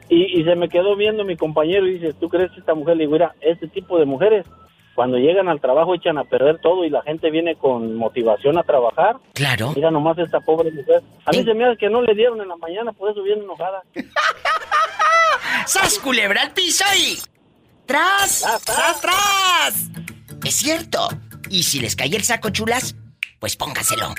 Y, 0.10 0.40
y 0.40 0.44
se 0.46 0.56
me 0.56 0.70
quedó 0.70 0.96
viendo 0.96 1.26
mi 1.26 1.36
compañero 1.36 1.88
y 1.88 1.94
dice, 2.00 2.14
¿tú 2.14 2.30
crees 2.30 2.52
que 2.52 2.60
esta 2.60 2.74
mujer? 2.76 2.96
Le 2.98 3.04
digo, 3.04 3.14
mira, 3.14 3.36
este 3.42 3.68
tipo 3.68 4.00
de 4.00 4.06
mujeres 4.06 4.46
cuando 4.98 5.18
llegan 5.20 5.48
al 5.48 5.62
trabajo 5.62 5.94
echan 5.94 6.18
a 6.18 6.24
perder 6.24 6.58
todo 6.60 6.84
y 6.84 6.90
la 6.90 7.04
gente 7.04 7.30
viene 7.30 7.56
con 7.56 7.96
motivación 7.98 8.58
a 8.58 8.64
trabajar. 8.64 9.18
Claro. 9.36 9.74
Mira 9.76 9.92
nomás 9.92 10.18
esta 10.18 10.40
pobre 10.40 10.72
mujer. 10.72 11.04
A 11.24 11.30
mí 11.30 11.44
se 11.44 11.54
me 11.54 11.66
hace 11.66 11.78
que 11.78 11.88
no 11.88 12.02
le 12.02 12.16
dieron 12.16 12.42
en 12.42 12.48
la 12.48 12.56
mañana, 12.56 12.92
por 12.94 13.12
eso 13.12 13.22
viene 13.22 13.44
enojada. 13.44 13.84
¡Sas 15.68 16.00
culebra 16.00 16.42
al 16.42 16.52
piso 16.52 16.84
y... 16.98 17.20
¡Tras! 17.86 18.42
¡Tras, 18.66 19.00
tras! 19.00 19.90
Es 20.44 20.56
cierto. 20.56 21.10
Y 21.52 21.62
si 21.62 21.80
les 21.80 21.96
cae 21.96 22.08
el 22.08 22.24
saco, 22.24 22.50
chulas, 22.50 22.96
pues 23.40 23.56
póngaselo. 23.56 24.16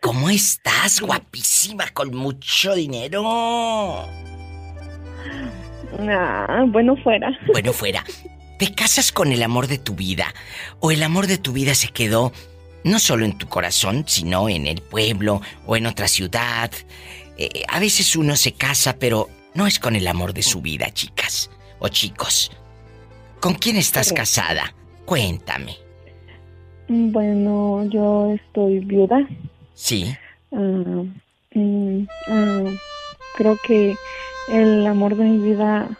¿Cómo 0.00 0.30
estás, 0.30 1.00
guapísima, 1.00 1.86
con 1.92 2.14
mucho 2.14 2.72
dinero? 2.76 3.24
Ah, 5.98 6.64
bueno, 6.68 6.96
fuera. 6.98 7.36
Bueno, 7.52 7.72
fuera. 7.72 8.04
¿Te 8.64 8.74
casas 8.74 9.12
con 9.12 9.30
el 9.30 9.42
amor 9.42 9.66
de 9.66 9.76
tu 9.76 9.94
vida? 9.94 10.32
¿O 10.80 10.90
el 10.90 11.02
amor 11.02 11.26
de 11.26 11.36
tu 11.36 11.52
vida 11.52 11.74
se 11.74 11.88
quedó 11.88 12.32
no 12.82 12.98
solo 12.98 13.26
en 13.26 13.36
tu 13.36 13.46
corazón, 13.46 14.04
sino 14.08 14.48
en 14.48 14.66
el 14.66 14.80
pueblo 14.80 15.42
o 15.66 15.76
en 15.76 15.84
otra 15.84 16.08
ciudad? 16.08 16.70
Eh, 17.36 17.62
a 17.68 17.78
veces 17.78 18.16
uno 18.16 18.36
se 18.36 18.52
casa, 18.52 18.96
pero 18.98 19.28
no 19.52 19.66
es 19.66 19.78
con 19.78 19.96
el 19.96 20.06
amor 20.06 20.32
de 20.32 20.42
su 20.42 20.62
vida, 20.62 20.90
chicas 20.94 21.50
o 21.78 21.88
chicos. 21.88 22.52
¿Con 23.38 23.52
quién 23.52 23.76
estás 23.76 24.08
Correcto. 24.08 24.22
casada? 24.22 24.74
Cuéntame. 25.04 25.76
Bueno, 26.88 27.84
yo 27.90 28.32
estoy 28.32 28.78
viuda. 28.78 29.28
Sí. 29.74 30.16
Ah, 30.52 31.04
mm, 31.52 32.06
ah, 32.28 32.72
creo 33.36 33.58
que 33.66 33.94
el 34.48 34.86
amor 34.86 35.16
de 35.16 35.24
mi 35.24 35.50
vida, 35.50 35.98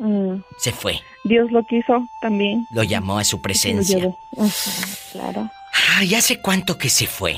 ah, 0.00 0.36
Se 0.56 0.72
fue. 0.72 1.02
Dios 1.24 1.50
lo 1.50 1.64
quiso 1.66 2.06
también. 2.22 2.66
Lo 2.72 2.82
llamó 2.82 3.18
a 3.18 3.24
su 3.24 3.40
presencia. 3.40 3.98
claro. 5.12 5.50
Ay, 5.96 6.14
¿hace 6.14 6.40
cuánto 6.40 6.78
que 6.78 6.88
se 6.88 7.06
fue? 7.06 7.36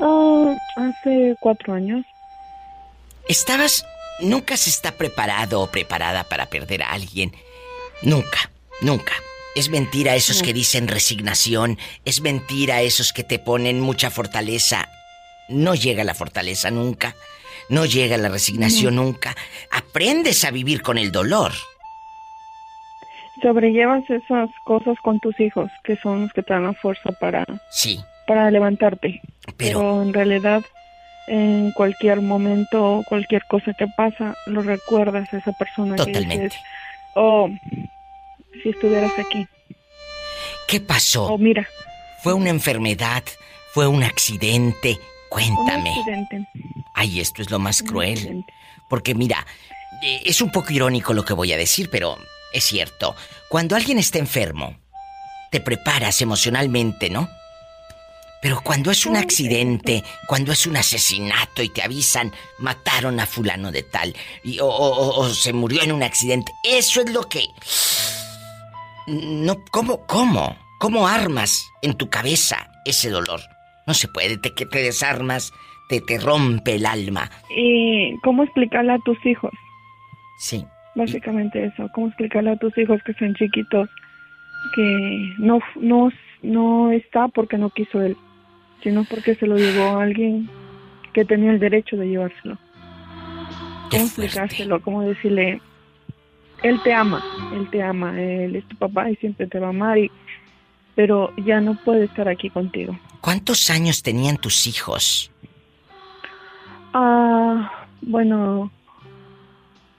Ah, 0.00 0.56
hace 0.76 1.36
cuatro 1.40 1.74
años. 1.74 2.04
¿Estabas... 3.28 3.84
Nunca 4.20 4.56
se 4.56 4.70
está 4.70 4.92
preparado 4.92 5.60
o 5.60 5.66
preparada 5.66 6.22
para 6.22 6.46
perder 6.46 6.84
a 6.84 6.92
alguien? 6.92 7.32
Nunca, 8.02 8.48
nunca. 8.80 9.12
Es 9.56 9.70
mentira 9.70 10.14
esos 10.14 10.38
No. 10.38 10.44
que 10.44 10.52
dicen 10.52 10.86
resignación, 10.86 11.78
es 12.04 12.20
mentira 12.20 12.82
esos 12.82 13.12
que 13.12 13.24
te 13.24 13.40
ponen 13.40 13.80
mucha 13.80 14.10
fortaleza. 14.10 14.88
No 15.48 15.74
llega 15.74 16.04
la 16.04 16.14
fortaleza 16.14 16.70
nunca, 16.70 17.16
no 17.68 17.86
llega 17.86 18.16
la 18.16 18.28
resignación 18.28 18.94
nunca. 18.96 19.34
Aprendes 19.72 20.44
a 20.44 20.52
vivir 20.52 20.80
con 20.82 20.96
el 20.96 21.10
dolor. 21.10 21.52
Sobrellevas 23.42 24.08
esas 24.10 24.48
cosas 24.64 24.96
con 25.02 25.20
tus 25.20 25.38
hijos, 25.40 25.70
que 25.82 25.96
son 25.96 26.22
los 26.22 26.32
que 26.32 26.42
te 26.42 26.52
dan 26.54 26.64
la 26.64 26.72
fuerza 26.74 27.10
para, 27.12 27.44
Sí, 27.70 28.00
para 28.26 28.50
levantarte. 28.50 29.20
Pero- 29.56 29.80
Pero 29.80 30.02
en 30.02 30.12
realidad, 30.14 30.62
en 31.26 31.72
cualquier 31.72 32.20
momento, 32.20 33.02
cualquier 33.08 33.42
cosa 33.48 33.72
que 33.74 33.86
pasa, 33.96 34.34
lo 34.46 34.62
recuerdas 34.62 35.32
a 35.32 35.38
esa 35.38 35.52
persona 35.52 35.96
que 35.96 36.04
Totalmente. 36.12 36.44
dices, 36.44 36.58
oh, 37.16 37.48
si 38.62 38.68
estuvieras 38.70 39.12
aquí. 39.18 39.46
¿qué 40.68 40.80
pasó? 40.80 41.26
Oh, 41.34 41.38
mira, 41.38 41.66
¿Fue 42.22 42.32
una 42.32 42.48
enfermedad? 42.50 43.22
¿Fue 43.72 43.86
un 43.86 44.02
accidente? 44.02 44.92
un 44.92 45.28
Cuéntame. 45.28 45.90
accidente. 45.90 46.46
Ay, 46.94 47.20
esto 47.20 47.42
es 47.42 47.50
lo 47.50 47.58
más 47.58 47.80
un 47.82 47.88
cruel. 47.88 48.12
accidente. 48.14 48.52
Porque 48.88 49.14
mira, 49.14 49.44
eh, 50.02 50.22
es 50.24 50.40
un 50.40 50.50
poco 50.50 50.72
irónico 50.72 51.12
lo 51.12 51.24
que 51.24 51.34
voy 51.34 51.52
a 51.52 51.56
decir, 51.58 51.90
pero 51.90 52.16
es 52.54 52.64
cierto. 52.64 53.14
Cuando 53.48 53.76
alguien 53.76 53.98
está 53.98 54.18
enfermo, 54.18 54.76
te 55.50 55.60
preparas 55.60 56.20
emocionalmente, 56.22 57.10
¿no? 57.10 57.28
Pero 58.42 58.60
cuando 58.62 58.90
es 58.90 59.06
un 59.06 59.16
accidente, 59.16 60.04
cuando 60.26 60.52
es 60.52 60.66
un 60.66 60.76
asesinato 60.76 61.62
y 61.62 61.70
te 61.70 61.82
avisan, 61.82 62.30
mataron 62.58 63.18
a 63.18 63.26
fulano 63.26 63.72
de 63.72 63.82
tal, 63.82 64.14
y- 64.42 64.58
o, 64.60 64.66
o- 64.66 64.94
o- 64.94 65.20
o 65.20 65.28
se 65.30 65.52
murió 65.54 65.82
en 65.82 65.92
un 65.92 66.02
accidente, 66.02 66.52
eso 66.62 67.00
es 67.00 67.10
lo 67.10 67.22
que... 67.28 67.46
No, 69.06 69.62
¿cómo, 69.70 70.06
cómo? 70.06 70.56
¿Cómo 70.78 71.06
armas 71.08 71.70
en 71.82 71.94
tu 71.94 72.08
cabeza 72.10 72.70
ese 72.84 73.10
dolor? 73.10 73.40
No 73.86 73.94
se 73.94 74.08
puede, 74.08 74.36
te, 74.38 74.54
que 74.54 74.66
te 74.66 74.82
desarmas, 74.82 75.52
te, 75.88 76.00
te 76.00 76.18
rompe 76.18 76.74
el 76.76 76.86
alma. 76.86 77.30
¿Y 77.50 78.18
cómo 78.22 78.42
explicarle 78.44 78.92
a 78.94 78.98
tus 79.04 79.16
hijos? 79.26 79.52
Sí. 80.38 80.64
Básicamente 80.94 81.64
eso, 81.64 81.88
cómo 81.92 82.08
explicarle 82.08 82.50
a 82.50 82.56
tus 82.56 82.76
hijos 82.78 83.02
que 83.02 83.14
son 83.14 83.34
chiquitos 83.34 83.88
que 84.74 85.34
no 85.38 85.60
no 85.76 86.10
no 86.42 86.90
está 86.92 87.28
porque 87.28 87.58
no 87.58 87.70
quiso 87.70 88.00
él, 88.00 88.16
sino 88.82 89.04
porque 89.04 89.34
se 89.34 89.46
lo 89.46 89.56
llevó 89.56 89.98
a 89.98 90.02
alguien 90.02 90.48
que 91.12 91.24
tenía 91.24 91.50
el 91.50 91.60
derecho 91.60 91.96
de 91.96 92.08
llevárselo. 92.08 92.58
¿Cómo 93.90 94.04
explicárselo? 94.04 94.80
¿Cómo 94.80 95.02
decirle 95.02 95.60
él 96.62 96.80
te 96.82 96.94
ama, 96.94 97.22
él 97.52 97.68
te 97.70 97.82
ama, 97.82 98.18
él 98.20 98.56
es 98.56 98.66
tu 98.68 98.76
papá 98.76 99.10
y 99.10 99.16
siempre 99.16 99.46
te 99.46 99.58
va 99.58 99.66
a 99.66 99.70
amar 99.70 99.98
y 99.98 100.10
pero 100.94 101.34
ya 101.44 101.60
no 101.60 101.74
puede 101.84 102.04
estar 102.04 102.28
aquí 102.28 102.50
contigo. 102.50 102.96
¿Cuántos 103.20 103.68
años 103.70 104.02
tenían 104.02 104.36
tus 104.36 104.66
hijos? 104.66 105.30
Ah, 106.92 107.86
bueno, 108.02 108.70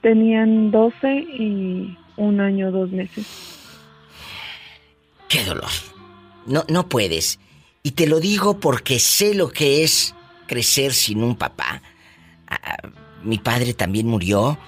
tenían 0.06 0.70
12 0.70 1.16
y 1.16 1.98
un 2.16 2.40
año, 2.40 2.72
dos 2.72 2.92
meses. 2.92 3.26
¡Qué 5.28 5.44
dolor! 5.44 5.72
No, 6.46 6.64
no 6.68 6.88
puedes. 6.88 7.40
Y 7.82 7.92
te 7.92 8.06
lo 8.06 8.20
digo 8.20 8.60
porque 8.60 9.00
sé 9.00 9.34
lo 9.34 9.50
que 9.50 9.84
es 9.84 10.14
crecer 10.46 10.94
sin 10.94 11.24
un 11.24 11.36
papá. 11.36 11.82
Ah, 12.48 12.78
mi 13.24 13.40
padre 13.40 13.74
también 13.74 14.06
murió. 14.06 14.60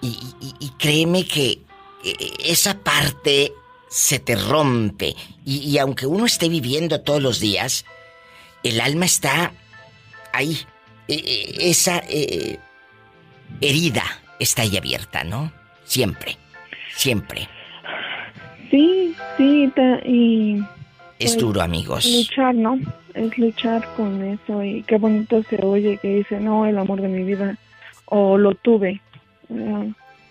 Y, 0.00 0.70
créeme 0.78 1.26
que 1.26 1.58
eh, 2.04 2.30
esa 2.44 2.78
parte 2.78 3.52
se 3.88 4.20
te 4.20 4.36
rompe. 4.36 5.16
Y, 5.44 5.76
aunque 5.78 6.06
uno 6.06 6.24
esté 6.24 6.48
viviendo 6.48 7.00
todos 7.00 7.20
los 7.20 7.40
días, 7.40 7.84
el 8.62 8.80
alma 8.80 9.06
está 9.06 9.52
ahí. 10.32 10.56
Eh, 11.08 11.20
eh, 11.24 11.56
esa 11.58 11.98
eh, 12.08 12.60
herida 13.60 14.04
está 14.38 14.62
ahí 14.62 14.76
abierta, 14.76 15.24
¿no? 15.24 15.52
Siempre. 15.84 16.36
Siempre. 16.90 17.48
Sí, 18.70 19.14
sí, 19.36 19.72
y 20.04 20.56
Es 21.18 21.32
Pues, 21.32 21.38
duro, 21.38 21.62
amigos. 21.62 22.04
luchar, 22.06 22.54
¿no? 22.54 22.78
Es 23.14 23.38
luchar 23.38 23.86
con 23.96 24.22
eso 24.24 24.62
y 24.64 24.82
qué 24.82 24.98
bonito 24.98 25.42
se 25.44 25.64
oye 25.64 25.98
que 26.02 26.08
dice, 26.16 26.40
no, 26.40 26.66
el 26.66 26.76
amor 26.76 27.00
de 27.00 27.08
mi 27.08 27.22
vida, 27.22 27.56
o 28.06 28.36
lo 28.36 28.54
tuve. 28.56 29.00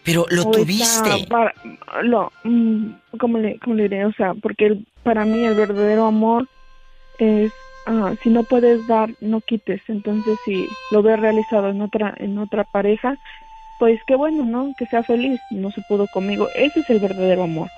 Pero 0.04 0.26
lo 0.30 0.44
o 0.44 0.52
tuviste. 0.52 1.26
para- 1.30 1.54
lo, 2.02 2.32
mm, 2.44 2.88
¿cómo, 3.18 3.38
le, 3.38 3.58
¿Cómo 3.60 3.76
le 3.76 3.84
diré? 3.84 4.06
O 4.06 4.12
sea, 4.14 4.34
porque 4.34 4.66
el- 4.66 4.86
para 5.04 5.24
mí 5.24 5.46
el 5.46 5.56
verdadero 5.56 6.06
amor 6.06 6.50
es, 7.20 7.54
ah, 7.86 8.14
si 8.22 8.30
no 8.30 8.44
puedes 8.44 8.86
dar, 8.88 9.10
no 9.22 9.40
quites. 9.40 9.82
Entonces, 9.88 10.38
si 10.44 10.68
lo 10.92 11.02
ves 11.02 11.18
realizado 11.20 11.70
en 11.70 11.82
otra, 11.82 12.14
en 12.18 12.38
otra 12.38 12.66
pareja, 12.66 13.18
pues 13.84 14.00
qué 14.08 14.16
bueno, 14.16 14.46
¿no? 14.46 14.74
Que 14.78 14.86
sea 14.86 15.04
feliz. 15.04 15.42
No 15.50 15.70
se 15.70 15.82
pudo 15.82 16.08
conmigo. 16.08 16.48
Ese 16.56 16.80
es 16.80 16.90
el 16.90 17.00
verdadero 17.00 17.44
amor. 17.44 17.70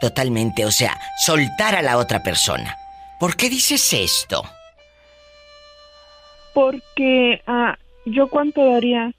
Totalmente, 0.00 0.64
o 0.64 0.72
sea, 0.72 0.98
soltar 1.24 1.76
a 1.76 1.82
la 1.82 1.98
otra 1.98 2.20
persona. 2.20 2.76
¿Por 3.20 3.36
qué 3.36 3.48
dices 3.48 3.92
esto? 3.92 4.42
Porque 6.52 7.42
ah, 7.46 7.78
yo 8.06 8.28
cuánto 8.28 8.72
daría 8.72 9.12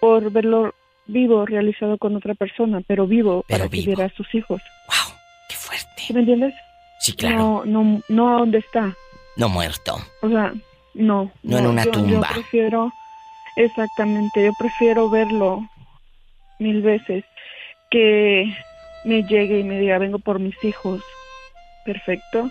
por 0.00 0.32
verlo 0.32 0.74
vivo 1.06 1.46
realizado 1.46 1.96
con 1.96 2.16
otra 2.16 2.34
persona, 2.34 2.82
pero 2.88 3.06
vivo 3.06 3.44
Pero 3.46 3.58
para 3.60 3.70
que 3.70 3.76
vivo. 3.76 3.86
viera 3.86 4.06
a 4.06 4.16
sus 4.16 4.34
hijos. 4.34 4.60
¡Wow! 4.88 5.16
¡Qué 5.48 5.54
fuerte! 5.54 6.02
¿Sí 6.08 6.12
¿Me 6.12 6.20
entiendes? 6.20 6.54
Sí, 6.98 7.12
claro. 7.14 7.36
No, 7.36 7.64
no, 7.66 8.02
no 8.08 8.34
a 8.34 8.40
dónde 8.40 8.58
está. 8.58 8.92
No 9.36 9.48
muerto. 9.48 9.96
O 10.22 10.28
sea, 10.28 10.52
no. 10.94 11.30
No 11.44 11.58
en 11.58 11.66
una 11.66 11.84
yo, 11.84 11.92
tumba. 11.92 12.26
Yo 12.30 12.34
prefiero, 12.34 12.92
exactamente, 13.54 14.44
yo 14.44 14.52
prefiero 14.58 15.08
verlo 15.08 15.68
mil 16.64 16.82
veces 16.82 17.24
que 17.90 18.52
me 19.04 19.22
llegue 19.22 19.60
y 19.60 19.64
me 19.64 19.78
diga, 19.78 19.98
vengo 19.98 20.18
por 20.18 20.40
mis 20.40 20.56
hijos. 20.64 21.02
Perfecto. 21.84 22.50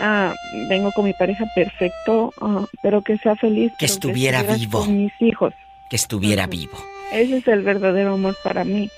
ah, 0.00 0.34
vengo 0.68 0.92
con 0.92 1.06
mi 1.06 1.14
pareja 1.14 1.46
perfecto, 1.54 2.32
ah, 2.40 2.66
pero 2.82 3.02
que 3.02 3.16
sea 3.18 3.34
feliz. 3.36 3.72
Que 3.78 3.86
estuviera 3.86 4.42
vivo. 4.42 4.80
Con 4.80 5.04
mis 5.04 5.12
hijos. 5.20 5.54
Que 5.90 5.96
estuviera 5.96 6.46
vivo. 6.46 6.76
Ese 7.12 7.38
es 7.38 7.48
el 7.48 7.62
verdadero 7.62 8.14
amor 8.14 8.36
para 8.44 8.64
mí. 8.64 8.90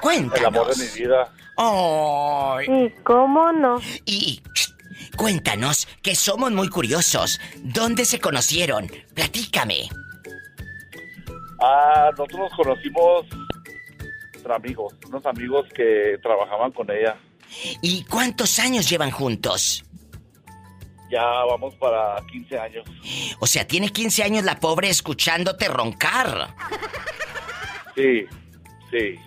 Cuéntanos. 0.00 0.40
El 0.40 0.46
amor 0.46 0.74
de 0.74 0.84
mi 0.84 0.90
vida. 0.98 1.32
Ay. 1.56 2.66
Sí, 2.66 2.94
¿cómo 3.04 3.52
no? 3.52 3.80
Y 4.06 4.42
cuéntanos, 5.16 5.86
que 6.02 6.14
somos 6.14 6.52
muy 6.52 6.68
curiosos. 6.68 7.40
¿Dónde 7.56 8.04
se 8.04 8.18
conocieron? 8.18 8.90
Platícame. 9.14 9.88
Ah, 11.62 12.10
nosotros 12.12 12.40
nos 12.40 12.52
conocimos 12.54 13.26
entre 14.34 14.54
amigos, 14.54 14.94
unos 15.06 15.26
amigos 15.26 15.66
que 15.74 16.18
trabajaban 16.22 16.72
con 16.72 16.90
ella. 16.90 17.16
¿Y 17.82 18.04
cuántos 18.04 18.58
años 18.58 18.88
llevan 18.88 19.10
juntos? 19.10 19.84
Ya 21.10 21.24
vamos 21.24 21.74
para 21.74 22.24
15 22.30 22.58
años. 22.58 22.84
O 23.40 23.46
sea, 23.46 23.66
tiene 23.66 23.90
15 23.90 24.22
años 24.22 24.44
la 24.44 24.58
pobre 24.58 24.88
escuchándote 24.88 25.68
roncar. 25.68 26.54
Sí, 27.96 28.24
sí, 28.90 29.18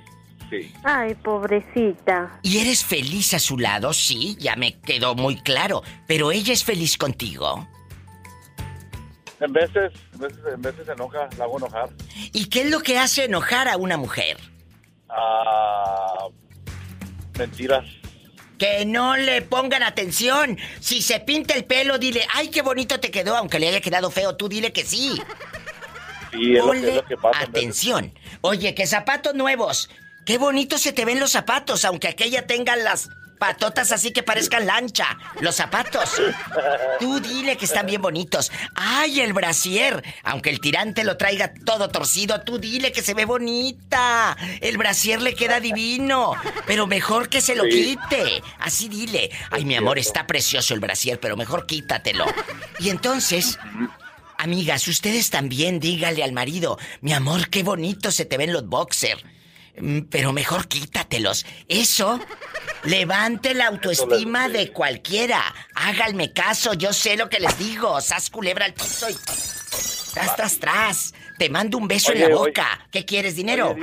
sí. 0.61 0.73
Ay, 0.83 1.15
pobrecita. 1.15 2.39
¿Y 2.41 2.59
eres 2.59 2.83
feliz 2.83 3.33
a 3.33 3.39
su 3.39 3.57
lado? 3.57 3.93
Sí, 3.93 4.35
ya 4.39 4.55
me 4.55 4.79
quedó 4.79 5.15
muy 5.15 5.41
claro. 5.41 5.83
Pero 6.07 6.31
ella 6.31 6.53
es 6.53 6.63
feliz 6.63 6.97
contigo. 6.97 7.67
En 9.39 9.51
veces, 9.51 9.91
en 10.13 10.19
veces, 10.19 10.39
en 10.53 10.61
veces 10.61 10.85
se 10.85 10.91
enoja, 10.93 11.27
la 11.37 11.43
hago 11.43 11.57
enojar. 11.57 11.89
¿Y 12.31 12.45
qué 12.45 12.61
es 12.61 12.69
lo 12.69 12.79
que 12.79 12.97
hace 12.97 13.25
enojar 13.25 13.67
a 13.67 13.77
una 13.77 13.97
mujer? 13.97 14.37
Ah, 15.09 16.27
mentiras. 17.37 17.85
Que 18.57 18.85
no 18.85 19.17
le 19.17 19.41
pongan 19.41 19.83
atención. 19.83 20.57
Si 20.79 21.01
se 21.01 21.19
pinta 21.19 21.55
el 21.55 21.65
pelo, 21.65 21.97
dile, 21.97 22.25
ay, 22.33 22.49
qué 22.49 22.61
bonito 22.61 22.99
te 22.99 23.11
quedó, 23.11 23.35
aunque 23.35 23.59
le 23.59 23.67
haya 23.67 23.81
quedado 23.81 24.09
feo, 24.11 24.37
tú 24.37 24.47
dile 24.47 24.71
que 24.71 24.85
sí. 24.85 25.21
Sí, 26.31 26.55
es 26.55 26.63
lo, 26.63 26.71
que, 26.71 26.89
es 26.89 26.95
lo 26.95 27.05
que 27.05 27.17
pasa. 27.17 27.41
atención. 27.41 28.13
Oye, 28.41 28.73
que 28.73 28.87
zapatos 28.87 29.35
nuevos. 29.35 29.89
Qué 30.25 30.37
bonito 30.37 30.77
se 30.77 30.93
te 30.93 31.05
ven 31.05 31.19
los 31.19 31.31
zapatos, 31.31 31.85
aunque 31.85 32.07
aquella 32.07 32.47
tenga 32.47 32.75
las 32.75 33.09
patotas 33.39 33.91
así 33.91 34.11
que 34.13 34.23
parezcan 34.23 34.65
lancha. 34.65 35.17
Los 35.41 35.55
zapatos. 35.55 36.11
Tú 36.99 37.19
dile 37.19 37.57
que 37.57 37.65
están 37.65 37.85
bien 37.85 38.01
bonitos. 38.01 38.51
Ay, 38.73 39.19
el 39.19 39.33
brasier. 39.33 40.01
Aunque 40.23 40.49
el 40.49 40.61
tirante 40.61 41.03
lo 41.03 41.17
traiga 41.17 41.51
todo 41.65 41.89
torcido, 41.89 42.39
tú 42.41 42.57
dile 42.57 42.93
que 42.93 43.01
se 43.01 43.13
ve 43.13 43.25
bonita. 43.25 44.37
El 44.61 44.77
brasier 44.77 45.21
le 45.21 45.35
queda 45.35 45.59
divino. 45.59 46.35
Pero 46.65 46.87
mejor 46.87 47.27
que 47.27 47.41
se 47.41 47.55
lo 47.55 47.63
Sí. 47.65 47.97
quite. 48.09 48.41
Así 48.59 48.87
dile. 48.87 49.29
Ay, 49.51 49.65
mi 49.65 49.75
amor, 49.75 49.99
está 49.99 50.25
precioso 50.25 50.73
el 50.73 50.79
brasier, 50.79 51.19
pero 51.19 51.35
mejor 51.35 51.65
quítatelo. 51.65 52.25
Y 52.79 52.89
entonces, 52.89 53.59
Amigas, 54.37 54.87
ustedes 54.89 55.29
también 55.29 55.79
dígale 55.79 56.21
al 56.21 56.33
marido, 56.33 56.77
mi 56.99 57.13
amor, 57.13 57.49
qué 57.49 57.63
bonito 57.63 58.11
se 58.11 58.25
te 58.25 58.35
ven 58.37 58.51
los 58.51 58.67
boxer. 58.67 59.23
Mm, 59.77 60.01
Pero 60.09 60.31
mejor 60.33 60.67
quítatelos. 60.67 61.45
Eso 61.67 62.19
levante 62.83 63.53
la 63.53 63.67
autoestima 63.67 64.49
de 64.49 64.71
cualquiera. 64.71 65.41
Háganme 65.75 66.31
caso, 66.31 66.73
yo 66.73 66.93
sé 66.93 67.17
lo 67.17 67.29
que 67.29 67.39
les 67.39 67.57
digo. 67.57 67.99
Sas 68.01 68.29
culebra 68.29 68.65
al 68.65 68.73
piso 68.73 69.09
y. 69.09 69.15
Tras, 70.13 70.35
tras, 70.35 70.59
tras. 70.59 71.13
Te 71.39 71.49
mando 71.49 71.77
un 71.79 71.87
beso 71.87 72.11
Oye, 72.11 72.23
en 72.23 72.29
la 72.31 72.37
oye. 72.37 72.49
boca. 72.51 72.87
¿Qué 72.91 73.03
quieres, 73.03 73.35
dinero? 73.35 73.71
Oye, 73.71 73.81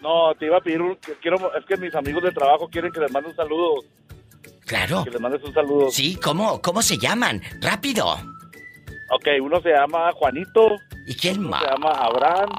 No, 0.00 0.34
te 0.38 0.44
iba 0.46 0.58
a 0.58 0.60
pedir 0.60 0.82
un... 0.82 0.96
Quiero, 1.22 1.50
es 1.56 1.64
que 1.64 1.78
mis 1.78 1.94
amigos 1.94 2.22
de 2.22 2.30
trabajo 2.32 2.68
quieren 2.68 2.92
que 2.92 3.00
les 3.00 3.10
mande 3.10 3.30
un 3.30 3.36
saludo. 3.36 3.82
Claro. 4.66 5.02
Que 5.04 5.10
les 5.10 5.20
mandes 5.20 5.42
un 5.42 5.54
saludo. 5.54 5.90
Sí, 5.90 6.16
¿cómo? 6.16 6.60
¿Cómo 6.60 6.82
se 6.82 6.98
llaman? 6.98 7.42
Rápido. 7.62 8.12
Ok, 9.10 9.28
uno 9.40 9.60
se 9.62 9.70
llama 9.70 10.12
Juanito. 10.12 10.76
¿Y 11.06 11.14
quién 11.14 11.38
uno 11.40 11.48
más? 11.50 11.62
se 11.62 11.70
llama 11.70 11.90
Abraham. 11.92 12.50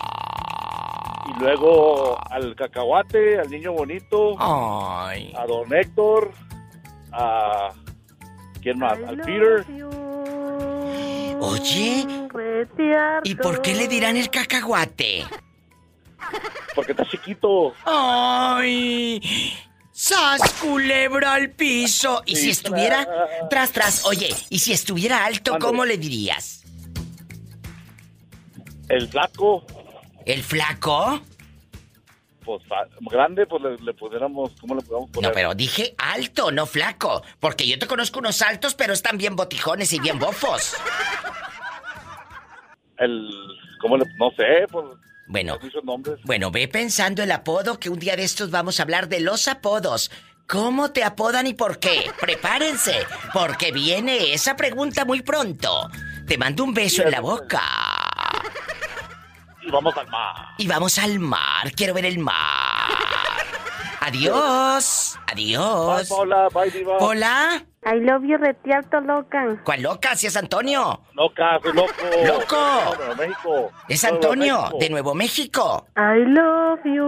Y 1.28 1.40
luego 1.40 2.18
al 2.30 2.56
cacahuate, 2.56 3.40
al 3.40 3.50
niño 3.50 3.74
bonito. 3.74 4.36
Ay. 4.40 5.34
A 5.38 5.46
don 5.46 5.74
Héctor. 5.74 6.32
A... 7.12 7.72
¿Quién 8.62 8.80
más? 8.80 8.98
Al 9.08 9.18
Peter. 9.18 9.66
Oye. 11.40 12.08
¿y 13.24 13.36
por 13.36 13.62
qué 13.62 13.76
le 13.76 13.88
dirán 13.88 14.18
el 14.18 14.30
cacahuate? 14.30 15.26
Porque 16.76 16.92
está 16.92 17.06
chiquito. 17.06 17.74
¡Ay! 17.86 19.22
¡Sas 19.92 20.54
culebra 20.62 21.34
al 21.34 21.52
piso! 21.52 22.22
¿Y 22.26 22.36
si 22.36 22.50
estuviera 22.50 23.06
tras. 23.06 23.50
tras 23.50 23.72
tras? 23.72 24.06
Oye, 24.06 24.30
¿y 24.50 24.60
si 24.60 24.74
estuviera 24.74 25.26
alto, 25.26 25.58
cómo 25.60 25.86
le 25.86 25.98
dirías? 25.98 26.64
El 28.90 29.08
flaco. 29.08 29.66
¿El 30.26 30.44
flaco? 30.44 31.22
Pues 32.44 32.62
grande, 33.12 33.48
pues 33.48 33.64
le, 33.64 33.78
le 33.78 33.94
pusiéramos... 33.94 34.52
¿Cómo 34.62 34.76
le 34.76 34.82
podemos 34.82 35.10
poner? 35.10 35.30
No, 35.30 35.34
pero 35.34 35.56
dije 35.56 35.96
alto, 35.98 36.52
no 36.52 36.66
flaco. 36.66 37.24
Porque 37.40 37.68
yo 37.68 37.80
te 37.80 37.88
conozco 37.88 38.20
unos 38.20 38.42
altos, 38.42 38.76
pero 38.76 38.94
están 38.94 39.18
bien 39.18 39.36
botijones 39.36 39.94
y 39.94 40.00
bien 40.00 40.20
bofos. 40.20 40.76
El... 42.98 43.30
¿Cómo 43.82 43.98
le...? 43.98 44.06
No 44.20 44.30
sé, 44.32 44.68
pues... 44.72 44.86
Bueno, 45.28 45.58
bueno, 46.24 46.52
ve 46.52 46.68
pensando 46.68 47.24
el 47.24 47.32
apodo 47.32 47.80
que 47.80 47.90
un 47.90 47.98
día 47.98 48.16
de 48.16 48.24
estos 48.24 48.52
vamos 48.52 48.80
a 48.80 48.84
hablar 48.84 49.10
de 49.10 49.22
los 49.22 49.48
apodos. 49.48 50.12
¿Cómo 50.48 50.92
te 50.92 51.04
apodan 51.04 51.48
y 51.48 51.56
por 51.56 51.80
qué? 51.80 52.12
Prepárense, 52.22 52.96
porque 53.34 53.72
viene 53.72 54.34
esa 54.34 54.56
pregunta 54.56 55.04
muy 55.04 55.24
pronto. 55.24 55.90
Te 56.28 56.38
mando 56.38 56.64
un 56.64 56.76
beso 56.76 57.02
en 57.02 57.10
la 57.10 57.22
boca. 57.22 57.64
Y 59.66 59.72
vamos 59.72 59.98
al 59.98 60.08
mar. 60.08 60.36
Y 60.58 60.68
vamos 60.68 60.98
al 61.00 61.20
mar, 61.20 61.72
quiero 61.76 61.94
ver 61.94 62.06
el 62.06 62.20
mar. 62.20 62.36
Adiós. 64.02 65.18
Adiós. 65.32 65.98
Bye, 65.98 66.06
Paula. 66.08 66.48
Bye, 66.54 66.70
Diva. 66.70 66.98
Hola. 67.00 67.66
I 67.88 68.00
love 68.02 68.24
you, 68.24 68.38
retiarto 68.38 69.00
loca. 69.02 69.60
¿Cuál 69.64 69.82
loca? 69.82 70.16
Si 70.16 70.28
es 70.28 70.36
Antonio. 70.38 71.02
Loca, 71.14 71.60
soy 71.64 71.74
loco. 71.74 71.92
¡Loco! 72.26 72.56
No, 72.56 73.06
de 73.06 73.16
México. 73.28 73.72
Es 73.90 74.04
Antonio, 74.04 74.58
México. 74.62 74.78
de 74.80 74.90
Nuevo 74.90 75.14
México. 75.16 75.88
I 75.96 76.24
love 76.26 76.80
you, 76.84 77.06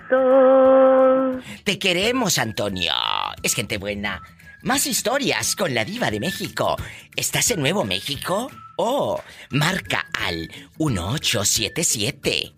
retiarto. 0.00 1.40
Te 1.64 1.78
queremos, 1.78 2.38
Antonio. 2.38 2.94
Es 3.42 3.54
gente 3.54 3.78
buena. 3.78 4.22
Más 4.62 4.86
historias 4.86 5.56
con 5.56 5.74
la 5.74 5.86
diva 5.86 6.10
de 6.10 6.20
México. 6.20 6.76
¿Estás 7.16 7.50
en 7.50 7.60
Nuevo 7.60 7.84
México? 7.84 8.50
Oh, 8.76 9.18
marca 9.50 10.06
al 10.12 10.50
1877 10.78 12.52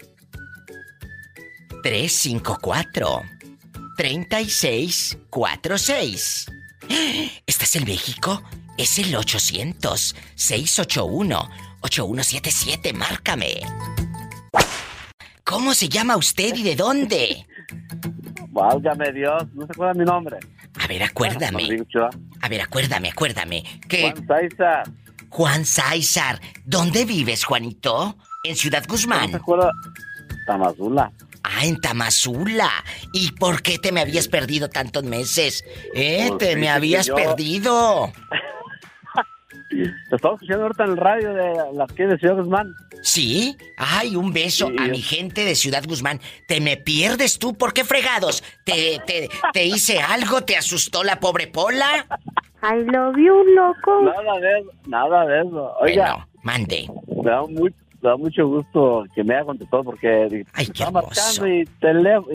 354 1.82 3.22
3646. 3.96 6.46
¿Estás 7.46 7.76
en 7.76 7.84
México? 7.84 8.42
Es 8.76 8.98
el 8.98 9.14
800 9.14 10.16
681 10.34 11.48
8177, 11.82 12.92
márcame. 12.94 13.60
¿Cómo 15.44 15.72
se 15.74 15.88
llama 15.88 16.16
usted 16.16 16.56
y 16.56 16.64
de 16.64 16.74
dónde? 16.74 17.46
Válgame 18.48 19.12
Dios, 19.12 19.44
no 19.54 19.66
se 19.66 19.72
acuerda 19.72 19.94
mi 19.94 20.04
nombre. 20.04 20.38
A 20.78 20.86
ver, 20.86 21.02
acuérdame. 21.02 21.84
A 22.40 22.48
ver, 22.48 22.60
acuérdame, 22.60 23.10
acuérdame. 23.10 23.62
Que... 23.88 24.12
Juan 24.12 24.26
Sáizar. 24.26 24.82
Juan 25.28 25.64
Sáizar. 25.64 26.40
¿Dónde 26.64 27.04
vives, 27.04 27.44
Juanito? 27.44 28.16
En 28.44 28.56
Ciudad 28.56 28.84
Guzmán. 28.88 29.30
Tamazula. 30.46 31.12
Ah, 31.44 31.64
en 31.64 31.80
Tamazula. 31.80 32.70
¿Y 33.12 33.32
por 33.32 33.62
qué 33.62 33.78
te 33.78 33.92
me 33.92 34.00
habías 34.00 34.28
perdido 34.28 34.68
tantos 34.68 35.04
meses? 35.04 35.64
¿Eh? 35.94 36.26
Pues 36.28 36.38
te 36.38 36.56
me 36.56 36.68
habías 36.68 37.06
yo- 37.06 37.14
perdido. 37.14 38.12
Te 40.08 40.16
estaba 40.16 40.34
escuchando 40.34 40.62
ahorita 40.64 40.84
en 40.84 40.90
el 40.90 40.96
radio 40.96 41.34
de 41.34 41.52
la 41.74 41.86
que 41.86 42.06
de 42.06 42.18
Ciudad 42.18 42.36
Guzmán. 42.36 42.74
¿Sí? 43.02 43.56
Ay, 43.76 44.14
un 44.16 44.32
beso 44.32 44.68
a 44.78 44.86
mi 44.88 44.98
gente 45.00 45.44
de 45.44 45.54
Ciudad 45.54 45.82
Guzmán. 45.86 46.20
¿Te 46.46 46.60
me 46.60 46.76
pierdes 46.76 47.38
tú? 47.38 47.54
¿Por 47.54 47.72
qué 47.72 47.84
fregados? 47.84 48.42
¿Te, 48.64 49.00
te, 49.06 49.28
te 49.52 49.64
hice 49.64 50.00
algo? 50.00 50.42
¿Te 50.42 50.56
asustó 50.56 51.02
la 51.02 51.18
pobre 51.18 51.46
Pola? 51.48 52.06
I 52.62 52.84
love 52.84 53.16
you, 53.16 53.42
loco. 53.54 54.02
Nada 54.02 54.38
de 54.38 54.60
eso, 54.60 54.70
nada 54.86 55.26
de 55.26 55.40
eso. 55.40 55.72
Oiga, 55.80 56.12
Bueno, 56.14 56.28
mande. 56.44 56.88
me 57.24 57.30
da, 57.30 57.42
muy, 57.42 57.74
me 58.02 58.08
da 58.10 58.16
mucho 58.16 58.46
gusto 58.46 59.04
que 59.14 59.24
me 59.24 59.34
haya 59.34 59.44
contestado 59.44 59.82
porque 59.82 60.44
estaba 60.56 60.90
marcando 61.02 61.48
y, 61.48 61.68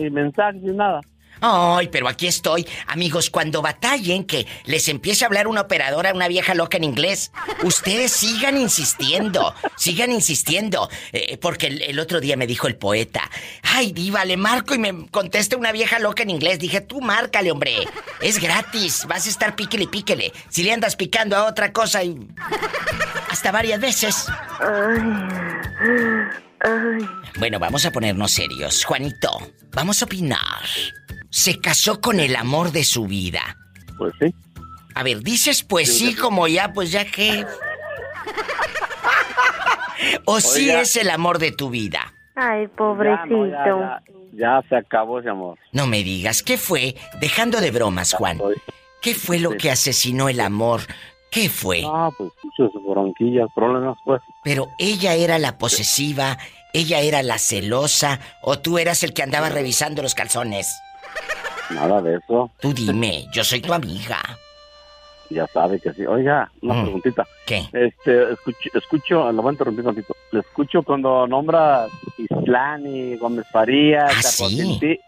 y 0.06 0.10
mensajes 0.10 0.62
y 0.62 0.66
nada. 0.72 1.00
Ay, 1.40 1.88
pero 1.88 2.08
aquí 2.08 2.26
estoy. 2.26 2.66
Amigos, 2.86 3.30
cuando 3.30 3.62
batallen 3.62 4.24
que 4.24 4.46
les 4.64 4.88
empiece 4.88 5.24
a 5.24 5.28
hablar 5.28 5.46
una 5.46 5.62
operadora, 5.62 6.12
una 6.12 6.28
vieja 6.28 6.54
loca 6.54 6.76
en 6.76 6.84
inglés, 6.84 7.32
ustedes 7.62 8.12
sigan 8.12 8.56
insistiendo, 8.56 9.54
sigan 9.76 10.10
insistiendo. 10.12 10.88
Eh, 11.12 11.36
porque 11.38 11.66
el, 11.66 11.98
otro 11.98 12.20
día 12.20 12.36
me 12.36 12.46
dijo 12.46 12.66
el 12.66 12.76
poeta, 12.76 13.30
ay, 13.62 13.92
diva, 13.92 14.24
le 14.24 14.36
marco 14.36 14.74
y 14.74 14.78
me 14.78 15.08
contesta 15.10 15.56
una 15.56 15.72
vieja 15.72 15.98
loca 15.98 16.22
en 16.22 16.30
inglés. 16.30 16.58
Dije, 16.58 16.80
tú 16.80 17.00
márcale, 17.00 17.50
hombre. 17.50 17.86
Es 18.20 18.40
gratis, 18.40 19.04
vas 19.06 19.26
a 19.26 19.30
estar 19.30 19.56
píquele 19.56 19.86
píquele. 19.86 20.32
Si 20.48 20.62
le 20.62 20.72
andas 20.72 20.96
picando 20.96 21.36
a 21.36 21.46
otra 21.46 21.72
cosa 21.72 22.02
y... 22.02 22.16
Hasta 23.30 23.52
varias 23.52 23.80
veces. 23.80 24.26
Bueno, 27.38 27.58
vamos 27.58 27.86
a 27.86 27.92
ponernos 27.92 28.32
serios. 28.32 28.84
Juanito, 28.84 29.30
vamos 29.72 30.02
a 30.02 30.04
opinar. 30.06 30.64
Se 31.30 31.60
casó 31.60 32.00
con 32.00 32.20
el 32.20 32.34
amor 32.36 32.72
de 32.72 32.84
su 32.84 33.06
vida. 33.06 33.56
Pues 33.96 34.12
sí. 34.20 34.34
A 34.94 35.02
ver, 35.02 35.22
dices 35.22 35.62
pues 35.62 35.96
sí, 35.96 36.14
como 36.14 36.48
ya, 36.48 36.72
pues 36.72 36.90
ya 36.90 37.04
que. 37.04 37.46
o 40.24 40.40
sí 40.40 40.70
es 40.70 40.96
el 40.96 41.10
amor 41.10 41.38
de 41.38 41.52
tu 41.52 41.70
vida. 41.70 42.12
Ay, 42.34 42.64
Ya, 42.66 42.76
pobrecito. 42.76 43.26
no, 43.36 43.46
ya, 43.46 43.64
ya, 43.66 44.02
ya 44.32 44.62
se 44.68 44.76
acabó 44.76 45.20
ese 45.20 45.28
amor. 45.30 45.58
No 45.72 45.86
me 45.86 46.02
digas, 46.02 46.42
¿qué 46.42 46.56
fue? 46.56 46.96
Dejando 47.20 47.60
de 47.60 47.70
bromas, 47.70 48.12
Juan. 48.14 48.38
¿Qué 49.02 49.14
fue 49.14 49.38
lo 49.38 49.56
que 49.56 49.70
asesinó 49.70 50.28
el 50.28 50.40
amor? 50.40 50.80
¿Qué 51.30 51.48
fue? 51.48 51.82
Ah, 51.86 52.10
pues 52.16 52.30
muchos 52.42 52.72
bronquillas, 52.84 53.48
problemas, 53.54 53.98
pues. 54.04 54.22
Pero 54.42 54.68
ella 54.78 55.14
era 55.14 55.38
la 55.38 55.58
posesiva, 55.58 56.38
ella 56.72 57.00
era 57.00 57.22
la 57.22 57.38
celosa, 57.38 58.18
o 58.42 58.58
tú 58.58 58.78
eras 58.78 59.02
el 59.02 59.12
que 59.12 59.22
andaba 59.22 59.48
revisando 59.50 60.02
los 60.02 60.14
calzones. 60.14 60.68
Nada 61.70 62.00
de 62.00 62.16
eso. 62.16 62.50
Tú 62.60 62.72
dime, 62.72 63.26
yo 63.30 63.44
soy 63.44 63.60
tu 63.60 63.72
amiga. 63.74 64.18
Ya 65.30 65.46
sabe 65.48 65.78
que 65.78 65.92
sí. 65.92 66.06
Oiga, 66.06 66.50
una 66.62 66.72
Mm. 66.74 66.82
preguntita. 66.84 67.26
¿Qué? 67.46 67.58
Este, 67.74 68.32
escucho, 68.32 68.70
escucho, 68.72 69.30
lo 69.32 69.42
voy 69.42 69.50
a 69.50 69.52
interrumpir 69.52 69.86
un 69.86 69.94
tantito. 69.94 70.16
Le 70.32 70.40
escucho 70.40 70.82
cuando 70.82 71.26
nombra 71.26 71.86
Islán 72.16 72.86
y 72.86 73.16
Gómez 73.18 73.44
Farías, 73.52 74.10
Ah, 74.16 74.22
sí. 74.22 74.98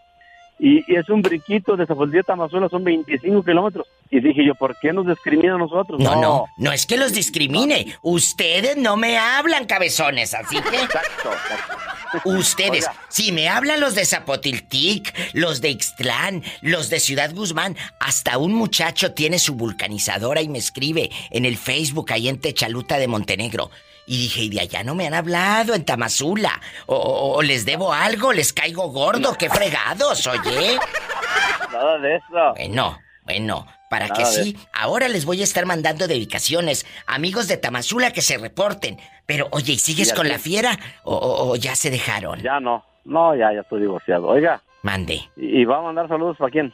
Y, 0.63 0.83
y 0.87 0.95
es 0.95 1.09
un 1.09 1.23
briquito 1.23 1.75
de 1.75 1.87
Zapotlán 1.87 2.19
a 2.19 2.23
Tamazuela, 2.23 2.69
son 2.69 2.83
25 2.83 3.43
kilómetros. 3.43 3.87
Y 4.11 4.19
dije 4.19 4.45
yo, 4.45 4.53
¿por 4.53 4.77
qué 4.79 4.93
nos 4.93 5.07
discrimina 5.07 5.55
a 5.55 5.57
nosotros? 5.57 5.99
No, 5.99 6.21
no, 6.21 6.45
no 6.55 6.71
es 6.71 6.85
que 6.85 6.97
los 6.97 7.13
discrimine. 7.13 7.95
Ustedes 8.03 8.77
no 8.77 8.95
me 8.95 9.17
hablan, 9.17 9.65
cabezones, 9.65 10.35
así 10.35 10.57
que. 10.61 12.29
Ustedes, 12.29 12.85
Oiga. 12.85 12.95
si 13.09 13.31
me 13.31 13.49
hablan 13.49 13.79
los 13.79 13.95
de 13.95 14.05
Zapotiltic, 14.05 15.11
los 15.33 15.61
de 15.61 15.69
Ixtlán, 15.69 16.43
los 16.61 16.91
de 16.91 16.99
Ciudad 16.99 17.33
Guzmán, 17.33 17.75
hasta 17.99 18.37
un 18.37 18.53
muchacho 18.53 19.13
tiene 19.13 19.39
su 19.39 19.55
vulcanizadora 19.55 20.43
y 20.43 20.49
me 20.49 20.59
escribe 20.59 21.09
en 21.31 21.45
el 21.45 21.57
Facebook 21.57 22.11
ahí 22.11 22.27
en 22.27 22.39
Techaluta 22.39 22.99
de 22.99 23.07
Montenegro. 23.07 23.71
Y 24.11 24.17
dije, 24.17 24.41
y 24.41 24.49
de 24.49 24.59
allá 24.59 24.83
no 24.83 24.93
me 24.93 25.07
han 25.07 25.13
hablado 25.13 25.73
en 25.73 25.85
Tamazula. 25.85 26.59
O, 26.85 26.97
o- 26.97 27.37
o 27.37 27.41
les 27.41 27.63
debo 27.65 27.93
algo, 27.93 28.33
les 28.33 28.51
caigo 28.51 28.89
gordo, 28.89 29.35
qué 29.39 29.49
fregados, 29.49 30.27
oye. 30.27 30.77
Nada 31.71 31.97
de 31.99 32.17
eso. 32.17 32.53
Bueno, 32.57 32.99
bueno, 33.23 33.65
para 33.89 34.07
Nada 34.09 34.19
que 34.19 34.25
sí, 34.25 34.57
ahora 34.73 35.07
les 35.07 35.23
voy 35.23 35.39
a 35.39 35.45
estar 35.45 35.65
mandando 35.65 36.07
dedicaciones. 36.09 36.85
Amigos 37.07 37.47
de 37.47 37.55
Tamazula 37.55 38.11
que 38.11 38.21
se 38.21 38.37
reporten. 38.37 38.99
Pero, 39.25 39.47
oye, 39.51 39.71
¿y 39.73 39.79
sigues 39.79 40.11
con 40.11 40.27
la 40.27 40.39
fiera 40.39 40.77
o, 41.05 41.15
o- 41.15 41.51
o 41.51 41.55
ya 41.55 41.73
se 41.77 41.89
dejaron? 41.89 42.41
Ya 42.41 42.59
no. 42.59 42.83
No, 43.05 43.33
ya, 43.33 43.53
ya 43.53 43.61
estoy 43.61 43.79
divorciado. 43.79 44.27
Oiga. 44.27 44.61
Mande. 44.81 45.21
¿Y, 45.37 45.61
y 45.61 45.63
va 45.63 45.77
a 45.77 45.81
mandar 45.83 46.09
saludos 46.09 46.35
para 46.37 46.51
quién? 46.51 46.73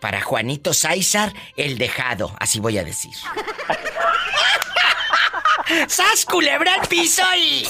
Para 0.00 0.22
Juanito 0.22 0.72
Sáizar, 0.72 1.34
el 1.58 1.76
dejado, 1.76 2.32
así 2.40 2.60
voy 2.60 2.78
a 2.78 2.82
decir. 2.82 3.12
¡Sas, 5.88 6.24
culebra 6.24 6.74
al 6.74 6.86
piso 6.88 7.22
y... 7.36 7.64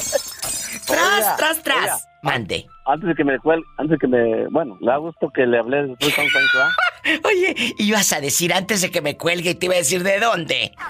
¡Tras, 0.87 1.19
Oiga, 1.19 1.37
tras, 1.37 1.63
tras! 1.63 1.79
oiga. 1.79 1.99
Mande. 2.23 2.67
Antes 2.87 3.09
de 3.09 3.15
que 3.15 3.25
me 3.25 3.39
cuelgue, 3.39 3.67
antes 3.79 3.91
de 3.93 3.99
que 3.99 4.07
me... 4.07 4.47
Bueno, 4.49 4.77
le 4.81 4.91
da 4.91 4.97
gusto 4.97 5.31
que 5.35 5.47
le 5.47 5.59
hablé 5.59 5.87
después 5.99 6.17
de 6.17 6.23
¿verdad? 6.23 6.71
Oye, 7.25 7.75
ibas 7.79 8.13
a 8.13 8.21
decir 8.21 8.53
antes 8.55 8.81
de 8.81 8.91
que 8.91 9.01
me 9.01 9.17
cuelgue 9.17 9.51
y 9.51 9.55
te 9.55 9.67
iba 9.67 9.75
a 9.75 9.79
decir 9.79 10.03
de 10.03 10.19
dónde. 10.21 10.73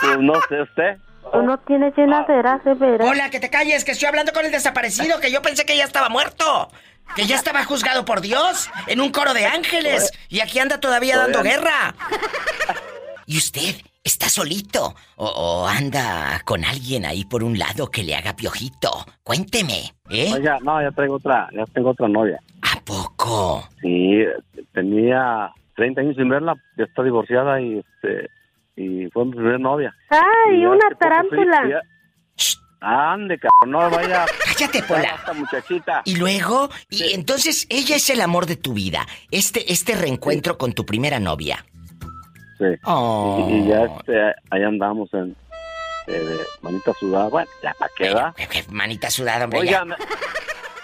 Pues 0.00 0.18
no 0.18 0.34
sé 0.48 0.62
usted. 0.62 0.98
Uno 1.32 1.58
tiene 1.66 1.90
llenaderas 1.96 2.62
de 2.64 2.74
veras. 2.74 3.08
Hola, 3.08 3.30
que 3.30 3.40
te 3.40 3.50
calles, 3.50 3.84
que 3.84 3.92
estoy 3.92 4.06
hablando 4.06 4.32
con 4.32 4.44
el 4.44 4.52
desaparecido, 4.52 5.18
que 5.18 5.32
yo 5.32 5.42
pensé 5.42 5.64
que 5.64 5.76
ya 5.76 5.84
estaba 5.84 6.08
muerto. 6.08 6.70
Que 7.14 7.26
ya 7.26 7.36
estaba 7.36 7.64
juzgado 7.64 8.04
por 8.04 8.20
Dios 8.20 8.68
en 8.86 9.00
un 9.00 9.10
coro 9.10 9.32
de 9.32 9.46
ángeles. 9.46 10.12
Y 10.28 10.40
aquí 10.40 10.58
anda 10.58 10.78
todavía 10.78 11.16
dando 11.16 11.42
guerra. 11.42 11.94
¿Y 13.26 13.38
usted 13.38 13.74
está 14.04 14.28
solito? 14.28 14.94
¿O, 15.16 15.26
o 15.26 15.66
anda 15.66 16.40
con 16.44 16.64
alguien 16.64 17.04
ahí 17.04 17.24
por 17.24 17.42
un 17.42 17.58
lado 17.58 17.90
que 17.90 18.04
le 18.04 18.14
haga 18.14 18.36
piojito? 18.36 18.90
Cuénteme, 19.22 19.92
¿eh? 20.10 20.30
Oiga, 20.32 20.58
no, 20.62 20.80
ya 20.80 20.90
traigo 20.92 21.16
otra, 21.16 21.48
ya 21.52 21.64
tengo 21.66 21.90
otra 21.90 22.08
novia. 22.08 22.38
¿A 22.62 22.80
poco? 22.84 23.68
Sí, 23.80 24.24
tenía 24.72 25.52
30 25.74 26.00
años 26.00 26.16
sin 26.16 26.28
verla, 26.28 26.54
ya 26.78 26.84
está 26.84 27.02
divorciada 27.02 27.60
y 27.60 27.78
este 27.78 28.30
y 28.76 29.06
fue 29.10 29.24
mi 29.24 29.32
primera 29.32 29.58
novia. 29.58 29.94
Ay, 30.10 30.60
Y 30.60 30.66
una 30.66 30.88
tarántula. 30.98 31.62
fui 31.62 31.72
Ande, 32.80 33.38
cabrón, 33.38 33.70
no 33.72 33.90
vaya. 33.90 34.26
Cállate, 34.44 34.82
Pola. 34.82 35.14
Esta 35.18 35.32
muchachita. 35.32 36.02
Y 36.04 36.16
luego, 36.16 36.68
y 36.90 37.14
entonces 37.14 37.66
ella 37.70 37.96
es 37.96 38.10
el 38.10 38.20
amor 38.20 38.46
de 38.46 38.56
tu 38.56 38.74
vida. 38.74 39.06
Este, 39.30 39.72
este 39.72 39.96
reencuentro 39.96 40.58
con 40.58 40.72
tu 40.72 40.84
primera 40.84 41.18
novia. 41.18 41.64
Sí. 42.58 42.64
Oh. 42.84 43.46
Y, 43.50 43.54
y 43.54 43.68
ya 43.68 43.84
este, 43.84 44.34
ahí 44.50 44.62
andamos 44.62 45.12
en 45.14 45.36
eh, 46.06 46.38
manita 46.62 46.92
sudada. 46.98 47.28
Bueno, 47.28 47.48
ya 47.62 47.74
para 47.78 47.90
qué 47.96 48.10
da. 48.10 48.34
Manita 48.70 49.10
sudada, 49.10 49.44
hombre. 49.44 49.60
Oiga, 49.60 49.84
ya. 49.86 49.96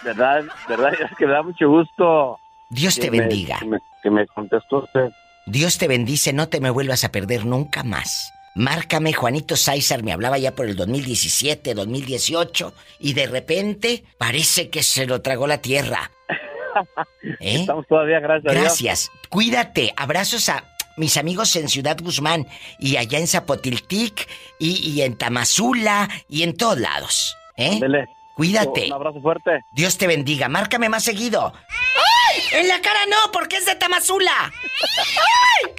verdad, 0.05 0.45
verdad, 0.69 0.93
es 0.95 1.17
que 1.17 1.27
me 1.27 1.33
da 1.33 1.43
mucho 1.43 1.69
gusto. 1.69 2.39
Dios 2.71 2.99
te 2.99 3.11
me- 3.11 3.21
bendiga. 3.21 3.59
que, 3.59 3.67
me, 3.67 3.79
que 4.03 4.11
me 4.11 4.27
contestó 4.27 4.79
usted. 4.85 5.11
Dios 5.47 5.79
te 5.79 5.89
bendice, 5.89 6.33
no 6.33 6.49
te 6.49 6.61
me 6.61 6.71
vuelvas 6.71 7.05
a 7.05 7.11
perder 7.11 7.45
nunca 7.45 7.83
más. 7.83 8.33
Márcame, 8.55 9.13
Juanito 9.15 9.57
Sáizar 9.57 10.03
me 10.03 10.13
hablaba 10.13 10.37
ya 10.39 10.55
por 10.55 10.67
el 10.67 10.77
2017, 10.77 11.75
2018 11.75 12.75
y 13.01 13.15
de 13.15 13.27
repente 13.27 14.05
parece 14.19 14.69
que 14.69 14.83
se 14.83 15.07
lo 15.07 15.23
tragó 15.23 15.47
la 15.47 15.59
tierra. 15.59 16.11
¿Eh? 17.41 17.61
Estamos 17.61 17.87
todavía, 17.87 18.21
gracias. 18.21 18.51
a 18.51 18.53
Dios. 18.53 18.65
Gracias. 18.65 19.11
Cuídate. 19.31 19.93
Abrazos 19.97 20.49
a 20.51 20.65
mis 20.97 21.17
amigos 21.17 21.55
en 21.57 21.69
Ciudad 21.69 21.99
Guzmán 22.01 22.47
y 22.79 22.97
allá 22.97 23.19
en 23.19 23.27
Zapotiltic 23.27 24.29
y, 24.59 24.91
y 24.91 25.03
en 25.03 25.17
Tamazula 25.17 26.09
y 26.29 26.43
en 26.43 26.57
todos 26.57 26.79
lados. 26.79 27.37
¿Eh? 27.57 27.73
Ándele. 27.73 28.09
Cuídate. 28.35 28.87
Un 28.87 28.93
abrazo 28.95 29.21
fuerte. 29.21 29.65
Dios 29.73 29.99
te 29.99 30.07
bendiga. 30.07 30.49
Márcame 30.49 30.89
más 30.89 31.05
seguido. 31.05 31.53
¡Ay! 31.55 32.61
En 32.61 32.69
la 32.69 32.81
cara 32.81 33.01
no, 33.07 33.31
porque 33.31 33.57
es 33.57 33.67
de 33.67 33.75
Tamazula. 33.75 34.33
¡Ay! 34.51 35.73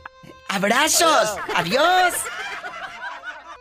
Abrazos. 0.50 1.36
Adiós. 1.56 2.14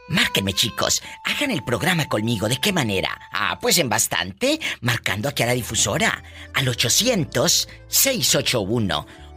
Márquenme, 0.09 0.53
chicos. 0.53 1.03
Hagan 1.25 1.51
el 1.51 1.65
programa 1.65 2.07
conmigo. 2.07 2.49
¿De 2.49 2.59
qué 2.59 2.71
manera? 2.71 3.19
Ah, 3.33 3.59
pues 3.59 3.79
en 3.79 3.89
bastante. 3.89 4.61
Marcando 4.83 5.31
aquí 5.31 5.43
a 5.43 5.47
la 5.47 5.55
difusora. 5.55 6.23
Al 6.53 6.69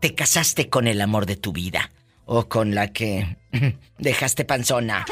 ¿Te 0.00 0.14
casaste 0.14 0.68
con 0.68 0.86
el 0.86 1.00
amor 1.00 1.26
de 1.26 1.36
tu 1.36 1.52
vida? 1.52 1.90
¿O 2.24 2.48
con 2.48 2.74
la 2.74 2.88
que 2.88 3.36
dejaste 3.98 4.44
panzona? 4.44 5.04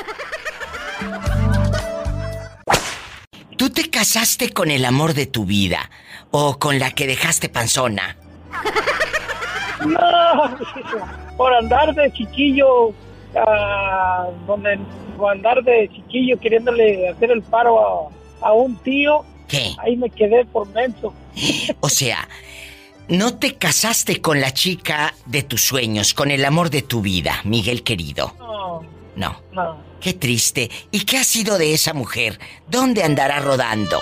¿Tú 3.56 3.70
te 3.70 3.90
casaste 3.90 4.52
con 4.52 4.70
el 4.70 4.84
amor 4.84 5.14
de 5.14 5.26
tu 5.26 5.44
vida? 5.44 5.90
¿O 6.30 6.58
con 6.58 6.78
la 6.78 6.92
que 6.92 7.06
dejaste 7.06 7.48
panzona? 7.48 8.16
Por 11.36 11.54
andar 11.54 11.94
de 11.94 12.12
chiquillo, 12.12 12.92
ah, 13.36 14.26
donde, 14.46 14.78
andar 15.30 15.62
de 15.62 15.88
chiquillo 15.92 16.38
queriéndole 16.38 17.08
hacer 17.08 17.30
el 17.30 17.42
paro 17.42 18.10
a, 18.42 18.48
a 18.48 18.52
un 18.52 18.76
tío, 18.76 19.24
¿Qué? 19.48 19.74
ahí 19.78 19.96
me 19.96 20.10
quedé 20.10 20.44
por 20.44 20.66
menso. 20.68 21.12
O 21.80 21.88
sea, 21.88 22.28
no 23.08 23.36
te 23.38 23.54
casaste 23.54 24.20
con 24.20 24.40
la 24.40 24.52
chica 24.52 25.14
de 25.26 25.42
tus 25.42 25.62
sueños, 25.62 26.12
con 26.14 26.30
el 26.30 26.44
amor 26.44 26.70
de 26.70 26.82
tu 26.82 27.00
vida, 27.00 27.40
Miguel 27.44 27.82
querido. 27.82 28.34
No, 28.38 28.82
No. 29.16 29.40
no. 29.52 29.88
Qué 30.00 30.12
triste. 30.14 30.70
¿Y 30.92 31.00
qué 31.04 31.18
ha 31.18 31.24
sido 31.24 31.58
de 31.58 31.72
esa 31.74 31.92
mujer? 31.92 32.38
¿Dónde 32.68 33.02
andará 33.02 33.40
rodando? 33.40 34.00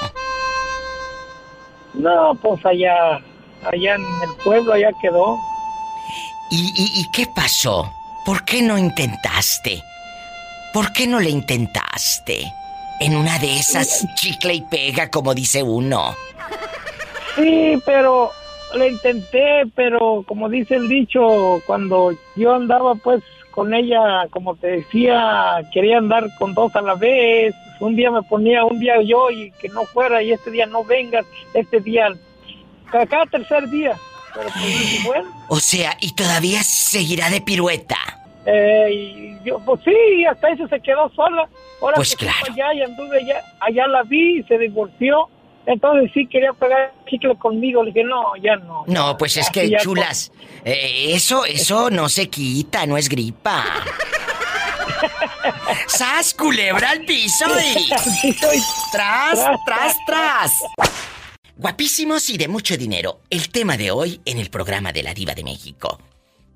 No, 1.95 2.35
pues 2.43 2.64
allá, 2.66 3.14
allá 3.64 3.95
en 3.95 4.03
el 4.03 4.37
pueblo, 4.45 4.74
allá 4.74 4.91
quedó. 5.01 5.39
¿Y, 6.51 6.57
y, 6.77 7.01
y 7.01 7.11
qué 7.12 7.27
pasó? 7.35 7.91
¿Por 8.27 8.45
qué 8.45 8.61
no 8.61 8.77
intentaste? 8.77 9.85
¿Por 10.72 10.93
qué 10.93 11.07
no 11.07 11.20
le 11.20 11.31
intentaste? 11.31 12.53
En 12.99 13.16
una 13.16 13.39
de 13.39 13.55
esas 13.55 14.05
chicle 14.16 14.55
y 14.55 14.62
pega, 14.62 15.11
como 15.11 15.33
dice 15.33 15.62
uno. 15.62 16.12
Sí, 17.37 17.81
pero 17.87 18.33
le 18.74 18.89
intenté, 18.89 19.62
pero 19.77 20.24
como 20.27 20.49
dice 20.49 20.74
el 20.74 20.89
dicho, 20.89 21.62
cuando 21.68 22.11
yo 22.35 22.53
andaba 22.53 22.97
pues 22.97 23.22
con 23.53 23.72
ella, 23.72 24.27
como 24.31 24.57
te 24.57 24.66
decía, 24.66 25.59
quería 25.72 25.99
andar 25.99 26.27
con 26.37 26.53
dos 26.53 26.74
a 26.74 26.83
la 26.83 26.97
vez. 26.97 27.55
Un 27.79 27.95
día 27.95 28.11
me 28.11 28.22
ponía, 28.22 28.64
un 28.64 28.81
día 28.81 29.01
yo 29.03 29.31
y 29.31 29.53
que 29.53 29.68
no 29.68 29.85
fuera 29.85 30.20
y 30.20 30.33
este 30.33 30.51
día 30.51 30.66
no 30.66 30.83
vengas, 30.83 31.24
este 31.55 31.79
día, 31.81 32.09
cada, 32.91 33.27
tercer 33.27 33.68
día. 33.68 33.97
Pero 34.37 34.51
pues 34.51 35.05
bueno, 35.05 35.30
O 35.49 35.59
sea, 35.61 35.97
y 36.01 36.12
todavía 36.12 36.62
seguirá 36.62 37.30
de 37.30 37.41
pirueta. 37.41 37.97
eh, 38.47 38.89
y 38.93 39.37
yo, 39.45 39.59
pues 39.61 39.80
sí, 39.84 40.24
hasta 40.30 40.49
eso 40.51 40.68
se 40.68 40.80
quedó 40.80 41.11
sola. 41.14 41.49
Ahora 41.80 41.97
Pues 41.97 42.14
claro. 42.16 42.37
allá 42.51 42.74
y 42.74 42.82
anduve 42.82 43.18
allá, 43.22 43.43
allá 43.61 43.87
la 43.87 44.03
vi 44.03 44.41
y 44.41 44.43
se 44.45 44.59
divorció. 44.59 45.28
Entonces 45.66 46.11
sí 46.14 46.26
quería 46.28 46.53
pegar 46.53 46.93
chicle 47.09 47.34
conmigo. 47.37 47.82
Le 47.82 47.91
dije, 47.93 48.05
no, 48.05 48.37
ya 48.43 48.57
no. 48.57 48.84
No, 48.87 49.16
pues 49.18 49.37
es 49.37 49.51
que 49.51 49.76
chulas. 49.78 50.30
eh, 50.64 51.07
eso, 51.14 51.45
eso 51.45 51.91
no 51.91 52.09
se 52.09 52.28
quita, 52.30 52.87
no 52.87 52.97
es 52.97 53.09
gripa. 53.09 53.64
¡Sas, 55.89 56.34
culebra 56.34 56.91
al 56.91 57.01
piso 57.05 57.45
y... 57.61 57.91
¡Tras, 58.93 59.41
tras, 59.66 59.97
tras! 60.07 60.53
Guapísimos 61.59 62.29
y 62.29 62.37
de 62.37 62.49
mucho 62.49 62.77
dinero. 62.77 63.23
El 63.31 63.49
tema 63.49 63.79
de 63.79 63.91
hoy 63.91 64.21
en 64.27 64.37
el 64.39 64.51
programa 64.51 64.93
de 64.93 65.03
la 65.03 65.15
Diva 65.15 65.35
de 65.35 65.43
México. 65.43 65.99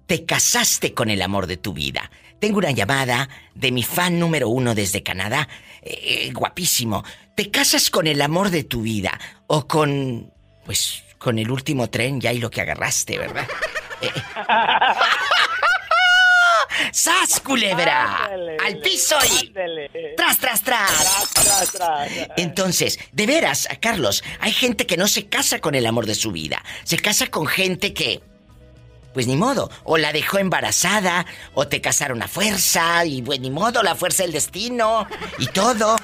Te 0.05 0.27
casaste 0.27 0.93
con 0.93 1.09
el 1.09 1.23
amor 1.23 1.47
de 1.47 1.57
tu 1.57 1.73
vida. 1.73 2.11
Tengo 2.39 2.59
una 2.59 2.71
llamada 2.71 3.31
de 3.55 3.73
mi 3.73 3.83
fan 3.83 4.19
número 4.19 4.51
uno 4.51 4.75
desde 4.75 5.03
Canadá. 5.03 5.49
Eh, 5.81 6.27
eh, 6.27 6.33
guapísimo. 6.35 7.03
¿Te 7.35 7.51
casas 7.51 7.89
con 7.89 8.07
el 8.07 8.21
amor 8.21 8.51
de 8.51 8.63
tu 8.63 8.83
vida? 8.83 9.19
O 9.47 9.67
con. 9.67 10.35
Pues 10.67 11.03
con 11.17 11.39
el 11.39 11.51
último 11.51 11.89
tren 11.89 12.21
ya 12.21 12.35
y 12.35 12.39
lo 12.39 12.51
que 12.51 12.61
agarraste, 12.61 13.17
¿verdad? 13.17 13.49
Eh, 14.03 14.11
¡Sas, 16.93 17.41
culebra! 17.41 18.25
Ándale, 18.25 18.57
¡Al 18.65 18.79
piso 18.79 19.17
y. 19.25 19.47
ándale. 19.49 19.91
¡Tras, 20.17 20.39
tras, 20.39 20.63
tras! 20.63 21.31
Tras, 21.35 21.73
tras. 21.73 22.11
Entonces, 22.37 22.99
de 23.13 23.27
veras, 23.27 23.69
Carlos, 23.81 24.25
hay 24.41 24.53
gente 24.53 24.87
que 24.87 24.97
no 24.97 25.09
se 25.09 25.29
casa 25.29 25.61
con 25.61 25.75
el 25.75 25.87
amor 25.87 26.07
de 26.07 26.15
su 26.15 26.33
vida. 26.33 26.63
Se 26.85 26.99
casa 26.99 27.29
con 27.29 27.47
gente 27.47 27.93
que. 27.95 28.21
Pues 29.13 29.27
ni 29.27 29.37
modo. 29.37 29.71
O 29.85 29.99
la 29.99 30.13
dejó 30.13 30.39
embarazada, 30.39 31.27
o 31.55 31.67
te 31.67 31.81
casaron 31.81 32.23
a 32.23 32.29
fuerza, 32.29 33.05
y 33.05 33.23
pues 33.23 33.41
ni 33.41 33.51
modo, 33.51 33.83
la 33.83 33.95
fuerza 33.95 34.23
del 34.23 34.33
destino, 34.33 35.07
y 35.39 35.47
todo. 35.49 35.97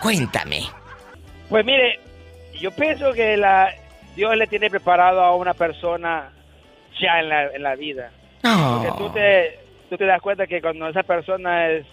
Cuéntame. 0.00 0.62
Pues 1.48 1.64
mire, 1.64 2.00
yo 2.60 2.70
pienso 2.70 3.12
que 3.12 3.36
la 3.36 3.74
Dios 4.16 4.36
le 4.36 4.46
tiene 4.46 4.70
preparado 4.70 5.20
a 5.20 5.34
una 5.34 5.54
persona 5.54 6.30
ya 7.00 7.20
en 7.20 7.28
la, 7.28 7.46
en 7.46 7.62
la 7.62 7.74
vida. 7.74 8.10
Porque 8.42 8.92
tú 8.98 9.10
te, 9.10 9.63
tú 9.90 9.96
te 9.96 10.04
das 10.06 10.20
cuenta 10.22 10.46
que 10.46 10.60
cuando 10.60 10.88
esa 10.88 11.02
persona 11.02 11.68
es... 11.70 11.86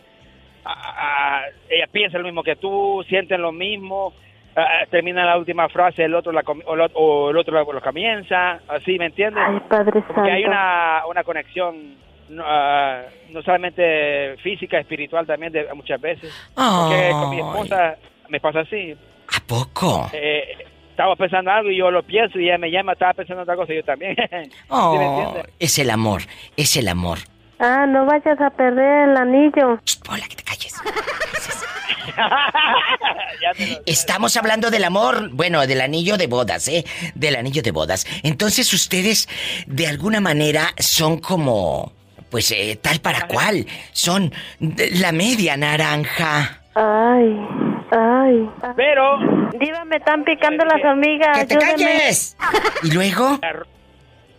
a- 0.66 1.42
a- 1.44 1.46
ella 1.70 1.88
piensa 1.92 2.18
lo 2.18 2.26
mismo 2.26 2.44
que 2.44 2.56
tú, 2.56 3.04
sienten 3.08 3.42
lo 3.42 3.52
mismo, 3.52 4.14
a- 4.56 4.86
termina 4.90 5.26
la 5.26 5.38
última 5.38 5.68
frase, 5.70 6.04
el 6.04 6.14
otro 6.16 6.32
la, 6.32 6.42
o, 6.42 6.74
el 6.74 6.82
otro- 6.82 6.98
o 7.00 7.30
el 7.32 7.38
otro 7.38 7.54
lo, 7.54 7.74
lo 7.74 7.82
comienza, 7.82 8.60
así, 8.68 8.98
¿me 9.00 9.06
entiendes? 9.08 9.44
Ay, 9.48 9.60
Padre 9.70 10.02
Como 10.04 10.24
que 10.24 10.32
hay 10.32 10.44
una, 10.46 11.04
una 11.10 11.24
conexión 11.24 11.96
no, 12.30 12.44
ah, 12.46 13.02
no 13.30 13.42
solamente 13.42 14.38
física, 14.38 14.80
espiritual 14.80 15.26
también 15.28 15.52
de, 15.52 15.68
muchas 15.74 16.00
veces. 16.00 16.34
Porque 16.56 17.12
con 17.12 17.30
mi 17.30 17.40
esposa 17.40 17.96
me 18.30 18.40
pasa 18.40 18.62
así. 18.62 18.96
¿A 19.36 19.46
poco? 19.48 20.10
Eh, 20.14 20.44
estaba 20.92 21.16
pensando 21.16 21.52
algo 21.52 21.70
y 21.72 21.78
yo 21.78 21.90
lo 21.92 22.04
pienso 22.04 22.40
y 22.40 22.46
ella 22.48 22.58
me 22.58 22.70
llama, 22.72 22.94
estaba 22.94 23.14
pensando 23.14 23.44
otra 23.44 23.56
cosa 23.56 23.74
y 23.74 23.78
yo 23.78 23.84
también. 23.84 24.16
¿Sí 24.30 24.30
me 24.30 24.56
Oh, 24.70 25.34
es 25.60 25.80
el 25.80 25.90
amor, 25.90 26.22
es 26.56 26.78
el 26.78 26.88
amor. 26.88 27.18
Ah, 27.62 27.86
no 27.88 28.06
vayas 28.06 28.40
a 28.42 28.50
perder 28.50 29.10
el 29.10 29.18
anillo. 29.18 29.80
Hola, 30.10 30.28
que 30.28 30.36
te 30.36 30.44
calles. 30.44 30.74
Estamos 33.86 34.36
hablando 34.38 34.70
del 34.72 34.84
amor, 34.84 35.30
bueno, 35.32 35.66
del 35.68 35.82
anillo 35.82 36.18
de 36.18 36.28
bodas, 36.28 36.68
¿eh? 36.68 36.84
Del 37.16 37.36
anillo 37.36 37.62
de 37.62 37.72
bodas. 37.72 38.06
Entonces 38.24 38.74
ustedes, 38.74 39.28
de 39.68 39.88
alguna 39.88 40.20
manera, 40.20 40.74
son 40.78 41.20
como, 41.20 41.94
pues, 42.30 42.52
eh, 42.52 42.80
tal 42.82 43.00
para 43.00 43.28
cual. 43.28 43.66
Son 43.92 44.34
de- 44.60 44.92
la 44.92 45.12
media 45.12 45.56
naranja. 45.58 46.62
Ay, 46.74 47.38
ay. 47.92 48.50
Pero... 48.76 49.50
Diva, 49.60 49.84
me 49.86 49.98
están 49.98 50.24
picando 50.24 50.64
las 50.66 50.84
hormigas. 50.84 51.38
¡Que 51.40 51.46
te 51.46 51.58
calles! 51.58 52.38
¿Y 52.84 52.92
luego? 52.92 53.38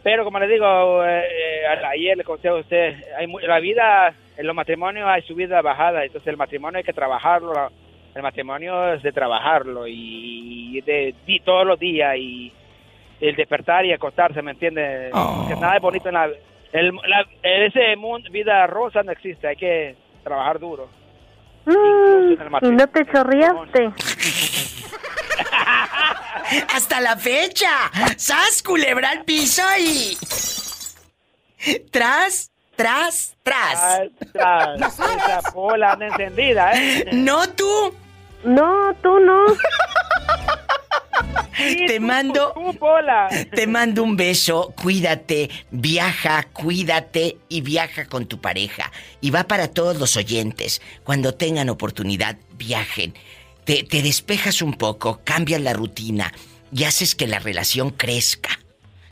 Pero 0.03 0.24
como 0.24 0.38
le 0.40 0.48
digo, 0.48 1.05
eh, 1.05 1.24
eh, 1.30 1.66
ayer 1.86 2.16
le 2.16 2.24
conté 2.24 2.48
a 2.48 2.55
usted, 2.55 2.94
hay 3.16 3.26
mu- 3.28 3.38
la 3.38 3.61
vida, 3.61 4.12
en 4.36 4.46
los 4.46 4.55
matrimonios 4.57 5.09
hay 5.09 5.22
subida 5.22 5.62
bajada, 5.62 6.05
entonces 6.05 6.26
el 6.28 6.36
matrimonio 6.36 6.78
hay 6.78 6.84
que 6.84 6.92
trabajarlo, 6.92 7.70
El 8.14 8.22
matrimonio 8.22 8.92
es 8.94 9.03
de 9.03 9.12
trabajarlo 9.12 9.86
y 9.86 10.80
de, 10.82 11.14
di- 11.24 11.40
todos 11.40 11.66
los 11.66 11.78
días 11.78 12.14
y 12.18 12.53
el 13.20 13.36
despertar 13.36 13.86
y 13.86 13.92
acostarse, 13.92 14.42
¿me 14.42 14.50
entiendes? 14.50 15.12
Que 15.48 15.55
nada 15.57 15.76
es 15.76 15.82
bonito 15.82 16.09
en 16.09 16.14
la... 16.14 16.28
El, 16.72 16.92
la- 17.07 17.26
ese 17.42 17.94
mundo, 17.96 18.28
vida 18.30 18.66
rosa 18.66 19.03
no 19.03 19.12
existe, 19.12 19.46
hay 19.46 19.57
que 19.57 19.94
trabajar 20.24 20.59
duro. 20.59 20.88
Mm, 21.64 22.32
¿Y 22.66 22.70
no 22.72 22.86
te 22.88 23.07
chorreaste? 23.07 23.86
Hasta 26.74 27.01
la 27.01 27.16
fecha. 27.16 27.91
¡Sas, 28.16 28.62
culebra 28.62 29.11
al 29.11 29.24
piso 29.24 29.62
y... 29.78 30.16
Tras, 31.91 32.51
tras, 32.74 33.37
tras. 33.43 34.11
Tras, 34.33 34.80
esa 34.80 35.93
anda 35.93 36.07
encendida, 36.07 36.72
¿eh? 36.72 37.11
No 37.12 37.49
tú. 37.51 37.95
No, 38.45 38.95
tú 39.03 39.20
no. 39.20 39.45
Te 41.87 42.01
mando. 42.01 42.55
Te 43.55 43.66
mando 43.66 44.03
un 44.03 44.16
beso. 44.16 44.72
Cuídate, 44.83 45.51
viaja, 45.70 46.43
cuídate 46.53 47.37
y 47.49 47.61
viaja 47.61 48.07
con 48.07 48.26
tu 48.26 48.41
pareja. 48.41 48.91
Y 49.20 49.30
va 49.30 49.45
para 49.45 49.68
todos 49.68 49.99
los 49.99 50.16
oyentes. 50.16 50.83
Cuando 51.05 51.35
tengan 51.35 51.68
oportunidad, 51.68 52.37
viajen. 52.57 53.14
Te, 53.65 53.85
te 53.85 54.03
despejas 54.03 54.63
un 54.63 54.75
poco, 54.75 55.21
cambias 55.25 55.61
la 55.61 55.73
rutina 55.73 56.33
y 56.73 56.85
haces 56.85 57.15
que 57.15 57.27
la 57.27 57.39
relación 57.39 57.91
crezca. 57.91 58.59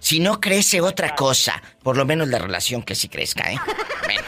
Si 0.01 0.19
no 0.19 0.41
crece 0.41 0.81
otra 0.81 1.15
cosa, 1.15 1.63
por 1.83 1.97
lo 1.97 2.05
menos 2.05 2.29
la 2.29 2.39
relación 2.39 2.83
que 2.83 2.95
sí 2.95 3.09
crezca, 3.09 3.53
¿eh? 3.53 3.59
Bueno. 4.05 4.23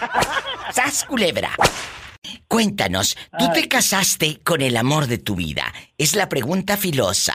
¡Sas, 0.72 1.04
culebra! 1.04 1.50
Cuéntanos, 2.48 3.16
¿tú 3.38 3.46
te 3.54 3.68
casaste 3.68 4.40
con 4.42 4.60
el 4.60 4.76
amor 4.76 5.06
de 5.06 5.18
tu 5.18 5.36
vida? 5.36 5.72
Es 5.96 6.16
la 6.16 6.28
pregunta 6.28 6.76
filosa. 6.76 7.34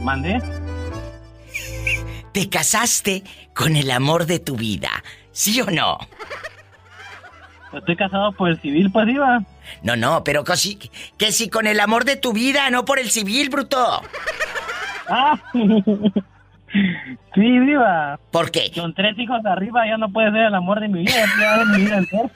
¿Mandé? 0.00 0.40
¿Te 2.32 2.48
casaste 2.48 3.24
con 3.54 3.74
el 3.74 3.90
amor 3.90 4.26
de 4.26 4.38
tu 4.38 4.56
vida? 4.56 5.02
¿Sí 5.32 5.60
o 5.60 5.66
no? 5.66 5.98
Estoy 7.72 7.96
casado 7.96 8.32
por 8.32 8.50
el 8.50 8.60
civil, 8.60 8.90
pues 8.92 9.08
iba. 9.08 9.42
No, 9.82 9.96
no, 9.96 10.24
pero 10.24 10.44
que 10.44 10.56
si, 10.56 10.78
que 11.16 11.32
si 11.32 11.48
con 11.48 11.66
el 11.66 11.80
amor 11.80 12.04
de 12.04 12.16
tu 12.16 12.32
vida, 12.32 12.70
no 12.70 12.84
por 12.84 12.98
el 12.98 13.10
civil, 13.10 13.50
bruto. 13.50 14.02
Ah, 15.08 15.40
sí, 17.34 17.58
viva. 17.58 18.18
¿Por 18.30 18.50
qué? 18.50 18.70
Con 18.74 18.94
tres 18.94 19.18
hijos 19.18 19.44
arriba 19.44 19.86
ya 19.86 19.96
no 19.96 20.10
puede 20.12 20.30
ser 20.30 20.42
el 20.42 20.54
amor 20.54 20.80
de 20.80 20.88
mi 20.88 21.00
vida, 21.00 21.24
ya 21.40 21.64
mi 21.64 21.84
vida 21.84 21.98
entera. 21.98 22.30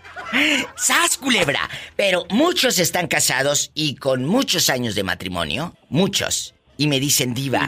¡Sas, 0.76 1.16
culebra! 1.16 1.61
Pero 1.97 2.24
muchos 2.30 2.78
están 2.78 3.07
casados 3.07 3.70
y 3.74 3.97
con 3.97 4.24
muchos 4.24 4.70
años 4.70 4.95
de 4.95 5.05
matrimonio. 5.05 5.74
Muchos. 5.89 6.55
Y 6.76 6.89
me 6.89 6.99
dicen 6.99 7.35
diva. 7.35 7.66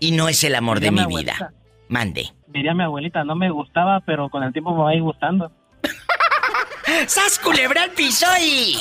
Y 0.00 0.12
no 0.12 0.28
es 0.28 0.44
el 0.44 0.54
amor 0.54 0.80
de 0.80 0.90
mi 0.90 1.06
vida. 1.06 1.52
Mande. 1.88 2.32
Diría 2.48 2.74
mi 2.74 2.82
abuelita, 2.82 3.24
no 3.24 3.34
me 3.34 3.50
gustaba, 3.50 4.00
pero 4.00 4.28
con 4.28 4.42
el 4.42 4.52
tiempo 4.52 4.74
me 4.74 4.82
va 4.82 4.90
a 4.90 4.94
ir 4.94 5.02
gustando. 5.02 5.50
¡Sas, 7.06 7.38
culebra 7.38 7.84
al 7.84 7.92
piso 7.92 8.26
y... 8.40 8.78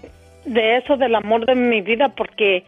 De 0.44 0.78
eso 0.78 0.96
del 0.96 1.14
amor 1.14 1.46
de 1.46 1.54
mi 1.54 1.80
vida 1.80 2.08
porque 2.08 2.64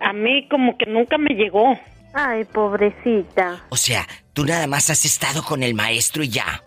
a 0.00 0.12
mí 0.12 0.46
como 0.48 0.76
que 0.78 0.86
nunca 0.86 1.18
me 1.18 1.34
llegó. 1.34 1.78
Ay, 2.14 2.44
pobrecita. 2.44 3.64
O 3.68 3.76
sea, 3.76 4.06
tú 4.32 4.44
nada 4.44 4.66
más 4.66 4.90
has 4.90 5.04
estado 5.04 5.42
con 5.44 5.62
el 5.62 5.74
maestro 5.74 6.22
y 6.22 6.28
ya. 6.28 6.62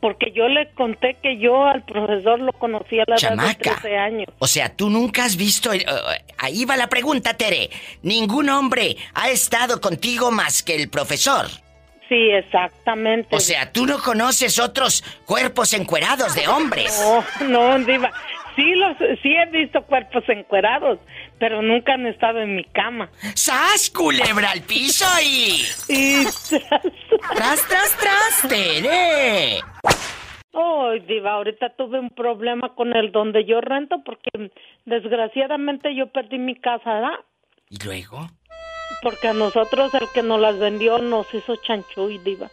Porque 0.00 0.30
yo 0.32 0.48
le 0.48 0.70
conté 0.74 1.16
que 1.20 1.36
yo 1.38 1.64
al 1.66 1.82
profesor 1.84 2.38
lo 2.38 2.52
conocí 2.52 3.00
a 3.00 3.04
la 3.08 3.16
edad 3.16 3.30
de 3.30 3.36
Chamaca. 3.36 3.80
13 3.80 3.96
años. 3.98 4.26
O 4.38 4.46
sea, 4.46 4.68
tú 4.74 4.88
nunca 4.88 5.24
has 5.24 5.36
visto... 5.36 5.72
el- 5.72 5.80
eh, 5.82 6.24
ahí 6.38 6.64
va 6.64 6.76
la 6.76 6.88
pregunta, 6.88 7.34
Tere. 7.34 7.68
Ningún 8.02 8.48
hombre 8.50 8.96
ha 9.14 9.30
estado 9.30 9.80
contigo 9.80 10.30
más 10.30 10.62
que 10.62 10.76
el 10.76 10.88
profesor. 10.88 11.46
Sí, 12.08 12.30
exactamente. 12.30 13.34
O 13.36 13.40
sea, 13.40 13.70
tú 13.72 13.84
no 13.86 13.98
conoces 13.98 14.58
otros 14.60 15.02
cuerpos 15.26 15.72
encuerados 15.74 16.34
de 16.36 16.46
hombres. 16.48 16.96
No, 17.42 17.48
no, 17.76 17.84
diva. 17.84 18.10
Sí, 18.56 18.74
los, 18.74 18.96
sí 19.22 19.34
he 19.34 19.46
visto 19.46 19.82
cuerpos 19.82 20.24
encuerados, 20.28 20.98
pero 21.38 21.62
nunca 21.62 21.94
han 21.94 22.06
estado 22.06 22.40
en 22.40 22.56
mi 22.56 22.64
cama. 22.64 23.10
¡Sas, 23.34 23.90
culebra 23.90 24.50
al 24.50 24.62
piso 24.62 25.06
y... 25.22 25.62
Y 25.88 26.24
tras, 27.34 27.68
tras, 27.68 27.96
tras, 27.98 28.48
Tere! 28.48 29.60
Oh, 30.52 30.90
diva, 31.06 31.32
ahorita 31.32 31.76
tuve 31.76 32.00
un 32.00 32.10
problema 32.10 32.74
con 32.74 32.96
el 32.96 33.12
donde 33.12 33.44
yo 33.44 33.60
rento 33.60 34.02
porque 34.04 34.30
desgraciadamente 34.84 35.94
yo 35.94 36.08
perdí 36.08 36.38
mi 36.38 36.56
casa, 36.56 36.94
¿verdad? 36.94 37.18
¿Y 37.68 37.84
luego? 37.84 38.26
Porque 39.02 39.28
a 39.28 39.32
nosotros 39.32 39.94
el 39.94 40.08
que 40.12 40.22
nos 40.22 40.40
las 40.40 40.58
vendió 40.58 40.98
nos 40.98 41.32
hizo 41.32 41.54
chanchuy, 41.56 42.18
diva. 42.18 42.50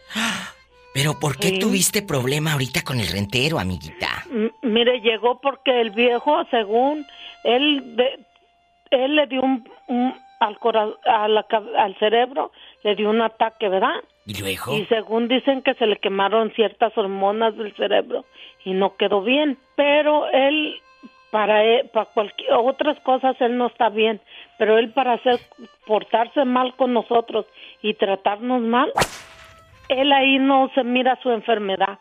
¿Pero 0.94 1.18
por 1.20 1.36
qué 1.38 1.58
tuviste 1.58 2.02
problema 2.02 2.52
ahorita 2.52 2.82
con 2.82 2.98
el 2.98 3.08
rentero, 3.08 3.58
amiguita? 3.58 4.24
M- 4.30 4.50
mire, 4.62 5.00
llegó 5.00 5.40
porque 5.40 5.80
el 5.80 5.90
viejo, 5.90 6.44
según 6.50 7.06
él, 7.44 7.96
de- 7.96 8.18
él 8.90 9.16
le 9.16 9.26
dio 9.26 9.42
un, 9.42 9.68
un- 9.86 10.14
al, 10.40 10.58
cora- 10.58 10.94
a 11.04 11.28
la 11.28 11.46
cab- 11.46 11.74
al 11.76 11.96
cerebro, 11.98 12.52
le 12.84 12.94
dio 12.96 13.10
un 13.10 13.20
ataque, 13.20 13.68
¿verdad? 13.68 13.94
¿Y 14.26 14.34
luego? 14.40 14.76
Y 14.76 14.86
según 14.86 15.28
dicen 15.28 15.62
que 15.62 15.74
se 15.74 15.86
le 15.86 15.96
quemaron 15.98 16.52
ciertas 16.52 16.96
hormonas 16.96 17.56
del 17.56 17.74
cerebro 17.76 18.24
y 18.64 18.72
no 18.72 18.96
quedó 18.96 19.22
bien. 19.22 19.58
Pero 19.76 20.26
él, 20.30 20.80
para, 21.30 21.64
él- 21.64 21.88
para 21.92 22.06
cualquier, 22.06 22.52
otras 22.54 22.98
cosas, 23.00 23.36
él 23.40 23.56
no 23.56 23.66
está 23.68 23.88
bien. 23.88 24.20
Pero 24.58 24.78
él 24.78 24.90
para 24.92 25.14
hacer, 25.14 25.38
portarse 25.86 26.44
mal 26.44 26.74
con 26.76 26.92
nosotros 26.92 27.46
y 27.82 27.94
tratarnos 27.94 28.62
mal, 28.62 28.92
él 29.88 30.12
ahí 30.12 30.38
no 30.38 30.70
se 30.74 30.84
mira 30.84 31.18
su 31.22 31.30
enfermedad. 31.30 31.98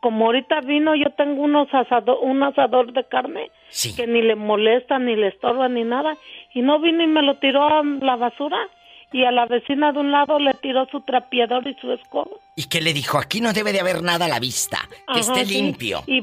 como 0.00 0.26
ahorita 0.26 0.60
vino, 0.62 0.96
yo 0.96 1.10
tengo 1.16 1.42
unos 1.42 1.72
asado, 1.72 2.18
un 2.20 2.42
asador 2.42 2.92
de 2.92 3.04
carne 3.04 3.50
que 3.96 4.06
ni 4.08 4.20
le 4.20 4.34
molesta, 4.34 4.98
ni 4.98 5.14
le 5.14 5.28
estorba, 5.28 5.68
ni 5.68 5.84
nada. 5.84 6.16
Y 6.54 6.62
no 6.62 6.80
vino 6.80 7.04
y 7.04 7.06
me 7.06 7.22
lo 7.22 7.36
tiró 7.36 7.62
a 7.68 7.82
la 7.84 8.16
basura. 8.16 8.58
Y 9.12 9.24
a 9.24 9.30
la 9.30 9.44
vecina 9.46 9.92
de 9.92 9.98
un 10.00 10.10
lado 10.10 10.38
le 10.38 10.54
tiró 10.54 10.86
su 10.86 11.02
trapeador 11.02 11.68
y 11.68 11.74
su 11.74 11.92
escoba. 11.92 12.30
¿Y 12.56 12.64
qué 12.68 12.80
le 12.80 12.94
dijo? 12.94 13.18
Aquí 13.18 13.40
no 13.42 13.52
debe 13.52 13.72
de 13.72 13.80
haber 13.80 14.02
nada 14.02 14.24
a 14.24 14.28
la 14.28 14.40
vista. 14.40 14.78
Que 14.88 15.20
Ajá, 15.20 15.20
esté 15.20 15.44
sí. 15.44 15.54
limpio. 15.62 16.00
Y, 16.06 16.22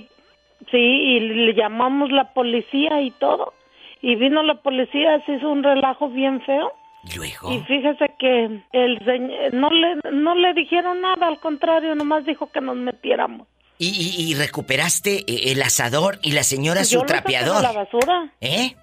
sí, 0.71 0.77
y 0.77 1.19
le 1.19 1.53
llamamos 1.53 2.11
la 2.11 2.33
policía 2.33 2.99
y 3.01 3.11
todo. 3.11 3.53
Y 4.01 4.15
vino 4.15 4.41
la 4.43 4.55
policía, 4.55 5.23
se 5.25 5.33
hizo 5.35 5.49
un 5.49 5.61
relajo 5.63 6.09
bien 6.09 6.41
feo. 6.41 6.73
Luego. 7.15 7.51
Y 7.53 7.59
fíjese 7.61 8.13
que 8.19 8.45
el 8.73 8.99
señ- 9.05 9.51
no 9.53 9.69
le 9.69 9.95
no 10.11 10.35
le 10.35 10.53
dijeron 10.53 11.01
nada, 11.01 11.27
al 11.27 11.39
contrario, 11.39 11.95
nomás 11.95 12.26
dijo 12.26 12.51
que 12.51 12.59
nos 12.61 12.76
metiéramos. 12.76 13.47
Y, 13.77 13.88
y- 13.88 14.31
y 14.31 14.35
recuperaste 14.35 15.19
eh, 15.27 15.51
el 15.53 15.61
asador 15.61 16.19
y 16.21 16.34
la 16.34 16.43
señora 16.43 16.81
Yo 16.81 16.85
su 16.85 16.95
lo 16.97 17.01
saqué 17.01 17.13
trapeador. 17.13 17.57
de 17.57 17.61
la 17.63 17.71
basura. 17.71 18.30
¿Eh? 18.41 18.76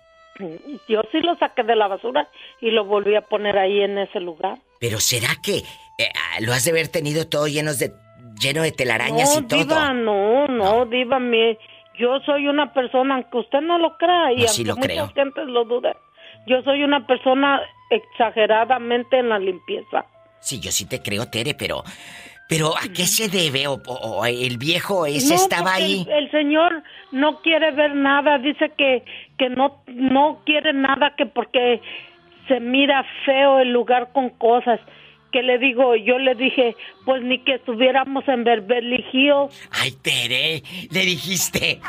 Yo 0.88 1.02
sí 1.12 1.20
lo 1.20 1.36
saqué 1.36 1.62
de 1.62 1.76
la 1.76 1.86
basura 1.88 2.28
y 2.60 2.70
lo 2.70 2.84
volví 2.84 3.14
a 3.16 3.22
poner 3.22 3.58
ahí 3.58 3.80
en 3.82 3.98
ese 3.98 4.20
lugar. 4.20 4.58
Pero 4.80 5.00
será 5.00 5.28
que 5.42 5.58
eh, 5.58 5.64
ah, 6.14 6.40
lo 6.40 6.52
has 6.52 6.64
de 6.64 6.70
haber 6.72 6.88
tenido 6.88 7.26
todo 7.28 7.46
llenos 7.48 7.78
de 7.78 7.92
lleno 8.40 8.62
de 8.62 8.72
telarañas 8.72 9.34
no, 9.34 9.40
y 9.44 9.48
todo. 9.48 9.60
diva, 9.64 9.92
no, 9.94 10.46
no, 10.48 10.84
diva, 10.86 11.18
mi, 11.18 11.56
yo 11.98 12.18
soy 12.26 12.48
una 12.48 12.72
persona, 12.74 13.14
aunque 13.14 13.38
usted 13.38 13.60
no 13.62 13.78
lo 13.78 13.96
crea 13.96 14.32
y 14.32 14.42
No, 14.42 14.48
sí 14.48 14.68
aunque 14.68 14.88
lo 14.94 14.94
muchas 15.02 15.14
gentes 15.14 15.46
lo 15.46 15.64
duden, 15.64 15.94
yo 16.46 16.60
soy 16.62 16.82
una 16.84 17.06
persona 17.06 17.62
exageradamente 17.90 19.18
en 19.18 19.28
la 19.28 19.38
limpieza. 19.38 20.04
Sí, 20.40 20.60
yo 20.60 20.70
sí 20.70 20.88
te 20.88 21.02
creo, 21.02 21.28
Tere, 21.28 21.54
pero 21.54 21.82
pero 22.48 22.76
¿a 22.76 22.92
qué 22.94 23.06
se 23.06 23.28
debe 23.28 23.66
o, 23.66 24.24
el 24.24 24.58
viejo 24.58 25.04
ese 25.04 25.34
No, 25.34 25.34
estaba 25.34 25.74
ahí? 25.74 26.06
El, 26.08 26.24
el 26.24 26.30
señor 26.30 26.82
no 27.10 27.40
quiere 27.40 27.72
ver 27.72 27.94
nada, 27.96 28.38
dice 28.38 28.70
que, 28.78 29.04
que 29.36 29.48
no, 29.48 29.82
no 29.88 30.42
quiere 30.46 30.72
nada, 30.72 31.14
que 31.16 31.26
porque 31.26 31.80
se 32.46 32.60
mira 32.60 33.04
feo 33.24 33.58
el 33.58 33.72
lugar 33.72 34.12
con 34.12 34.30
cosas. 34.30 34.78
Que 35.32 35.42
le 35.42 35.58
digo, 35.58 35.96
yo 35.96 36.18
le 36.18 36.34
dije, 36.36 36.76
pues 37.04 37.20
ni 37.22 37.40
que 37.40 37.54
estuviéramos 37.54 38.26
en 38.28 38.44
Beverly 38.44 39.04
Hills. 39.12 39.68
Ay, 39.72 39.90
Tere, 40.02 40.62
le 40.90 41.00
dijiste. 41.00 41.80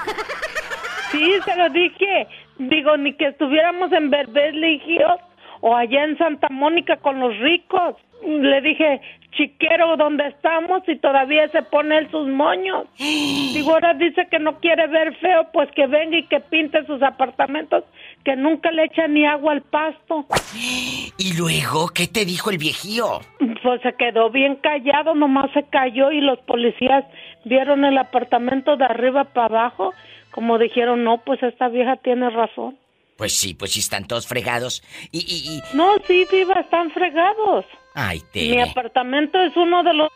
Sí, 1.11 1.34
se 1.45 1.56
lo 1.56 1.69
dije. 1.69 2.28
Digo, 2.57 2.98
ni 2.98 3.14
que 3.14 3.28
estuviéramos 3.28 3.91
en 3.91 4.10
Beverly 4.10 4.82
Hills 4.86 5.22
o 5.62 5.76
allá 5.76 6.04
en 6.04 6.18
Santa 6.18 6.48
Mónica 6.50 6.98
con 6.98 7.20
los 7.20 7.38
ricos. 7.40 7.96
Le 8.24 8.62
dije, 8.62 9.00
chiquero, 9.32 9.96
¿dónde 9.96 10.28
estamos? 10.28 10.82
Y 10.88 10.96
todavía 10.98 11.48
se 11.50 11.62
pone 11.62 11.98
él 12.00 12.10
sus 12.10 12.28
moños. 12.28 12.88
Digo, 12.98 13.74
ahora 13.74 13.94
dice 13.94 14.28
que 14.30 14.40
no 14.40 14.60
quiere 14.60 14.88
ver 14.88 15.16
feo, 15.18 15.48
pues 15.54 15.70
que 15.72 15.88
venga 15.88 16.18
y 16.18 16.24
que 16.24 16.40
pinte 16.40 16.86
sus 16.86 17.02
apartamentos, 17.04 17.84
que 18.26 18.36
nunca 18.36 18.72
le 18.72 18.86
echa 18.86 19.08
ni 19.08 19.26
agua 19.26 19.54
al 19.54 19.62
pasto. 19.62 20.26
¿Y 21.20 21.38
luego 21.38 21.90
qué 21.94 22.08
te 22.08 22.26
dijo 22.26 22.50
el 22.50 22.58
viejío? 22.58 23.22
Pues 23.64 23.82
se 23.82 23.94
quedó 23.94 24.30
bien 24.30 24.56
callado, 24.56 25.16
nomás 25.16 25.52
se 25.52 25.64
cayó 25.64 26.12
y 26.12 26.22
los 26.22 26.40
policías 26.40 27.06
vieron 27.46 27.86
el 27.86 27.98
apartamento 27.98 28.78
de 28.78 28.86
arriba 28.86 29.26
para 29.26 29.46
abajo, 29.46 29.94
como 30.32 30.58
dijeron, 30.58 31.04
no, 31.04 31.20
pues 31.20 31.42
esta 31.42 31.70
vieja 31.70 31.96
tiene 31.98 32.30
razón. 32.30 32.78
Pues 33.18 33.35
sí, 33.38 33.53
pues 33.53 33.72
sí 33.73 33.80
están 33.80 34.06
todos 34.07 34.27
fregados. 34.27 34.84
Y, 35.11 35.19
y, 35.19 35.57
y... 35.57 35.76
No, 35.76 35.95
sí, 36.07 36.26
diva, 36.31 36.53
están 36.60 36.91
fregados. 36.91 37.65
Ay, 37.95 38.19
Mi 38.34 38.49
Tere. 38.49 38.61
apartamento 38.64 39.39
es 39.41 39.56
uno 39.57 39.84
de 39.84 39.94
los... 39.94 40.10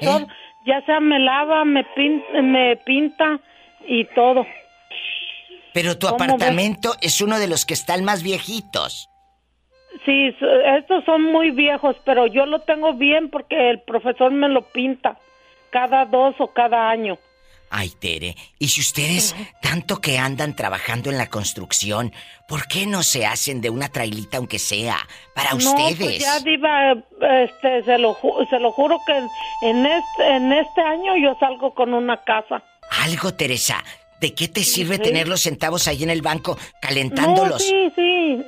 ¿Eh? 0.00 0.26
Ya 0.66 0.84
sea 0.86 1.00
me 1.00 1.18
lava, 1.18 1.64
me, 1.64 1.84
pin- 1.94 2.22
me 2.42 2.76
pinta 2.76 3.40
y 3.86 4.04
todo. 4.14 4.46
Pero 5.72 5.98
tu 5.98 6.06
apartamento 6.08 6.94
es 7.00 7.20
uno 7.20 7.38
de 7.38 7.48
los 7.48 7.64
que 7.64 7.74
están 7.74 8.04
más 8.04 8.22
viejitos. 8.22 9.08
Sí, 10.04 10.34
estos 10.76 11.04
son 11.04 11.22
muy 11.24 11.50
viejos, 11.50 11.96
pero 12.04 12.26
yo 12.26 12.46
lo 12.46 12.60
tengo 12.60 12.94
bien 12.94 13.30
porque 13.30 13.70
el 13.70 13.80
profesor 13.80 14.30
me 14.30 14.48
lo 14.48 14.62
pinta 14.62 15.18
cada 15.70 16.04
dos 16.04 16.34
o 16.38 16.48
cada 16.48 16.88
año. 16.90 17.18
Ay, 17.70 17.90
Tere, 18.00 18.34
y 18.58 18.68
si 18.68 18.80
ustedes 18.80 19.36
tanto 19.60 20.00
que 20.00 20.18
andan 20.18 20.56
trabajando 20.56 21.10
en 21.10 21.18
la 21.18 21.28
construcción, 21.28 22.12
¿por 22.48 22.66
qué 22.66 22.86
no 22.86 23.02
se 23.02 23.26
hacen 23.26 23.60
de 23.60 23.68
una 23.68 23.90
trailita 23.90 24.38
aunque 24.38 24.58
sea 24.58 24.96
para 25.34 25.50
No, 25.50 25.56
ustedes? 25.58 25.96
pues 25.98 26.18
ya 26.18 26.40
diva, 26.40 26.92
este, 26.92 27.84
se 27.84 27.98
lo, 27.98 28.14
ju- 28.14 28.48
se 28.48 28.58
lo 28.58 28.72
juro 28.72 28.98
que 29.06 29.18
en 29.68 29.84
este, 29.84 30.36
en 30.36 30.52
este 30.52 30.80
año 30.80 31.16
yo 31.22 31.36
salgo 31.38 31.74
con 31.74 31.92
una 31.92 32.16
casa. 32.24 32.62
Algo, 33.04 33.34
Teresa, 33.34 33.84
¿de 34.20 34.34
qué 34.34 34.48
te 34.48 34.64
sirve 34.64 34.96
Sí. 34.96 35.02
tener 35.02 35.28
los 35.28 35.42
centavos 35.42 35.86
ahí 35.88 36.02
en 36.02 36.10
el 36.10 36.22
banco 36.22 36.56
No, 36.56 36.78
calentándolos? 36.80 37.62
sí, 37.62 37.92
sí. 37.94 38.42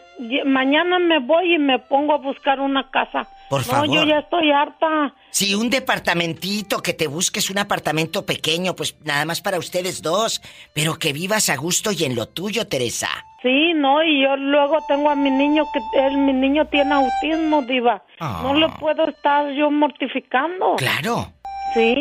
Mañana 0.47 0.98
me 0.98 1.18
voy 1.18 1.55
y 1.56 1.59
me 1.59 1.78
pongo 1.78 2.14
a 2.14 2.18
buscar 2.18 2.59
una 2.60 2.90
casa. 2.90 3.28
Por 3.51 3.60
No, 3.66 3.72
favor. 3.72 3.89
yo 3.90 4.05
ya 4.05 4.20
estoy 4.20 4.52
harta. 4.52 5.12
Si 5.31 5.55
un 5.56 5.68
departamentito, 5.70 6.81
que 6.82 6.94
te 6.94 7.09
busques 7.09 7.51
un 7.51 7.59
apartamento 7.59 8.24
pequeño, 8.24 8.77
pues 8.77 8.97
nada 9.05 9.24
más 9.24 9.40
para 9.40 9.59
ustedes 9.59 10.02
dos, 10.02 10.40
pero 10.72 10.94
que 11.01 11.12
vivas 11.12 11.51
a 11.51 11.56
gusto 11.56 11.90
y 11.90 12.05
en 12.05 12.14
lo 12.14 12.27
tuyo, 12.28 12.68
Teresa. 12.68 13.09
Sí, 13.43 13.72
no, 13.74 14.02
y 14.05 14.22
yo 14.22 14.36
luego 14.36 14.78
tengo 14.86 15.10
a 15.10 15.16
mi 15.16 15.31
niño 15.31 15.64
que 15.72 15.81
él, 16.01 16.16
mi 16.18 16.32
niño 16.32 16.66
tiene 16.66 16.94
autismo, 16.94 17.62
diva. 17.62 18.05
Ah. 18.20 18.40
No 18.44 18.55
lo 18.55 18.72
puedo 18.77 19.09
estar 19.09 19.51
yo 19.52 19.70
mortificando. 19.70 20.77
Claro. 20.77 21.32
Sí. 21.74 22.01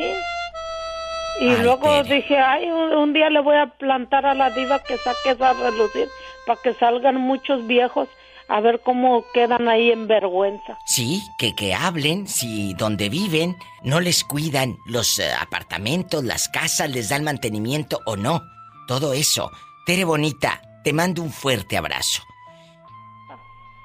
Y 1.41 1.47
Ay, 1.49 1.61
luego 1.63 2.03
dije, 2.03 2.38
ay, 2.38 2.65
un, 2.69 2.93
un 2.93 3.13
día 3.13 3.30
le 3.30 3.39
voy 3.39 3.55
a 3.55 3.67
plantar 3.67 4.26
a 4.26 4.34
la 4.34 4.49
diva 4.51 4.80
que 4.84 4.97
saque 4.97 5.31
eso 5.31 5.45
a 5.45 5.53
relucir 5.53 6.07
para 6.45 6.59
que 6.61 6.73
salgan 6.73 7.15
muchos 7.15 7.65
viejos 7.65 8.09
a 8.49 8.59
ver 8.61 8.81
cómo 8.84 9.23
quedan 9.34 9.67
ahí 9.69 9.91
en 9.91 10.07
vergüenza. 10.07 10.77
Sí, 10.85 11.21
que, 11.38 11.55
que 11.55 11.73
hablen 11.73 12.27
si 12.27 12.73
donde 12.73 13.07
viven 13.09 13.55
no 13.84 13.99
les 13.99 14.23
cuidan 14.23 14.77
los 14.85 15.19
eh, 15.19 15.31
apartamentos, 15.39 16.23
las 16.23 16.49
casas, 16.49 16.89
les 16.89 17.09
dan 17.09 17.23
mantenimiento 17.23 18.01
o 18.05 18.17
no. 18.17 18.41
Todo 18.88 19.13
eso. 19.13 19.51
Tere 19.85 20.03
Bonita, 20.03 20.61
te 20.84 20.93
mando 20.93 21.21
un 21.21 21.31
fuerte 21.31 21.77
abrazo. 21.77 22.23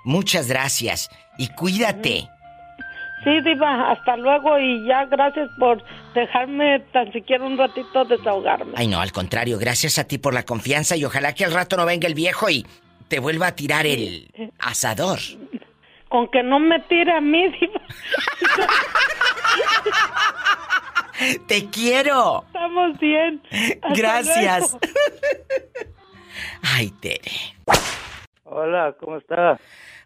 Muchas 0.05 0.49
gracias 0.49 1.11
y 1.39 1.49
cuídate. 1.49 2.29
Sí, 3.25 3.41
diva, 3.43 3.91
hasta 3.91 4.17
luego 4.17 4.59
y 4.59 4.87
ya 4.87 5.07
gracias 5.07 5.49
por 5.59 5.83
dejarme 6.15 6.81
tan 6.93 7.11
siquiera 7.13 7.45
un 7.45 7.57
ratito 7.57 8.05
desahogarme. 8.05 8.75
Ay, 8.77 8.87
no, 8.87 9.01
al 9.01 9.13
contrario, 9.13 9.59
gracias 9.59 9.99
a 9.99 10.05
ti 10.05 10.19
por 10.19 10.35
la 10.35 10.43
confianza 10.43 10.95
y 10.97 11.05
ojalá 11.05 11.35
que 11.35 11.45
al 11.45 11.53
rato 11.53 11.77
no 11.79 11.87
venga 11.87 12.07
el 12.07 12.15
viejo 12.15 12.51
y 12.51 12.67
te 13.09 13.19
vuelva 13.19 13.49
a 13.49 13.55
tirar 13.55 13.87
el 13.87 14.31
asador. 14.59 15.19
Con 16.09 16.31
que 16.31 16.43
no 16.43 16.59
me 16.61 16.81
tire 16.81 17.13
a 17.13 17.21
mí. 17.21 17.47
¡Te 21.47 21.69
quiero! 21.71 22.45
Estamos 22.47 22.99
bien. 22.99 23.41
Hasta 23.83 23.89
Gracias. 23.95 24.61
luego. 24.61 24.81
Ay, 26.63 26.91
Tere. 27.01 27.33
Hola, 28.45 28.95
¿cómo 28.99 29.19
está? 29.19 29.59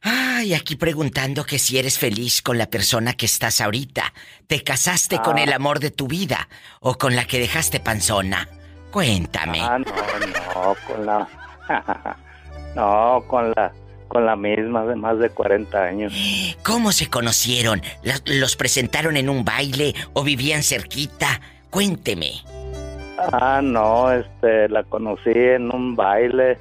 Ay, 0.02 0.54
aquí 0.54 0.76
preguntando 0.76 1.44
que 1.44 1.58
si 1.58 1.78
eres 1.78 1.98
feliz 1.98 2.40
con 2.42 2.56
la 2.58 2.66
persona 2.70 3.14
que 3.14 3.26
estás 3.26 3.60
ahorita. 3.60 4.12
¿Te 4.46 4.62
casaste 4.62 5.18
con 5.20 5.38
Ah. 5.38 5.42
el 5.42 5.52
amor 5.52 5.80
de 5.80 5.90
tu 5.90 6.06
vida 6.06 6.48
o 6.80 6.96
con 6.96 7.16
la 7.16 7.24
que 7.26 7.38
dejaste 7.40 7.80
panzona? 7.80 8.48
Cuéntame. 8.90 9.60
Ah, 9.60 9.78
no, 9.78 9.84
no, 9.86 10.76
con 10.86 11.04
la... 11.06 11.28
no, 12.74 13.24
con 13.26 13.50
la... 13.56 13.72
Con 14.08 14.24
la 14.24 14.36
misma 14.36 14.86
de 14.86 14.96
más 14.96 15.18
de 15.18 15.28
40 15.28 15.84
años. 15.84 16.14
¿Cómo 16.64 16.92
se 16.92 17.10
conocieron? 17.10 17.82
¿La- 18.02 18.18
¿Los 18.24 18.56
presentaron 18.56 19.18
en 19.18 19.28
un 19.28 19.44
baile 19.44 19.94
o 20.14 20.24
vivían 20.24 20.62
cerquita? 20.62 21.42
Cuénteme. 21.68 22.30
Ah, 23.18 23.60
no, 23.62 24.10
este, 24.10 24.66
la 24.70 24.82
conocí 24.84 25.28
en 25.34 25.70
un 25.70 25.94
baile 25.94 26.56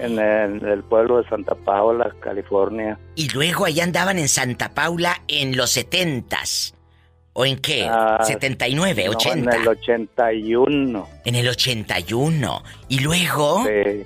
en 0.00 0.18
el, 0.18 0.64
el 0.64 0.82
pueblo 0.82 1.22
de 1.22 1.28
Santa 1.28 1.54
Paula, 1.54 2.12
California. 2.18 2.98
Y 3.14 3.28
luego 3.28 3.66
allá 3.66 3.84
andaban 3.84 4.18
en 4.18 4.28
Santa 4.28 4.70
Paula 4.74 5.22
en 5.28 5.56
los 5.56 5.70
setentas. 5.70 6.74
¿O 7.34 7.46
en 7.46 7.58
qué? 7.58 7.86
Ah, 7.88 8.18
¿79, 8.22 9.04
no, 9.04 9.10
80? 9.12 9.38
en 9.56 9.60
el 9.62 9.68
81. 9.68 11.08
En 11.24 11.34
el 11.36 11.48
81. 11.48 12.62
¿Y 12.88 12.98
luego? 12.98 13.64
Sí. 13.64 14.02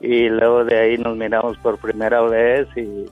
Y 0.00 0.28
luego 0.28 0.64
de 0.64 0.78
ahí 0.78 0.98
nos 0.98 1.16
miramos 1.16 1.56
por 1.58 1.78
primera 1.78 2.20
vez 2.22 2.68
y, 2.76 3.06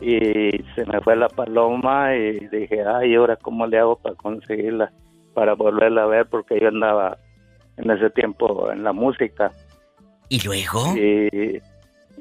y 0.00 0.64
se 0.74 0.84
me 0.86 1.00
fue 1.00 1.16
la 1.16 1.28
paloma 1.28 2.14
y 2.16 2.46
dije, 2.48 2.82
ay, 2.86 3.12
¿y 3.12 3.14
ahora 3.16 3.36
cómo 3.36 3.66
le 3.66 3.78
hago 3.78 3.96
para 3.96 4.14
conseguirla? 4.14 4.90
Para 5.34 5.54
volverla 5.54 6.04
a 6.04 6.06
ver 6.06 6.26
porque 6.26 6.58
yo 6.60 6.68
andaba 6.68 7.18
en 7.76 7.90
ese 7.90 8.10
tiempo 8.10 8.70
en 8.72 8.84
la 8.84 8.92
música. 8.92 9.52
¿Y 10.28 10.40
luego? 10.44 10.96
Y, 10.96 11.60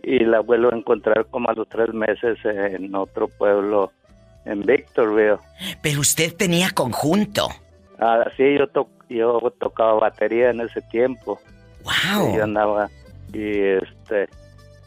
y 0.04 0.20
la 0.20 0.40
vuelvo 0.42 0.72
a 0.72 0.78
encontrar 0.78 1.26
como 1.26 1.50
a 1.50 1.54
los 1.54 1.68
tres 1.68 1.94
meses 1.94 2.38
en 2.44 2.94
otro 2.96 3.28
pueblo, 3.28 3.92
en 4.46 4.62
Victorville. 4.62 5.38
Pero 5.82 6.00
usted 6.02 6.36
tenía 6.36 6.70
conjunto. 6.74 7.48
Ah, 8.00 8.26
sí, 8.38 8.58
yo, 8.58 8.68
to 8.68 8.88
yo 9.10 9.40
tocaba 9.60 9.94
batería 9.96 10.52
en 10.52 10.62
ese 10.62 10.82
tiempo. 10.84 11.40
¡Wow! 11.84 12.30
Y 12.30 12.38
yo 12.38 12.44
andaba, 12.44 12.90
y 13.34 13.60
este, 13.60 14.30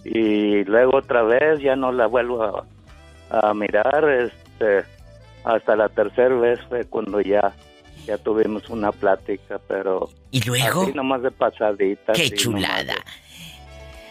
y 0.04 0.64
luego 0.64 0.96
otra 0.98 1.22
vez 1.22 1.60
ya 1.60 1.76
no 1.76 1.92
la 1.92 2.06
vuelvo 2.06 2.42
a, 2.42 2.64
a 3.48 3.54
mirar, 3.54 4.08
este, 4.08 4.84
hasta 5.44 5.76
la 5.76 5.88
tercera 5.88 6.34
vez 6.36 6.58
fue 6.68 6.84
cuando 6.84 7.20
ya, 7.20 7.52
ya 8.06 8.16
tuvimos 8.18 8.68
una 8.70 8.92
plática, 8.92 9.60
pero... 9.68 10.08
¿Y 10.30 10.40
luego? 10.42 10.82
Así 10.82 10.92
nomás 10.92 11.22
de 11.22 11.30
pasadita. 11.30 12.12
¡Qué 12.12 12.30
chulada! 12.30 12.94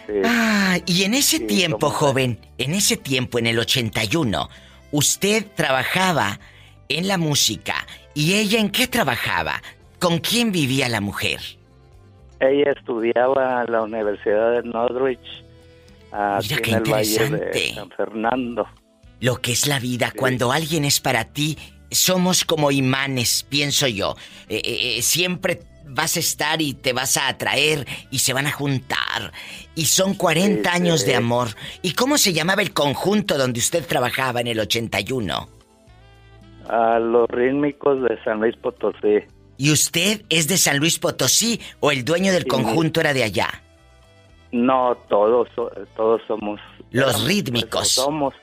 de- 0.08 0.14
sí. 0.14 0.22
Ah, 0.26 0.78
y 0.86 1.04
en 1.04 1.14
ese 1.14 1.38
Sí, 1.38 1.46
tiempo, 1.48 1.80
como- 1.80 1.92
joven, 1.92 2.40
en 2.58 2.74
ese 2.74 2.98
tiempo, 2.98 3.40
en 3.40 3.48
el 3.48 3.60
81, 3.60 4.50
usted 4.92 5.46
trabajaba 5.56 6.40
en 6.88 7.08
la 7.08 7.18
música. 7.18 7.76
¿Y 8.16 8.34
ella 8.36 8.60
en 8.60 8.70
qué 8.72 8.88
trabajaba? 8.88 9.62
¿Con 10.00 10.18
quién 10.20 10.52
vivía 10.52 10.90
la 10.90 11.00
mujer? 11.02 11.40
Ella 12.40 12.72
estudiaba 12.72 13.64
en 13.66 13.72
la 13.72 13.82
Universidad 13.84 14.54
de 14.54 14.64
Norwich, 14.64 15.44
aquí 16.12 16.56
qué 16.56 16.72
en 16.72 16.78
el 16.78 16.84
Valle 16.92 17.12
interesante. 17.26 17.60
de 17.60 17.74
San 17.74 17.90
Fernando. 17.92 18.68
Lo 19.20 19.36
que 19.38 19.52
es 19.52 19.68
la 19.68 19.80
vida, 19.80 20.14
cuando 20.16 20.52
alguien 20.52 20.86
es 20.86 21.02
para 21.02 21.26
ti, 21.26 21.58
somos 21.92 22.46
como 22.46 22.72
imanes, 22.72 23.46
pienso 23.50 23.88
yo. 23.88 24.16
Eh, 24.48 24.62
eh, 24.64 24.98
eh, 24.98 25.02
siempre 25.02 25.60
vas 25.92 26.16
a 26.16 26.20
estar 26.22 26.62
y 26.62 26.74
te 26.76 26.94
vas 26.94 27.18
a 27.18 27.28
atraer 27.28 27.86
y 28.12 28.20
se 28.20 28.32
van 28.32 28.48
a 28.48 28.52
juntar. 28.52 29.34
Y 29.76 29.86
son 29.86 30.14
40 30.14 30.70
Sí, 30.72 30.78
años 30.78 31.02
sí. 31.02 31.08
de 31.08 31.16
amor. 31.16 31.50
¿Y 31.82 31.94
cómo 31.94 32.18
se 32.18 32.32
llamaba 32.32 32.62
el 32.62 32.74
conjunto 32.74 33.38
donde 33.38 33.60
usted 33.60 33.86
trabajaba 33.86 34.40
en 34.40 34.48
el 34.48 34.60
81? 34.60 35.50
A 36.70 37.00
los 37.00 37.28
rítmicos 37.30 38.02
de 38.04 38.24
San 38.24 38.40
Luis 38.40 38.56
Potosí. 38.58 39.24
¿Y 39.60 39.72
usted 39.74 40.22
es 40.30 40.48
de 40.48 40.58
San 40.58 40.78
Luis 40.78 40.98
Potosí 41.00 41.60
o 41.82 41.92
el 41.92 42.06
dueño 42.06 42.32
del 42.32 42.44
Sí. 42.44 42.48
conjunto 42.50 43.02
era 43.02 43.14
de 43.14 43.26
allá? 43.26 43.50
No, 44.54 44.96
todos, 45.10 45.50
todos 45.98 46.22
somos. 46.28 46.62
Los 46.92 47.26
rítmicos. 47.28 47.90
Somos. 47.90 48.34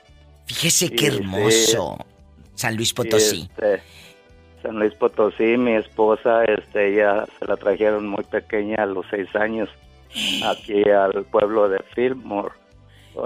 Fíjese 0.45 0.89
qué 0.91 1.07
hermoso. 1.07 1.97
San 2.53 2.75
Luis 2.75 2.93
Potosí. 2.93 3.49
Este, 3.57 3.81
San 4.61 4.77
Luis 4.77 4.93
Potosí, 4.93 5.57
mi 5.57 5.73
esposa, 5.73 6.43
este, 6.45 6.93
ella 6.93 7.25
se 7.39 7.45
la 7.45 7.57
trajeron 7.57 8.07
muy 8.07 8.23
pequeña 8.23 8.83
a 8.83 8.85
los 8.85 9.05
seis 9.09 9.27
años 9.35 9.69
aquí 10.45 10.83
al 10.87 11.25
pueblo 11.25 11.67
de 11.67 11.79
Fillmore, 11.95 12.51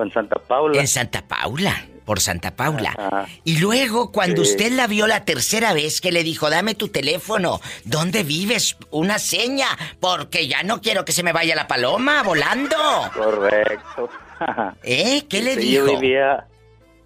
en 0.01 0.11
Santa 0.11 0.39
Paula. 0.47 0.79
En 0.79 0.87
Santa 0.87 1.21
Paula, 1.27 1.85
por 2.05 2.19
Santa 2.19 2.51
Paula. 2.55 2.93
Ajá. 2.97 3.27
Y 3.43 3.57
luego, 3.59 4.11
cuando 4.11 4.43
Sí. 4.45 4.51
usted 4.51 4.71
la 4.71 4.87
vio 4.87 5.07
la 5.07 5.25
tercera 5.25 5.73
vez, 5.73 6.01
que 6.01 6.11
le 6.11 6.23
dijo, 6.23 6.49
dame 6.49 6.75
tu 6.75 6.87
teléfono, 6.89 7.59
¿dónde 7.85 8.23
vives? 8.23 8.77
Una 8.91 9.19
seña, 9.19 9.67
porque 9.99 10.47
ya 10.47 10.63
no 10.63 10.81
quiero 10.81 11.03
que 11.05 11.11
se 11.11 11.23
me 11.23 11.33
vaya 11.33 11.55
la 11.55 11.67
paloma 11.67 12.23
volando. 12.23 12.75
Correcto. 13.13 14.09
¿Eh? 14.83 15.23
¿Qué 15.29 15.41
le 15.41 15.55
Sí, 15.55 15.59
dijo? 15.61 15.85
Yo 15.87 15.99
vivía, 15.99 16.47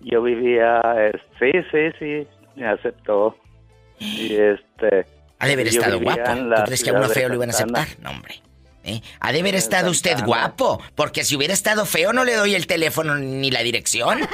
yo 0.01 0.21
vivía, 0.21 0.81
eh, 0.97 1.11
sí, 1.39 1.51
sí, 1.71 1.91
sí, 1.99 2.27
me 2.55 2.67
aceptó. 2.67 3.35
Y 3.99 4.35
este. 4.35 5.05
Ha 5.39 5.47
de 5.47 5.53
haber 5.53 5.67
estado 5.67 5.99
guapo. 5.99 6.21
¿Tú 6.23 6.63
crees 6.65 6.83
que 6.83 6.89
a 6.89 6.93
uno 6.93 7.07
feo 7.09 7.27
lo 7.29 7.35
iban 7.35 7.49
a 7.49 7.53
aceptar? 7.53 7.87
No, 8.01 8.11
hombre. 8.11 8.41
¿Eh? 8.87 9.01
Ha 9.19 9.31
de 9.31 9.39
haber 9.39 9.55
estado 9.55 9.89
usted 9.89 10.23
guapo, 10.23 10.79
porque 10.93 11.23
si 11.23 11.35
hubiera 11.35 11.53
estado 11.55 11.85
feo 11.87 12.13
no 12.13 12.23
le 12.23 12.35
doy 12.35 12.53
el 12.53 12.67
teléfono 12.67 13.15
ni 13.15 13.49
la 13.51 13.61
dirección. 13.63 14.19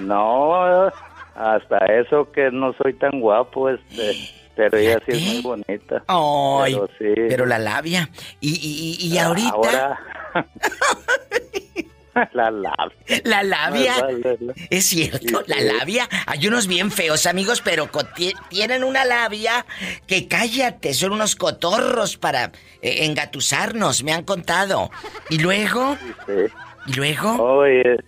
No, 0.00 0.86
hasta 1.34 1.78
eso 1.86 2.30
que 2.30 2.52
no 2.52 2.72
soy 2.80 2.94
tan 2.94 3.18
guapo, 3.20 3.68
este, 3.68 4.12
pero 4.54 4.78
ella 4.78 5.00
sí 5.04 5.10
es 5.12 5.22
muy 5.22 5.42
bonita. 5.42 6.04
Ay, 6.06 6.74
pero 6.74 6.88
sí. 6.98 7.20
pero 7.28 7.46
la 7.46 7.58
labia. 7.58 8.08
Y, 8.38 8.50
y, 8.50 8.96
y- 9.08 9.12
y 9.14 9.18
ahorita, 9.18 9.50
Ahora. 9.50 9.98
la 12.32 12.50
labia. 12.50 12.92
la 13.24 13.42
labia. 13.42 13.94
Es 14.70 14.86
cierto, 14.86 15.42
la 15.46 15.60
labia. 15.60 16.08
Hay 16.26 16.46
unos 16.46 16.66
bien 16.66 16.90
feos, 16.90 17.26
amigos, 17.26 17.60
pero 17.62 17.88
tienen 18.48 18.84
una 18.84 19.04
labia 19.04 19.64
que 20.06 20.28
cállate, 20.28 20.94
son 20.94 21.12
unos 21.12 21.36
cotorros 21.36 22.16
para 22.16 22.52
eh, 22.82 23.04
engatusarnos, 23.06 24.02
me 24.04 24.12
han 24.12 24.24
contado. 24.24 24.90
Y 25.30 25.38
luego, 25.38 25.96
Sí. 26.26 26.52
y 26.86 26.92
luego, 26.94 27.42
Oye, 27.42 27.98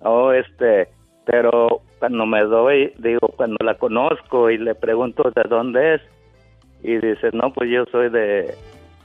oh, 0.00 0.32
este, 0.32 0.88
pero 1.24 1.82
cuando 1.98 2.26
me 2.26 2.42
doy, 2.42 2.92
digo, 2.98 3.28
cuando 3.36 3.56
la 3.64 3.76
conozco 3.78 4.50
y 4.50 4.58
le 4.58 4.74
pregunto 4.74 5.30
de 5.34 5.42
dónde 5.48 5.94
es, 5.94 6.00
y 6.82 6.94
dice, 6.96 7.30
no, 7.32 7.52
pues 7.52 7.70
yo 7.70 7.84
soy 7.92 8.10
de, 8.10 8.54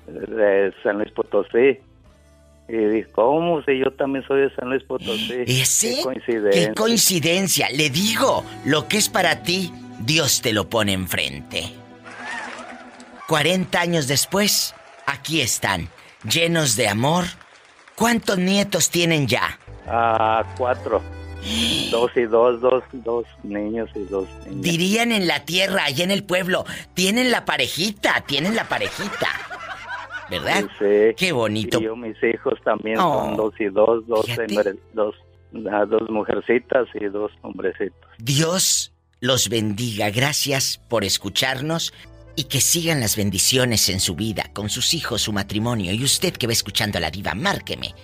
de 0.07 0.73
San 0.81 0.97
Luis 0.97 1.11
Potosí. 1.11 1.79
Y 2.69 3.03
¿cómo? 3.13 3.61
Si 3.63 3.79
yo 3.79 3.91
también 3.91 4.25
soy 4.27 4.41
de 4.41 4.55
San 4.55 4.69
Luis 4.69 4.83
Potosí. 4.83 5.43
ese, 5.47 5.95
Qué 5.95 6.03
coincidencia. 6.03 6.67
qué 6.67 6.73
coincidencia. 6.73 7.69
Le 7.69 7.89
digo, 7.89 8.43
lo 8.65 8.87
que 8.87 8.97
es 8.97 9.09
para 9.09 9.43
ti, 9.43 9.71
Dios 9.99 10.41
te 10.41 10.53
lo 10.53 10.69
pone 10.69 10.93
enfrente. 10.93 11.63
40 13.27 13.79
años 13.79 14.07
después, 14.07 14.73
aquí 15.05 15.41
están, 15.41 15.89
llenos 16.29 16.75
de 16.75 16.87
amor. 16.87 17.25
¿Cuántos 17.95 18.37
nietos 18.37 18.89
tienen 18.89 19.27
ya? 19.27 19.59
Ah, 19.87 20.43
cuatro. 20.57 21.01
Dos 21.91 22.11
y 22.15 22.23
dos, 22.23 22.59
dos, 22.59 22.83
dos 22.91 23.25
niños 23.43 23.89
y 23.95 24.03
dos 24.05 24.27
niñas. 24.45 24.61
Dirían 24.61 25.11
en 25.11 25.27
la 25.27 25.45
tierra, 25.45 25.85
allá 25.85 26.03
en 26.03 26.11
el 26.11 26.23
pueblo, 26.23 26.65
tienen 26.93 27.31
la 27.31 27.45
parejita, 27.45 28.23
tienen 28.27 28.55
la 28.55 28.67
parejita. 28.67 29.29
¿Verdad? 30.29 30.65
Sí. 30.79 31.13
Qué 31.17 31.31
bonito. 31.31 31.79
Y 31.79 31.83
yo, 31.85 31.95
mis 31.95 32.15
hijos 32.23 32.55
también 32.63 32.97
Oh. 32.99 33.21
son 33.25 33.35
dos 33.37 33.53
y 33.59 33.65
dos, 33.65 34.05
dos, 34.07 34.25
Fíjate. 34.25 34.75
dos, 34.93 35.15
ah, 35.71 35.85
dos 35.85 36.09
mujercitas 36.09 36.87
y 36.95 37.05
dos 37.05 37.31
hombrecitos. 37.41 38.09
Dios 38.17 38.91
los 39.19 39.49
bendiga. 39.49 40.09
Gracias 40.09 40.79
por 40.89 41.03
escucharnos 41.03 41.93
y 42.35 42.43
que 42.43 42.61
sigan 42.61 42.99
las 42.99 43.15
bendiciones 43.15 43.89
en 43.89 43.99
su 43.99 44.15
vida, 44.15 44.51
con 44.53 44.69
sus 44.69 44.93
hijos, 44.93 45.21
su 45.21 45.33
matrimonio. 45.33 45.91
Y 45.93 46.03
usted 46.03 46.33
que 46.33 46.45
va 46.47 46.53
escuchando 46.53 46.97
a 46.97 47.01
la 47.01 47.09
diva, 47.09 47.33
márqueme. 47.33 47.95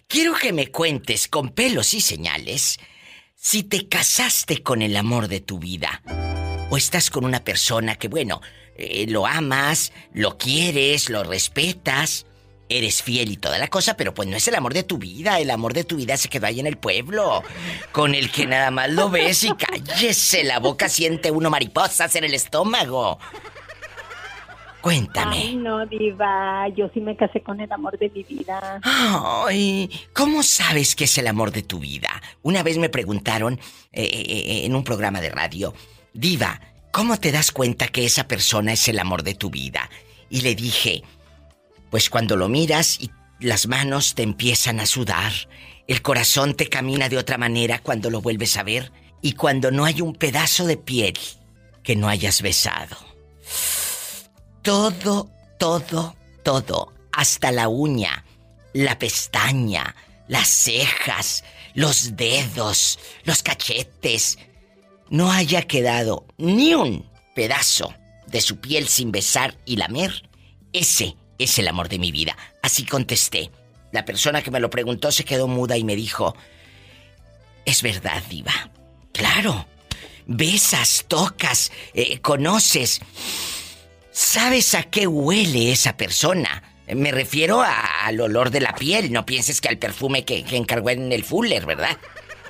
Quiero 0.06 0.34
que 0.34 0.52
me 0.52 0.68
cuentes 0.68 1.26
con 1.26 1.48
pelos 1.48 1.92
y 1.94 2.00
señales 2.00 2.78
si 3.34 3.64
te 3.64 3.88
casaste 3.88 4.62
con 4.62 4.80
el 4.80 4.96
amor 4.96 5.26
de 5.28 5.40
tu 5.40 5.58
vida 5.58 6.02
o 6.70 6.76
estás 6.76 7.10
con 7.10 7.24
una 7.24 7.42
persona 7.42 7.96
que, 7.96 8.06
bueno, 8.08 8.40
eh, 8.76 9.06
lo 9.08 9.26
amas, 9.26 9.92
lo 10.12 10.38
quieres, 10.38 11.10
lo 11.10 11.24
respetas, 11.24 12.26
eres 12.78 13.02
fiel 13.02 13.30
y 13.30 13.36
toda 13.36 13.59
la 13.59 13.68
cosa, 13.68 13.96
pero 13.96 14.14
pues 14.14 14.28
no 14.28 14.36
es 14.36 14.48
el 14.48 14.55
amor 14.55 14.74
de 14.74 14.82
tu 14.82 14.98
vida. 14.98 15.38
El 15.38 15.51
amor 15.51 15.72
de 15.74 15.84
tu 15.84 15.96
vida 15.96 16.16
se 16.16 16.28
quedó 16.28 16.46
ahí 16.46 16.60
en 16.60 16.66
el 16.66 16.76
pueblo, 16.76 17.42
con 17.92 18.14
el 18.14 18.30
que 18.30 18.46
nada 18.46 18.70
más 18.70 18.90
lo 18.90 19.10
ves 19.10 19.44
y 19.44 19.52
cállese 19.55 20.44
la 20.44 20.59
boca, 20.59 20.88
siente 20.88 21.30
uno 21.30 21.51
mariposas 21.51 22.14
en 22.16 22.24
el 22.24 22.34
estómago. 22.34 23.18
Cuéntame. 24.84 25.36
Ay, 25.36 25.56
no, 25.56 25.86
diva, 25.86 26.68
yo 26.76 26.90
sí 26.92 27.01
me 27.01 27.16
casé 27.16 27.40
con 27.40 27.59
el 27.59 27.72
amor 27.72 27.98
de 27.98 28.10
mi 28.10 28.22
vida. 28.22 28.80
Ay, 28.82 29.90
¿cómo 30.12 30.42
sabes 30.42 30.94
que 30.94 31.05
es 31.05 31.16
el 31.16 31.26
amor 31.26 31.52
de 31.52 31.62
tu 31.62 31.78
vida? 31.78 32.10
Una 32.42 32.62
vez 32.62 32.76
me 32.76 32.90
preguntaron 32.90 33.59
eh, 33.92 34.05
eh, 34.05 34.66
en 34.66 34.74
un 34.74 34.84
programa 34.84 35.22
de 35.22 35.30
radio, 35.30 35.72
Diva, 36.12 36.60
¿cómo 36.92 37.16
te 37.18 37.32
das 37.32 37.51
cuenta 37.51 37.88
que 37.88 38.05
esa 38.05 38.28
persona 38.28 38.74
es 38.74 38.86
el 38.88 38.98
amor 38.98 39.22
de 39.22 39.34
tu 39.34 39.48
vida? 39.48 39.88
Y 40.28 40.42
le 40.42 40.55
dije, 40.55 41.02
pues 41.94 42.10
cuando 42.10 42.34
lo 42.34 42.48
miras 42.48 42.98
y 43.00 43.12
las 43.38 43.68
manos 43.68 44.16
te 44.16 44.24
empiezan 44.24 44.80
a 44.80 44.86
sudar, 44.86 45.32
el 45.86 46.02
corazón 46.02 46.54
te 46.54 46.68
camina 46.68 47.08
de 47.08 47.18
otra 47.18 47.38
manera 47.38 47.78
cuando 47.78 48.10
lo 48.10 48.20
vuelves 48.20 48.56
a 48.56 48.64
ver 48.64 48.90
y 49.22 49.34
cuando 49.34 49.70
no 49.70 49.84
hay 49.84 50.00
un 50.00 50.12
pedazo 50.12 50.66
de 50.66 50.76
piel 50.76 51.16
que 51.84 51.94
no 51.94 52.08
hayas 52.08 52.42
besado. 52.42 52.96
Todo, 54.62 55.30
todo, 55.56 56.16
todo 56.42 56.92
hasta 57.12 57.52
la 57.52 57.68
uña, 57.68 58.24
la 58.72 58.98
pestaña, 58.98 59.94
las 60.26 60.48
cejas, 60.48 61.44
los 61.74 62.16
dedos, 62.16 62.98
los 63.22 63.44
cachetes, 63.44 64.40
no 65.10 65.30
haya 65.30 65.62
quedado 65.62 66.26
ni 66.38 66.74
un 66.74 67.08
pedazo 67.36 67.94
de 68.26 68.40
su 68.40 68.58
piel 68.58 68.88
sin 68.88 69.12
besar 69.12 69.56
y 69.64 69.76
lamer, 69.76 70.28
ese 70.72 71.14
es 71.39 71.59
el 71.59 71.69
amor 71.69 71.89
de 71.89 71.98
mi 71.98 72.12
vida. 72.12 72.36
Así 72.62 72.85
contesté. 72.85 73.51
La 73.93 74.05
persona 74.05 74.43
que 74.43 74.51
me 74.51 74.61
lo 74.61 74.70
preguntó 74.70 75.12
se 75.12 75.24
quedó 75.24 75.47
muda 75.47 75.77
y 75.77 75.85
me 75.85 75.97
dijo, 75.97 76.35
es 77.65 77.82
verdad, 77.82 78.23
diva. 78.28 78.70
Claro. 79.12 79.66
Besas, 80.27 81.05
tocas, 81.06 81.70
eh, 81.93 82.19
conoces. 82.20 83.01
¿Sabes 84.11 84.74
a 84.74 84.85
qué 84.85 85.06
huele 85.06 85.73
esa 85.73 85.97
persona? 85.97 86.62
Me 86.86 87.12
refiero 87.12 87.62
al 87.62 88.20
olor 88.20 88.51
de 88.51 88.61
la 88.61 88.74
piel. 88.74 89.12
No 89.12 89.24
pienses 89.27 89.61
que 89.61 89.69
al 89.69 89.78
perfume 89.78 90.24
que, 90.24 90.44
encargó 90.52 90.90
en 90.90 91.12
el 91.12 91.24
Fuller, 91.24 91.66
¿verdad? 91.66 91.97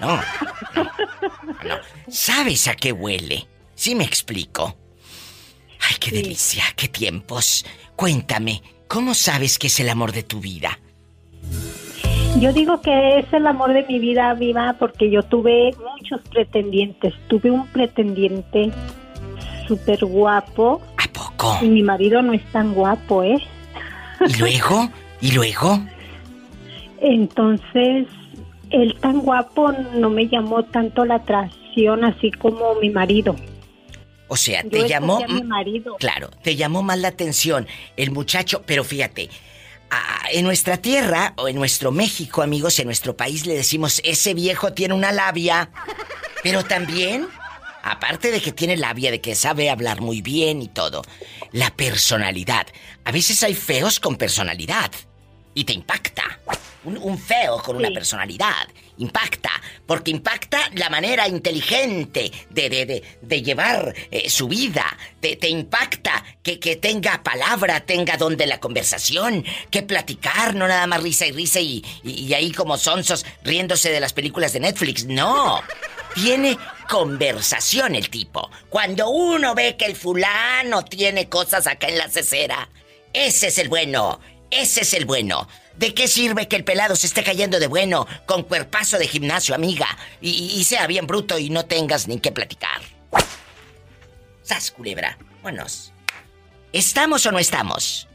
No, 0.01 0.17
no, 0.75 0.85
no. 1.65 1.79
¿Sabes 2.09 2.69
a 2.69 2.75
qué 2.75 2.93
huele? 2.93 3.47
Sí 3.75 3.95
me 3.95 4.05
explico. 4.05 4.77
Ay, 5.81 5.97
qué 6.01 6.11
delicia, 6.11 6.65
qué 6.77 6.89
tiempos. 6.89 7.65
Cuéntame, 7.97 8.63
¿cómo 8.89 9.15
sabes 9.15 9.59
que 9.59 9.69
es 9.69 9.81
el 9.81 9.89
amor 9.89 10.13
de 10.13 10.23
tu 10.23 10.41
vida? 10.41 10.79
Yo 12.41 12.53
digo 12.53 12.81
que 12.81 13.21
es 13.21 13.33
el 13.33 13.47
amor 13.47 13.73
de 13.73 13.85
mi 13.85 14.01
vida 14.01 14.35
viva 14.35 14.75
porque 14.79 15.09
yo 15.11 15.23
tuve 15.23 15.71
muchos 15.79 16.21
pretendientes. 16.29 17.15
Tuve 17.29 17.51
un 17.51 17.67
pretendiente 17.69 18.73
súper 19.69 20.05
guapo. 20.05 20.83
¿A 20.97 21.13
poco? 21.13 21.59
Y 21.63 21.69
mi 21.69 21.83
marido 21.83 22.23
no 22.23 22.33
es 22.33 22.45
tan 22.51 22.75
guapo, 22.75 23.23
¿eh? 23.23 23.39
¿Y 24.27 24.35
luego? 24.39 24.89
¿Y 25.21 25.33
luego? 25.33 25.81
Entonces, 27.01 28.09
él 28.71 28.97
tan 29.01 29.21
guapo 29.21 29.73
no 29.95 30.11
me 30.11 30.27
llamó 30.27 30.65
tanto 30.65 31.05
la 31.05 31.17
atracción 31.17 32.05
así 32.05 32.33
como 32.33 32.75
mi 32.81 32.91
marido. 32.91 33.37
O 34.29 34.37
sea, 34.37 34.63
te 34.63 34.89
llamó. 34.89 35.25
Mi 35.29 35.43
marido. 35.43 35.97
Claro, 35.99 36.31
te 36.43 36.57
llamó 36.57 36.83
más 36.83 36.99
la 36.99 37.09
atención 37.09 37.67
el 37.97 38.11
muchacho, 38.11 38.63
pero 38.67 38.85
fíjate, 38.85 39.31
en 40.31 40.45
nuestra 40.45 40.79
tierra 40.79 41.35
o 41.37 41.49
en 41.49 41.57
nuestro 41.57 41.93
México, 41.93 42.43
amigos, 42.43 42.79
en 42.79 42.87
nuestro 42.87 43.17
país 43.17 43.47
le 43.47 43.55
decimos 43.55 44.01
ese 44.05 44.35
viejo 44.35 44.73
tiene 44.73 44.95
una 44.95 45.13
labia, 45.13 45.71
pero 46.43 46.65
también, 46.65 47.29
aparte 47.83 48.31
de 48.31 48.41
que 48.41 48.53
tiene 48.53 48.77
labia, 48.77 49.11
de 49.11 49.21
que 49.21 49.35
sabe 49.35 49.71
hablar 49.71 50.01
muy 50.01 50.23
bien 50.23 50.63
y 50.63 50.69
todo, 50.69 51.03
la 51.53 51.71
personalidad. 51.71 52.67
A 53.05 53.13
veces 53.13 53.43
hay 53.43 53.55
feos 53.55 54.01
con 54.01 54.17
personalidad 54.17 54.91
y 55.55 55.65
te 55.65 55.73
impacta. 55.73 56.41
Un, 56.85 57.19
feo 57.19 57.63
con 57.63 57.77
una 57.77 57.89
personalidad. 57.91 58.69
Impacta. 58.99 59.51
Porque 59.87 60.11
impacta 60.11 60.71
la 60.75 60.89
manera 60.89 61.29
inteligente 61.29 62.31
de, 62.51 62.71
de, 62.71 63.03
de, 63.21 63.43
llevar 63.43 63.95
eh, 64.11 64.31
su 64.31 64.49
vida. 64.49 64.85
Te, 65.21 65.37
te 65.37 65.49
impacta 65.49 66.25
que, 66.43 66.59
que, 66.59 66.77
tenga 66.77 67.23
palabra, 67.23 67.81
tenga 67.81 68.17
donde 68.17 68.47
la 68.47 68.61
conversación, 68.61 69.45
que 69.71 69.83
platicar, 69.83 70.55
no 70.55 70.69
nada 70.69 70.87
más 70.87 71.03
risa 71.03 71.27
y 71.27 71.33
risa 71.33 71.61
y, 71.61 71.85
y 72.03 72.33
ahí 72.35 72.53
como 72.53 72.79
sonsos 72.79 73.27
riéndose 73.43 73.91
de 73.91 74.01
las 74.01 74.13
películas 74.13 74.53
de 74.53 74.61
Netflix. 74.61 75.05
No. 75.05 75.63
Tiene 76.15 76.57
conversación 76.89 77.95
el 77.97 78.09
tipo. 78.09 78.51
Cuando 78.69 79.09
uno 79.11 79.55
ve 79.55 79.77
que 79.77 79.87
el 79.87 79.97
fulano 79.97 80.85
tiene 80.85 81.29
cosas 81.29 81.67
acá 81.67 81.89
en 81.89 81.99
la 81.99 82.09
cesera, 82.09 82.69
ese 83.13 83.49
es 83.49 83.59
el 83.59 83.69
bueno. 83.69 84.21
Ese 84.51 84.83
es 84.83 84.95
el 84.95 85.05
bueno. 85.05 85.49
¿De 85.77 85.93
qué 85.93 86.07
sirve 86.07 86.47
que 86.49 86.57
el 86.57 86.65
pelado 86.65 86.95
se 86.95 87.07
esté 87.07 87.25
cayendo 87.25 87.59
de 87.59 87.67
bueno 87.67 88.07
con 88.27 88.45
cuerpazo 88.45 88.99
de 88.99 89.09
gimnasio, 89.09 89.55
amiga? 89.55 89.87
Y, 90.21 90.63
sea 90.65 90.87
bien 90.87 91.07
bruto 91.07 91.39
y 91.39 91.51
no 91.51 91.67
tengas 91.67 92.07
ni 92.07 92.21
qué 92.21 92.33
platicar. 92.33 92.81
Sas, 94.43 94.71
culebra. 94.71 95.19
Buenos. 95.43 95.93
¿Estamos 96.73 97.27
o 97.27 97.33
no 97.33 97.39
estamos? 97.39 98.09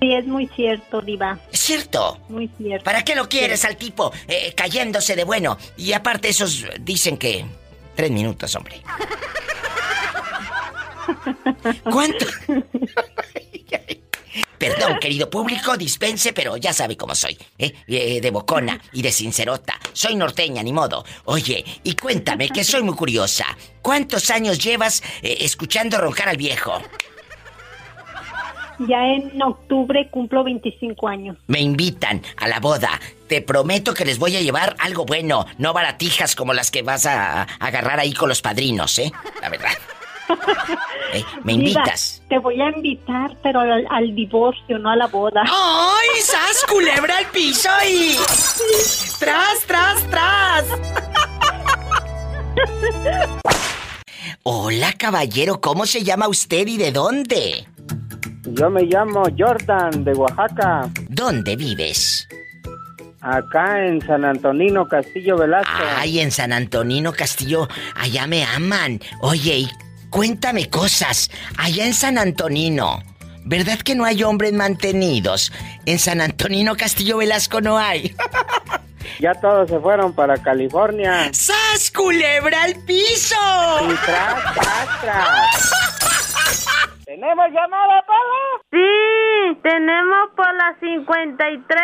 Sí, 0.00 0.12
es 0.14 0.26
muy 0.26 0.48
cierto, 0.48 1.00
Diva. 1.02 1.38
¿Es 1.52 1.60
cierto? 1.60 2.20
Muy 2.28 2.50
cierto. 2.58 2.84
¿Para 2.84 3.02
qué 3.04 3.14
lo 3.14 3.28
quieres 3.28 3.64
al 3.64 3.76
tipo 3.76 4.12
eh, 4.28 4.52
cayéndose 4.56 5.16
de 5.16 5.24
bueno? 5.24 5.58
Y 5.76 5.92
aparte, 5.92 6.28
esos 6.28 6.64
dicen 6.80 7.16
que. 7.16 7.44
Tres 7.94 8.10
minutos, 8.10 8.54
hombre. 8.54 8.80
¿Cuánto? 11.90 12.24
Perdón, 14.58 14.98
querido 15.00 15.30
público, 15.30 15.76
dispense, 15.76 16.32
pero 16.32 16.56
ya 16.56 16.72
sabe 16.72 16.96
cómo 16.96 17.14
soy. 17.14 17.36
¿eh? 17.58 17.72
¿eh? 17.86 18.20
de 18.20 18.30
bocona 18.30 18.80
y 18.92 19.02
de 19.02 19.10
sincerota. 19.10 19.78
Soy 19.92 20.16
norteña, 20.16 20.62
ni 20.62 20.72
modo. 20.72 21.04
Oye, 21.24 21.64
y 21.82 21.94
cuéntame, 21.94 22.48
que 22.48 22.64
soy 22.64 22.82
muy 22.82 22.94
curiosa. 22.94 23.46
¿Cuántos 23.80 24.30
años 24.30 24.58
llevas 24.58 25.02
eh, 25.22 25.38
escuchando 25.40 25.98
roncar 25.98 26.28
al 26.28 26.36
viejo? 26.36 26.80
Ya 28.88 29.06
en 29.08 29.42
octubre 29.42 30.08
cumplo 30.10 30.42
25 30.42 31.08
años. 31.08 31.36
Me 31.46 31.60
invitan 31.60 32.22
a 32.36 32.48
la 32.48 32.60
boda. 32.60 32.98
Te 33.28 33.42
prometo 33.42 33.92
que 33.92 34.06
les 34.06 34.18
voy 34.18 34.36
a 34.36 34.40
llevar 34.40 34.74
algo 34.78 35.04
bueno, 35.04 35.46
no 35.58 35.72
baratijas 35.72 36.34
como 36.34 36.54
las 36.54 36.70
que 36.70 36.82
vas 36.82 37.04
a 37.04 37.42
agarrar 37.42 38.00
ahí 38.00 38.14
con 38.14 38.28
los 38.28 38.40
padrinos, 38.40 38.98
¿eh? 38.98 39.12
La 39.42 39.50
verdad. 39.50 39.72
Eh, 41.12 41.24
¿Me 41.42 41.54
invitas? 41.54 42.22
te 42.28 42.38
voy 42.38 42.60
a 42.60 42.70
invitar, 42.70 43.36
pero 43.42 43.60
al, 43.60 44.14
divorcio, 44.14 44.78
no 44.78 44.90
a 44.90 44.96
la 44.96 45.08
boda. 45.08 45.42
¡Ay, 45.44 46.20
sas, 46.22 46.64
culebra 46.68 47.18
al 47.18 47.26
piso 47.26 47.68
y... 47.84 48.16
¡Tras, 49.18 49.60
tras, 49.66 50.04
tras! 50.08 50.66
Hola, 54.44 54.92
caballero, 54.96 55.60
¿cómo 55.60 55.84
se 55.84 56.04
llama 56.04 56.28
usted 56.28 56.64
y 56.68 56.76
de 56.76 56.92
dónde? 56.92 57.66
Yo 58.44 58.70
me 58.70 58.82
llamo 58.82 59.24
Jordan, 59.36 60.04
de 60.04 60.12
Oaxaca. 60.12 60.88
¿Dónde 61.08 61.56
vives? 61.56 62.28
Acá 63.20 63.84
en 63.84 64.00
San 64.00 64.24
Antonino, 64.24 64.86
Castillo 64.88 65.36
Velasco. 65.36 65.70
Ay, 65.96 66.20
en 66.20 66.30
San 66.30 66.52
Antonino, 66.52 67.12
Castillo, 67.12 67.68
allá 67.94 68.26
me 68.26 68.44
aman. 68.44 69.00
Oye, 69.20 69.58
¿y 69.58 69.70
Cuéntame 70.10 70.68
cosas. 70.68 71.30
Allá 71.56 71.86
en 71.86 71.94
San 71.94 72.18
Antonino, 72.18 72.98
¿verdad 73.44 73.78
que 73.78 73.94
no 73.94 74.04
hay 74.04 74.22
hombres 74.24 74.52
mantenidos? 74.52 75.52
En 75.86 75.98
San 75.98 76.20
Antonino 76.20 76.76
Castillo 76.76 77.18
Velasco 77.18 77.60
no 77.60 77.78
hay. 77.78 78.14
Ya 79.18 79.34
todos 79.34 79.68
se 79.68 79.78
fueron 79.80 80.14
para 80.14 80.38
California. 80.38 81.30
¡Sas, 81.32 81.90
culebra 81.90 82.62
al 82.62 82.74
piso! 82.86 83.36
Y 83.82 83.94
tras, 84.06 84.54
tras, 84.54 85.00
tras. 85.02 85.70
¿Tenemos 87.04 87.46
llamada, 87.48 88.02
Pablo? 88.06 88.64
Sí, 88.70 89.58
tenemos 89.62 90.30
por 90.34 90.54
la 90.54 90.74
53. 90.80 91.80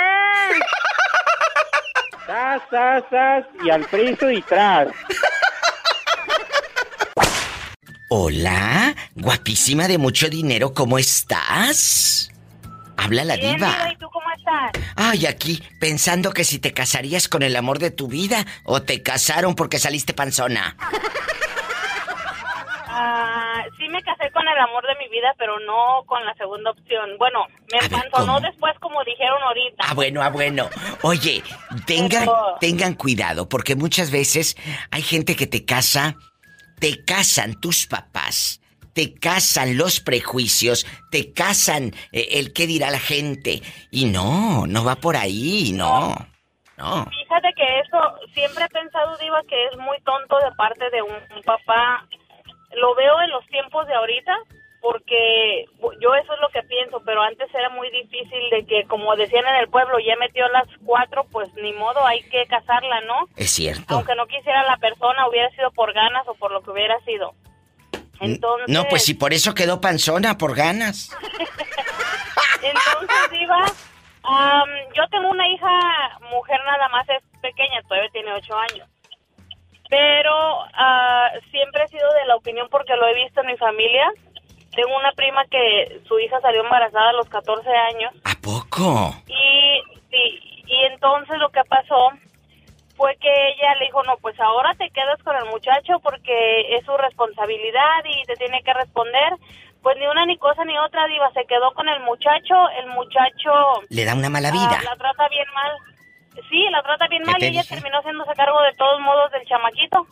Tras, 2.24 2.68
tras, 2.70 3.08
tras, 3.10 3.44
y 3.64 3.70
al 3.70 3.84
piso 3.84 4.30
y 4.30 4.40
tras. 4.42 4.88
Hola, 8.08 8.94
guapísima 9.16 9.88
de 9.88 9.98
mucho 9.98 10.28
dinero, 10.28 10.72
¿cómo 10.72 10.96
estás? 10.96 12.30
Habla 12.96 13.24
la 13.24 13.36
diva. 13.36 13.90
¿Y 13.92 13.96
tú 13.96 14.08
cómo 14.12 14.26
estás? 14.30 14.70
Ay, 14.94 15.26
aquí, 15.26 15.60
pensando 15.80 16.30
que 16.30 16.44
si 16.44 16.60
te 16.60 16.72
casarías 16.72 17.26
con 17.26 17.42
el 17.42 17.56
amor 17.56 17.80
de 17.80 17.90
tu 17.90 18.06
vida 18.06 18.46
o 18.64 18.80
te 18.80 19.02
casaron 19.02 19.56
porque 19.56 19.80
saliste 19.80 20.14
panzona. 20.14 20.76
Ah, 22.86 23.64
sí 23.76 23.88
me 23.88 24.00
casé 24.04 24.30
con 24.30 24.46
el 24.46 24.58
amor 24.58 24.86
de 24.86 24.94
mi 25.04 25.08
vida, 25.10 25.34
pero 25.36 25.58
no 25.58 26.04
con 26.06 26.24
la 26.24 26.34
segunda 26.34 26.70
opción. 26.70 27.18
Bueno, 27.18 27.44
me 27.72 27.88
panzonó 27.88 28.40
después 28.40 28.72
como 28.80 29.02
dijeron 29.02 29.42
ahorita. 29.42 29.84
Ah, 29.84 29.94
bueno, 29.94 30.22
ah, 30.22 30.30
bueno. 30.30 30.70
Oye, 31.02 31.42
tengan, 31.86 32.28
tengan 32.60 32.94
cuidado 32.94 33.48
porque 33.48 33.74
muchas 33.74 34.12
veces 34.12 34.56
hay 34.92 35.02
gente 35.02 35.34
que 35.34 35.48
te 35.48 35.64
casa 35.64 36.16
te 36.78 37.04
casan 37.04 37.60
tus 37.60 37.86
papás, 37.86 38.60
te 38.92 39.14
casan 39.14 39.76
los 39.76 40.00
prejuicios, 40.00 40.86
te 41.10 41.32
casan 41.32 41.94
eh, 42.12 42.28
el 42.32 42.52
qué 42.52 42.66
dirá 42.66 42.90
la 42.90 42.98
gente. 42.98 43.62
Y 43.90 44.06
no, 44.06 44.66
no 44.66 44.84
va 44.84 44.96
por 44.96 45.16
ahí, 45.16 45.72
no. 45.72 46.14
No. 46.76 47.06
Fíjate 47.06 47.54
que 47.56 47.80
eso 47.80 47.98
siempre 48.34 48.64
he 48.64 48.68
pensado, 48.68 49.16
Diva, 49.16 49.40
que 49.48 49.66
es 49.66 49.78
muy 49.78 49.98
tonto 50.00 50.36
de 50.38 50.52
parte 50.56 50.90
de 50.90 51.02
un 51.02 51.42
papá. 51.42 52.06
Lo 52.74 52.94
veo 52.94 53.20
en 53.22 53.30
los 53.30 53.46
tiempos 53.46 53.86
de 53.86 53.94
ahorita, 53.94 54.36
porque 54.86 55.64
yo 56.00 56.14
eso 56.14 56.32
es 56.32 56.40
lo 56.40 56.48
que 56.50 56.62
pienso, 56.62 57.02
pero 57.04 57.20
antes 57.20 57.52
era 57.52 57.70
muy 57.70 57.90
difícil 57.90 58.38
de 58.52 58.64
que, 58.66 58.84
como 58.86 59.16
decían 59.16 59.44
en 59.44 59.56
el 59.56 59.68
pueblo, 59.68 59.98
ya 59.98 60.14
metió 60.14 60.46
las 60.48 60.68
cuatro, 60.84 61.26
pues 61.32 61.52
ni 61.54 61.72
modo, 61.72 62.06
hay 62.06 62.22
que 62.22 62.46
casarla, 62.46 63.00
¿no? 63.00 63.26
Es 63.34 63.50
cierto. 63.50 63.92
Aunque 63.92 64.14
no 64.14 64.26
quisiera 64.28 64.62
la 64.62 64.76
persona, 64.76 65.26
hubiera 65.28 65.50
sido 65.50 65.72
por 65.72 65.92
ganas 65.92 66.22
o 66.28 66.34
por 66.34 66.52
lo 66.52 66.62
que 66.62 66.70
hubiera 66.70 67.00
sido. 67.00 67.34
Entonces... 68.20 68.68
No, 68.68 68.84
pues 68.84 69.04
si 69.04 69.14
por 69.14 69.32
eso 69.32 69.54
quedó 69.54 69.80
panzona, 69.80 70.38
por 70.38 70.54
ganas. 70.54 71.10
Entonces, 72.62 73.30
Diva, 73.32 73.64
am, 74.22 74.70
yo 74.94 75.02
tengo 75.10 75.30
una 75.30 75.48
hija, 75.48 75.68
mujer 76.30 76.60
nada 76.64 76.88
más, 76.90 77.08
es 77.08 77.24
pequeña, 77.40 77.82
todavía 77.88 78.10
tiene 78.10 78.32
ocho 78.34 78.56
años. 78.56 78.88
Pero 79.90 80.32
ah, 80.74 81.30
siempre 81.50 81.82
he 81.82 81.88
sido 81.88 82.12
de 82.14 82.26
la 82.26 82.36
opinión, 82.36 82.68
porque 82.70 82.94
lo 82.94 83.08
he 83.08 83.14
visto 83.14 83.40
en 83.40 83.48
mi 83.48 83.56
familia. 83.56 84.12
Tengo 84.76 84.94
una 84.94 85.10
prima 85.12 85.42
que 85.46 86.02
su 86.06 86.18
hija 86.20 86.38
salió 86.40 86.62
embarazada 86.62 87.10
a 87.10 87.14
los 87.14 87.28
14 87.28 87.68
años. 87.68 88.12
¿A 88.24 88.34
poco? 88.42 89.14
Y, 89.26 89.82
sí, 90.10 90.62
y 90.66 90.84
entonces 90.92 91.38
lo 91.38 91.48
que 91.48 91.64
pasó 91.64 92.12
fue 92.96 93.16
que 93.16 93.28
ella 93.28 93.74
le 93.78 93.86
dijo, 93.86 94.02
no, 94.04 94.16
pues 94.18 94.38
ahora 94.38 94.74
te 94.74 94.90
quedas 94.90 95.22
con 95.22 95.34
el 95.34 95.46
muchacho 95.46 95.98
porque 96.02 96.76
es 96.76 96.84
su 96.84 96.96
responsabilidad 96.96 98.04
y 98.04 98.22
te 98.24 98.36
tiene 98.36 98.62
que 98.62 98.74
responder. 98.74 99.32
Pues 99.82 99.96
ni 99.98 100.06
una 100.06 100.26
ni 100.26 100.36
cosa 100.36 100.64
ni 100.64 100.76
otra, 100.78 101.06
Diva, 101.06 101.30
se 101.32 101.46
quedó 101.46 101.72
con 101.72 101.88
el 101.88 102.00
muchacho, 102.00 102.68
el 102.80 102.88
muchacho... 102.88 103.80
Le 103.88 104.04
da 104.04 104.14
una 104.14 104.28
mala 104.28 104.48
ah, 104.48 104.52
vida. 104.52 104.80
la 104.82 104.96
trata 104.96 105.28
bien 105.28 105.46
mal. 105.54 105.72
Sí, 106.50 106.66
la 106.70 106.82
trata 106.82 107.06
bien 107.08 107.22
¿Qué 107.22 107.30
mal 107.30 107.42
y 107.42 107.46
ella 107.46 107.62
dije? 107.62 107.74
terminó 107.76 107.98
haciéndose 107.98 108.32
cargo 108.34 108.60
de 108.62 108.74
todos 108.76 109.00
modos 109.00 109.30
del 109.32 109.46
chamaquito. 109.46 110.06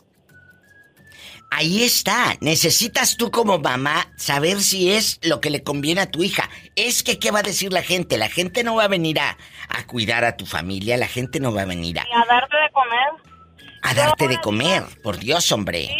Ahí 1.57 1.83
está. 1.83 2.35
Necesitas 2.41 3.15
tú 3.17 3.31
como 3.31 3.59
mamá 3.59 4.07
saber 4.17 4.59
si 4.59 4.91
es 4.91 5.19
lo 5.23 5.39
que 5.39 5.49
le 5.49 5.63
conviene 5.63 6.01
a 6.01 6.11
tu 6.11 6.21
hija. 6.23 6.49
Es 6.75 7.01
que, 7.01 7.17
¿qué 7.17 7.31
va 7.31 7.39
a 7.39 7.43
decir 7.43 7.71
la 7.71 7.81
gente? 7.81 8.17
La 8.17 8.27
gente 8.29 8.63
no 8.63 8.75
va 8.75 8.83
a 8.83 8.87
venir 8.89 9.19
a, 9.19 9.37
a 9.69 9.87
cuidar 9.87 10.25
a 10.25 10.35
tu 10.35 10.45
familia, 10.45 10.97
la 10.97 11.07
gente 11.07 11.39
no 11.39 11.53
va 11.53 11.61
a 11.61 11.65
venir 11.65 11.97
a, 11.99 12.03
Y 12.07 12.11
a 12.13 12.25
darte 12.27 12.57
de 12.57 12.69
comer. 12.71 13.09
a 13.83 13.93
darte 13.93 14.27
de 14.27 14.41
comer. 14.41 14.83
Por 15.01 15.17
Dios, 15.17 15.49
hombre. 15.53 15.87
Sí. 15.87 15.95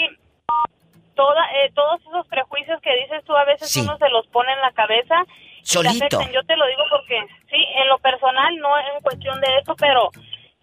Toda, 1.16 1.42
eh, 1.64 1.72
todos 1.74 2.02
esos 2.02 2.28
prejuicios 2.28 2.82
que 2.82 2.92
dices 3.04 3.24
tú 3.26 3.34
a 3.38 3.46
veces 3.46 3.70
Sí. 3.72 3.80
uno 3.80 3.98
se 3.98 4.10
los 4.10 4.28
pone 4.28 4.52
en 4.52 4.60
la 4.60 4.72
cabeza. 4.74 5.24
te 5.26 5.70
Solito. 5.72 6.20
Yo 6.34 6.44
te 6.44 6.58
lo 6.58 6.68
digo 6.68 6.84
porque, 6.92 7.18
sí, 7.50 7.56
en 7.82 7.88
lo 7.88 7.98
personal, 8.00 8.54
no 8.58 8.78
en 8.78 9.02
cuestión 9.02 9.40
de 9.40 9.48
eso, 9.62 9.74
pero 9.78 10.12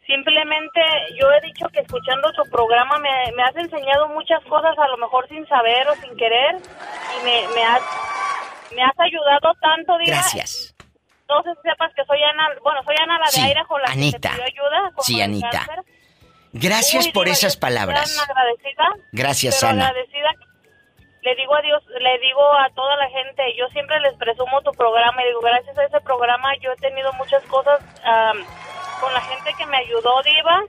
simplemente 0.07 0.81
yo 1.21 1.31
he 1.33 1.41
dicho 1.43 1.69
que 1.69 1.81
escuchando 1.81 2.31
tu 2.33 2.43
programa 2.51 2.99
me, 2.99 3.33
me 3.37 3.43
has 3.43 3.57
enseñado 3.57 4.09
muchas 4.09 4.43
cosas, 4.45 4.77
a 4.79 4.89
lo 4.89 4.97
mejor 4.97 5.29
sin 5.29 5.47
saber 5.47 5.87
o 5.89 5.95
sin 5.97 6.17
querer, 6.17 6.57
y 6.57 7.25
me, 7.25 7.49
me, 7.55 7.65
has, 7.65 7.83
me 8.75 8.83
has 8.83 8.99
ayudado 8.99 9.53
tanto, 9.61 9.97
Diva. 9.99 10.17
Gracias. 10.17 10.75
Entonces 11.23 11.55
sepas 11.63 11.93
que 11.95 12.05
soy 12.05 12.23
Ana, 12.23 12.49
bueno, 12.63 12.83
soy 12.85 12.97
Ana 13.03 13.19
la 13.19 13.25
de 13.27 13.33
Sí, 13.33 13.41
aire 13.43 13.63
con 13.67 13.81
la 13.81 13.87
que 13.87 13.93
Anita. 13.93 14.19
te 14.19 14.29
pidió 14.29 14.45
ayuda. 14.45 14.91
con 14.95 15.05
Sí, 15.05 15.23
Anita. 15.23 15.51
cáncer. 15.51 15.85
Gracias 16.53 17.07
Uy, 17.07 17.13
por 17.13 17.29
esas 17.29 17.57
palabras. 17.57 18.19
agradecida. 18.29 18.85
Gracias, 19.13 19.63
Ana. 19.65 19.87
agradecida. 19.89 20.31
Le 21.23 21.35
digo 21.37 21.55
a 21.55 21.63
Dios, 21.63 21.83
le 21.87 22.19
digo 22.19 22.43
a 22.59 22.69
toda 22.75 22.97
la 22.97 23.09
gente, 23.09 23.43
yo 23.57 23.67
siempre 23.69 23.99
les 24.01 24.13
presumo 24.15 24.61
tu 24.63 24.73
programa 24.73 25.23
y 25.23 25.29
digo, 25.29 25.41
gracias 25.41 25.79
a 25.79 25.85
ese 25.85 26.01
programa 26.01 26.53
yo 26.61 26.73
he 26.73 26.77
tenido 26.77 27.13
muchas 27.13 27.43
cosas 27.45 27.81
am, 28.05 28.45
con 29.03 29.13
la 29.13 29.21
gente 29.21 29.53
que 29.59 29.67
me 29.67 29.79
ayudó, 29.79 30.23
Diva, 30.23 30.63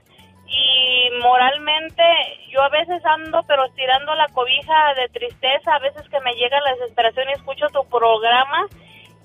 y 0.46 1.22
moralmente 1.22 2.02
yo 2.50 2.60
a 2.62 2.68
veces 2.68 3.00
ando 3.04 3.42
pero 3.46 3.64
estirando 3.64 4.12
la 4.16 4.26
cobija 4.28 4.94
de 4.94 5.08
tristeza, 5.08 5.74
a 5.74 5.78
veces 5.78 6.02
que 6.10 6.20
me 6.20 6.34
llega 6.34 6.60
la 6.60 6.74
desesperación 6.74 7.28
y 7.30 7.32
escucho 7.32 7.66
tu 7.68 7.88
programa 7.88 8.66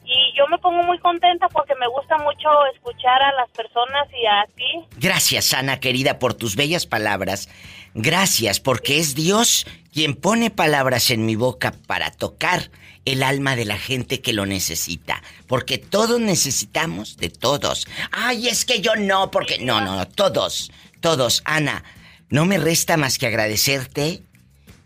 y 0.06 0.38
yo 0.38 0.48
me 0.48 0.58
pongo 0.60 0.84
muy 0.84 1.00
contenta 1.00 1.48
porque 1.50 1.74
me 1.76 1.88
gusta 1.88 2.18
mucho 2.18 2.50
escuchar 2.74 3.22
a 3.22 3.34
las 3.34 3.50
personas 3.52 4.08
y 4.14 4.26
a 4.26 4.46
ti. 4.56 4.98
Gracias, 4.98 5.54
Ana 5.54 5.80
querida, 5.80 6.20
por 6.20 6.36
tus 6.36 6.56
bellas 6.56 6.86
palabras. 6.86 7.50
Gracias, 7.96 8.60
porque 8.60 9.00
es 9.00 9.16
Dios 9.16 9.66
quien 9.92 10.16
pone 10.16 10.52
palabras 10.52 11.10
en 11.10 11.26
mi 11.26 11.36
boca 11.36 11.74
para 11.88 12.12
tocar 12.12 12.70
el 13.06 13.24
alma 13.24 13.56
de 13.56 13.66
la 13.66 13.78
gente 13.78 14.22
que 14.22 14.34
lo 14.34 14.46
necesita. 14.46 15.22
Porque 15.48 15.78
todos 15.78 16.20
necesitamos 16.20 17.18
de 17.18 17.30
todos. 17.30 17.88
Ay, 18.12 18.48
es 18.48 18.66
que 18.66 18.82
yo 18.82 18.96
no, 18.96 19.32
porque... 19.32 19.58
No, 19.60 19.82
no, 19.82 19.96
no, 19.96 20.08
todos, 20.08 20.72
todos. 21.02 21.42
Ana, 21.46 21.84
no 22.30 22.46
me 22.46 22.58
resta 22.58 22.98
más 22.98 23.18
que 23.18 23.28
agradecerte. 23.28 24.22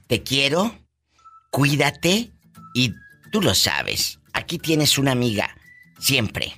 Te 0.07 0.23
quiero, 0.23 0.75
cuídate 1.51 2.29
y 2.73 2.93
tú 3.31 3.41
lo 3.41 3.53
sabes. 3.55 4.19
Aquí 4.33 4.57
tienes 4.57 4.97
una 4.97 5.11
amiga, 5.11 5.55
siempre. 5.99 6.53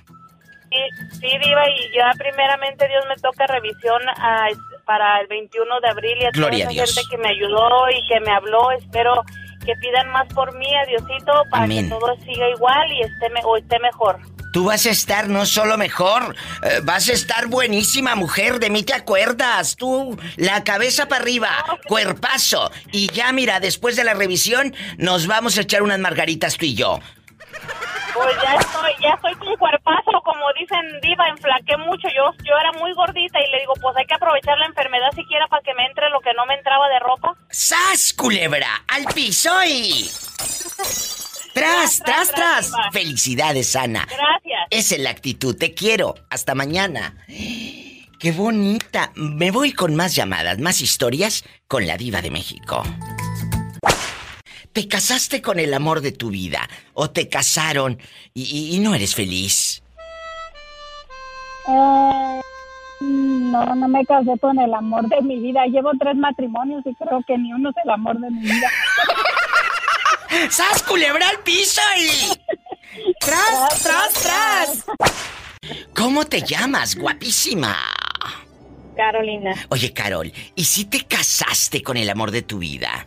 Sí, 0.70 1.06
sí, 1.20 1.26
Diva, 1.42 1.62
y 1.70 1.94
ya 1.96 2.10
primeramente 2.18 2.86
Dios 2.88 3.04
me 3.08 3.16
toca 3.16 3.46
revisión 3.46 4.02
a- 4.08 4.48
para 4.84 5.20
el 5.20 5.26
21 5.26 5.80
de 5.80 5.88
abril 5.88 6.18
y 6.20 6.24
a 6.26 6.30
Gloria 6.30 6.66
toda 6.66 6.70
a 6.70 6.72
esa 6.72 6.84
Dios. 6.84 6.94
gente 6.94 7.08
que 7.10 7.18
me 7.18 7.28
ayudó 7.30 7.90
y 7.90 8.06
que 8.06 8.20
me 8.20 8.30
habló. 8.32 8.70
Espero 8.72 9.22
que 9.66 9.74
pidan 9.76 10.08
más 10.10 10.26
por 10.32 10.56
mí, 10.56 10.66
a 10.76 10.86
Diosito, 10.86 11.32
para 11.50 11.64
Amén. 11.64 11.84
que 11.84 11.90
todo 11.90 12.16
siga 12.24 12.48
igual 12.48 12.92
y 12.92 13.02
esté, 13.02 13.28
me- 13.30 13.44
o 13.44 13.56
esté 13.58 13.78
mejor. 13.80 14.18
Tú 14.52 14.64
vas 14.64 14.86
a 14.86 14.90
estar 14.90 15.28
no 15.28 15.44
solo 15.44 15.76
mejor, 15.76 16.34
eh, 16.62 16.80
vas 16.82 17.10
a 17.10 17.12
estar 17.12 17.46
buenísima 17.48 18.14
mujer, 18.14 18.58
de 18.58 18.70
mí 18.70 18.82
te 18.84 18.94
acuerdas. 18.94 19.76
Tú, 19.76 20.18
la 20.36 20.64
cabeza 20.64 21.08
para 21.08 21.20
arriba, 21.20 21.50
cuerpazo. 21.88 22.70
Y 22.90 23.08
ya 23.12 23.32
mira, 23.32 23.60
después 23.60 23.96
de 23.96 24.04
la 24.04 24.14
revisión, 24.14 24.74
nos 24.96 25.26
vamos 25.26 25.58
a 25.58 25.62
echar 25.62 25.82
unas 25.82 25.98
margaritas 25.98 26.56
tú 26.56 26.64
y 26.64 26.74
yo. 26.74 27.00
Pues 28.16 28.36
ya 28.42 28.54
estoy, 28.54 28.92
ya 29.02 29.10
estoy 29.10 29.34
con 29.34 29.56
cuerpazo, 29.56 30.12
como 30.24 30.44
dicen 30.58 31.00
Diva, 31.02 31.28
enflaqué 31.28 31.76
mucho. 31.76 32.08
Yo, 32.08 32.32
yo 32.44 32.54
era 32.58 32.72
muy 32.72 32.92
gordita 32.94 33.38
y 33.40 33.50
le 33.50 33.60
digo, 33.60 33.74
pues 33.80 33.96
hay 33.96 34.06
que 34.06 34.14
aprovechar 34.14 34.58
la 34.58 34.66
enfermedad 34.66 35.10
siquiera 35.14 35.46
para 35.48 35.62
que 35.62 35.74
me 35.74 35.84
entre 35.86 36.08
lo 36.10 36.20
que 36.20 36.32
no 36.34 36.46
me 36.46 36.54
entraba 36.54 36.88
de 36.88 36.98
ropa. 37.00 37.34
¡Sas, 37.50 38.12
culebra! 38.14 38.84
¡Al 38.88 39.04
piso 39.14 39.52
y... 39.64 40.10
¡Tras, 41.54 42.00
tras, 42.00 42.32
tras! 42.32 42.72
Felicidades, 42.92 43.74
Ana. 43.76 44.06
Gracias. 44.06 44.68
Esa 44.70 44.94
es 44.96 45.00
la 45.00 45.10
actitud. 45.10 45.56
Te 45.56 45.72
quiero. 45.72 46.14
Hasta 46.28 46.54
mañana. 46.54 47.16
¡Qué 47.26 48.32
bonita! 48.32 49.10
Me 49.14 49.50
voy 49.50 49.72
con 49.72 49.94
más 49.94 50.14
llamadas, 50.14 50.58
más 50.58 50.80
historias 50.80 51.44
con 51.66 51.86
la 51.86 51.96
diva 51.96 52.20
de 52.20 52.30
México. 52.30 52.82
¿Te 54.76 54.86
casaste 54.88 55.40
con 55.40 55.58
el 55.58 55.72
amor 55.72 56.02
de 56.02 56.12
tu 56.12 56.28
vida? 56.28 56.68
¿O 56.92 57.08
te 57.08 57.30
casaron 57.30 57.98
y, 58.34 58.42
y- 58.42 58.76
y 58.76 58.78
no 58.80 58.94
eres 58.94 59.14
feliz? 59.14 59.82
Eh, 61.66 62.40
no, 63.00 63.74
no 63.74 63.88
me 63.88 64.04
casé 64.04 64.38
con 64.38 64.58
el 64.58 64.74
amor 64.74 65.08
de 65.08 65.22
mi 65.22 65.38
vida. 65.40 65.64
Llevo 65.64 65.92
tres 65.98 66.14
matrimonios 66.16 66.82
y 66.84 66.94
creo 66.94 67.24
que 67.26 67.38
ni 67.38 67.54
uno 67.54 67.70
es 67.70 67.76
el 67.82 67.88
amor 67.90 68.20
de 68.20 68.30
mi 68.30 68.40
vida. 68.42 68.70
¡Sas, 70.50 70.82
culebra 70.82 71.26
al 71.26 71.38
piso 71.38 71.80
y... 71.98 73.12
¡Tras, 73.18 73.82
tras, 73.82 74.12
tras! 74.12 74.84
¿Cómo 75.94 76.26
te 76.26 76.42
llamas, 76.42 76.96
guapísima? 76.96 77.78
Carolina. 78.94 79.54
Oye, 79.70 79.94
Carol, 79.94 80.30
¿y 80.54 80.64
si 80.64 80.84
te 80.84 81.00
casaste 81.06 81.82
con 81.82 81.96
el 81.96 82.10
amor 82.10 82.30
de 82.30 82.42
tu 82.42 82.58
vida? 82.58 83.06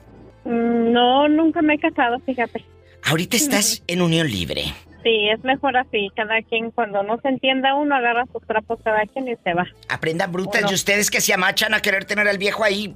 No, 0.91 1.27
nunca 1.27 1.61
me 1.61 1.75
he 1.75 1.79
casado, 1.79 2.19
fíjate. 2.25 2.65
Ahorita 3.03 3.37
estás 3.37 3.83
en 3.87 4.01
unión 4.01 4.29
libre. 4.29 4.73
Sí, 5.03 5.29
es 5.33 5.41
mejor 5.43 5.77
así. 5.77 6.09
Cada 6.15 6.41
quien, 6.41 6.71
cuando 6.71 7.03
no 7.03 7.17
se 7.21 7.29
entienda 7.29 7.73
uno, 7.75 7.95
agarra 7.95 8.25
sus 8.33 8.45
trapos 8.45 8.79
cada 8.83 9.05
quien 9.05 9.27
y 9.29 9.35
se 9.43 9.53
va. 9.53 9.65
Aprendan 9.87 10.31
brutas 10.31 10.53
Bueno. 10.53 10.69
de 10.69 10.75
ustedes 10.75 11.09
que 11.09 11.21
se 11.21 11.33
amachan 11.33 11.73
a 11.73 11.81
querer 11.81 12.05
tener 12.05 12.27
al 12.27 12.37
viejo 12.37 12.63
ahí 12.63 12.95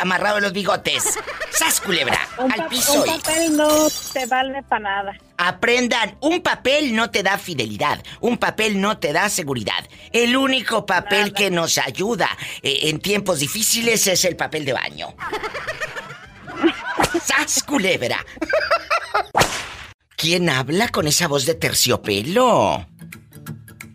amarrado 0.00 0.36
en 0.38 0.44
los 0.44 0.52
bigotes. 0.52 1.18
¡Sas, 1.50 1.80
culebra! 1.80 2.18
Un, 2.38 2.52
al 2.52 2.68
piso 2.68 3.02
un 3.02 3.06
papel 3.20 3.56
no 3.56 3.68
te 4.12 4.26
vale 4.26 4.62
para 4.68 4.80
nada. 4.82 5.18
Aprendan, 5.36 6.16
un 6.20 6.40
papel 6.42 6.94
no 6.94 7.10
te 7.10 7.24
da 7.24 7.36
fidelidad, 7.38 8.00
un 8.20 8.38
papel 8.38 8.80
no 8.80 8.98
te 8.98 9.12
da 9.12 9.28
seguridad. 9.28 9.84
El 10.12 10.36
único 10.36 10.86
papel 10.86 11.32
que 11.32 11.50
nos 11.50 11.78
ayuda 11.78 12.28
eh, 12.62 12.80
en 12.84 13.00
tiempos 13.00 13.40
difíciles 13.40 14.06
es 14.06 14.24
el 14.24 14.36
papel 14.36 14.64
de 14.64 14.72
baño. 14.74 15.08
¡Sas, 17.24 17.62
culebra! 17.62 18.24
¿Quién 20.16 20.50
habla 20.50 20.88
con 20.88 21.06
esa 21.06 21.28
voz 21.28 21.46
de 21.46 21.54
terciopelo? 21.54 22.86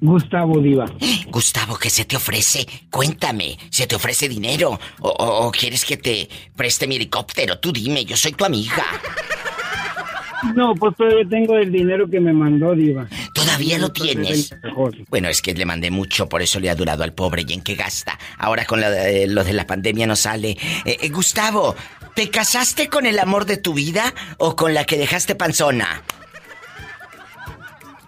Gustavo 0.02 0.60
Diva. 0.60 0.86
Gustavo, 1.28 1.78
¿qué 1.78 1.90
se 1.90 2.06
te 2.06 2.16
ofrece? 2.16 2.66
Cuéntame, 2.92 3.58
¿se 3.70 3.88
te 3.88 3.96
ofrece 3.96 4.28
dinero? 4.28 4.80
¿O, 5.00 5.10
o- 5.10 5.48
o 5.48 5.52
quieres 5.52 5.86
que 5.86 5.98
te 5.98 6.28
preste 6.56 6.88
mi 6.88 6.96
helicóptero? 6.96 7.60
Tú 7.60 7.72
dime, 7.72 8.06
yo 8.06 8.18
soy 8.18 8.34
tu 8.34 8.46
amiga. 8.46 8.86
No, 10.56 10.76
pues 10.76 10.96
todavía 10.96 11.28
tengo 11.28 11.56
el 11.58 11.72
dinero 11.72 12.08
que 12.08 12.20
me 12.20 12.32
mandó 12.34 12.76
Diva. 12.76 13.08
¿Todavía 13.34 13.80
lo 13.80 13.92
tienes? 13.92 14.54
Bueno, 15.10 15.28
es 15.30 15.42
que 15.42 15.54
le 15.56 15.66
mandé 15.66 15.90
mucho, 15.90 16.30
por 16.30 16.42
eso 16.44 16.60
le 16.60 16.70
ha 16.70 16.76
durado 16.76 17.04
al 17.04 17.14
pobre 17.14 17.44
y 17.48 17.54
en 17.54 17.62
qué 17.62 17.74
gasta. 17.74 18.20
Ahora 18.38 18.66
con 18.66 18.80
lo 18.82 18.90
de 19.44 19.54
la 19.54 19.66
pandemia 19.66 20.06
no 20.06 20.16
sale. 20.16 20.52
Eh, 20.86 20.98
eh, 21.02 21.10
Gustavo, 21.10 21.76
¿te 22.16 22.30
casaste 22.30 22.88
con 22.88 23.06
el 23.06 23.20
amor 23.20 23.46
de 23.46 23.58
tu 23.58 23.74
vida 23.74 24.14
o 24.38 24.56
con 24.56 24.74
la 24.74 24.86
que 24.86 24.98
dejaste 24.98 25.36
panzona? 25.36 26.02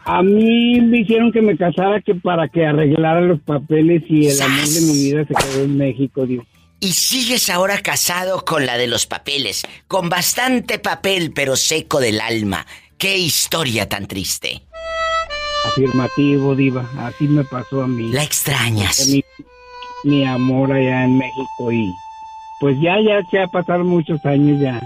A 0.06 0.24
mí 0.24 0.80
me 0.80 1.00
hicieron 1.00 1.34
que 1.34 1.42
me 1.42 1.58
casara 1.58 2.02
que 2.02 2.16
para 2.16 2.48
que 2.48 2.66
arreglara 2.66 3.20
los 3.20 3.42
papeles 3.42 4.04
y 4.08 4.28
el 4.28 4.42
amor 4.42 4.66
de 4.66 4.82
mi 4.82 4.94
vida 4.94 5.26
se 5.28 5.34
quedó 5.34 5.64
en 5.66 5.78
México, 5.78 6.26
Diva. 6.26 6.46
Y 6.80 6.94
sigues 6.94 7.50
ahora 7.50 7.80
casado 7.80 8.46
con 8.46 8.66
la 8.66 8.78
de 8.78 8.88
los 8.88 9.06
papeles, 9.06 9.64
con 9.88 10.08
bastante 10.10 10.80
papel 10.80 11.34
pero 11.34 11.58
seco 11.58 12.00
del 12.00 12.22
alma. 12.22 12.66
¡Qué 12.98 13.18
historia 13.18 13.90
tan 13.90 14.08
triste! 14.08 14.62
Afirmativo, 15.66 16.56
Diva. 16.56 16.90
Así 17.00 17.28
me 17.28 17.44
pasó 17.44 17.82
a 17.82 17.88
mí. 17.88 18.10
La 18.14 18.24
extrañas. 18.24 19.08
Mi, 19.08 19.22
mi 20.06 20.26
amor 20.26 20.72
allá 20.72 21.04
en 21.04 21.18
México 21.18 21.72
y 21.72 21.92
pues 22.60 22.78
ya, 22.82 22.96
ya, 23.02 23.22
ya 23.32 23.48
pasaron 23.48 23.88
muchos 23.88 24.24
años 24.26 24.60
ya. 24.60 24.82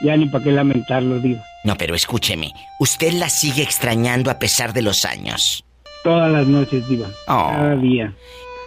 Ya 0.00 0.16
ni 0.16 0.26
para 0.26 0.44
qué 0.44 0.52
lamentarlo, 0.52 1.18
Diva. 1.20 1.42
No, 1.64 1.76
pero 1.76 1.94
escúcheme. 1.94 2.52
Usted 2.78 3.12
la 3.12 3.28
sigue 3.30 3.62
extrañando 3.62 4.30
a 4.30 4.38
pesar 4.38 4.72
de 4.72 4.82
los 4.82 5.04
años. 5.04 5.64
Todas 6.02 6.30
las 6.30 6.46
noches, 6.46 6.86
Diva. 6.88 7.08
Oh. 7.28 7.48
Cada 7.50 7.76
día. 7.76 8.12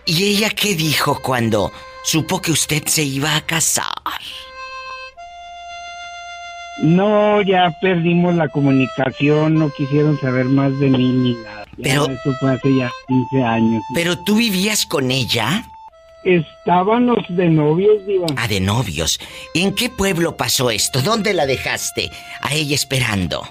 ¿Y 0.06 0.24
ella 0.24 0.49
qué 0.49 0.74
dijo 0.76 1.20
cuando 1.22 1.72
supo 2.04 2.41
que 2.41 2.52
usted 2.52 2.84
se 2.88 3.04
iba 3.04 3.36
a 3.36 3.41
casar? 3.41 3.86
No, 6.82 7.41
ya 7.41 7.72
perdimos 7.82 8.36
la 8.36 8.48
comunicación, 8.49 9.56
no 9.56 9.70
quisieron 9.72 10.20
saber 10.20 10.45
más 10.45 10.78
de 10.80 10.90
mí 10.90 11.10
ni 11.10 11.34
nada. 11.34 11.66
Ya 11.78 11.84
Pero- 11.84 12.06
Eso 12.10 12.34
fue 12.40 12.54
hace 12.54 12.76
ya 12.76 12.91
15 13.08 13.44
años. 13.44 13.84
¿Pero 13.94 14.18
tú 14.24 14.36
vivías 14.36 14.86
con 14.86 15.12
ella? 15.12 15.66
Estábamos 16.28 17.20
de 17.30 17.48
novios, 17.48 18.06
Diva. 18.06 18.28
Ah, 18.36 18.49
de 18.49 18.60
novios. 18.60 19.18
¿En 19.54 19.74
qué 19.74 19.90
pueblo 19.90 20.36
pasó 20.36 20.70
esto? 20.70 21.02
¿Dónde 21.02 21.34
la 21.34 21.45
dejaste? 21.45 22.12
A 22.41 22.54
ella 22.54 22.76
esperando. 22.76 23.48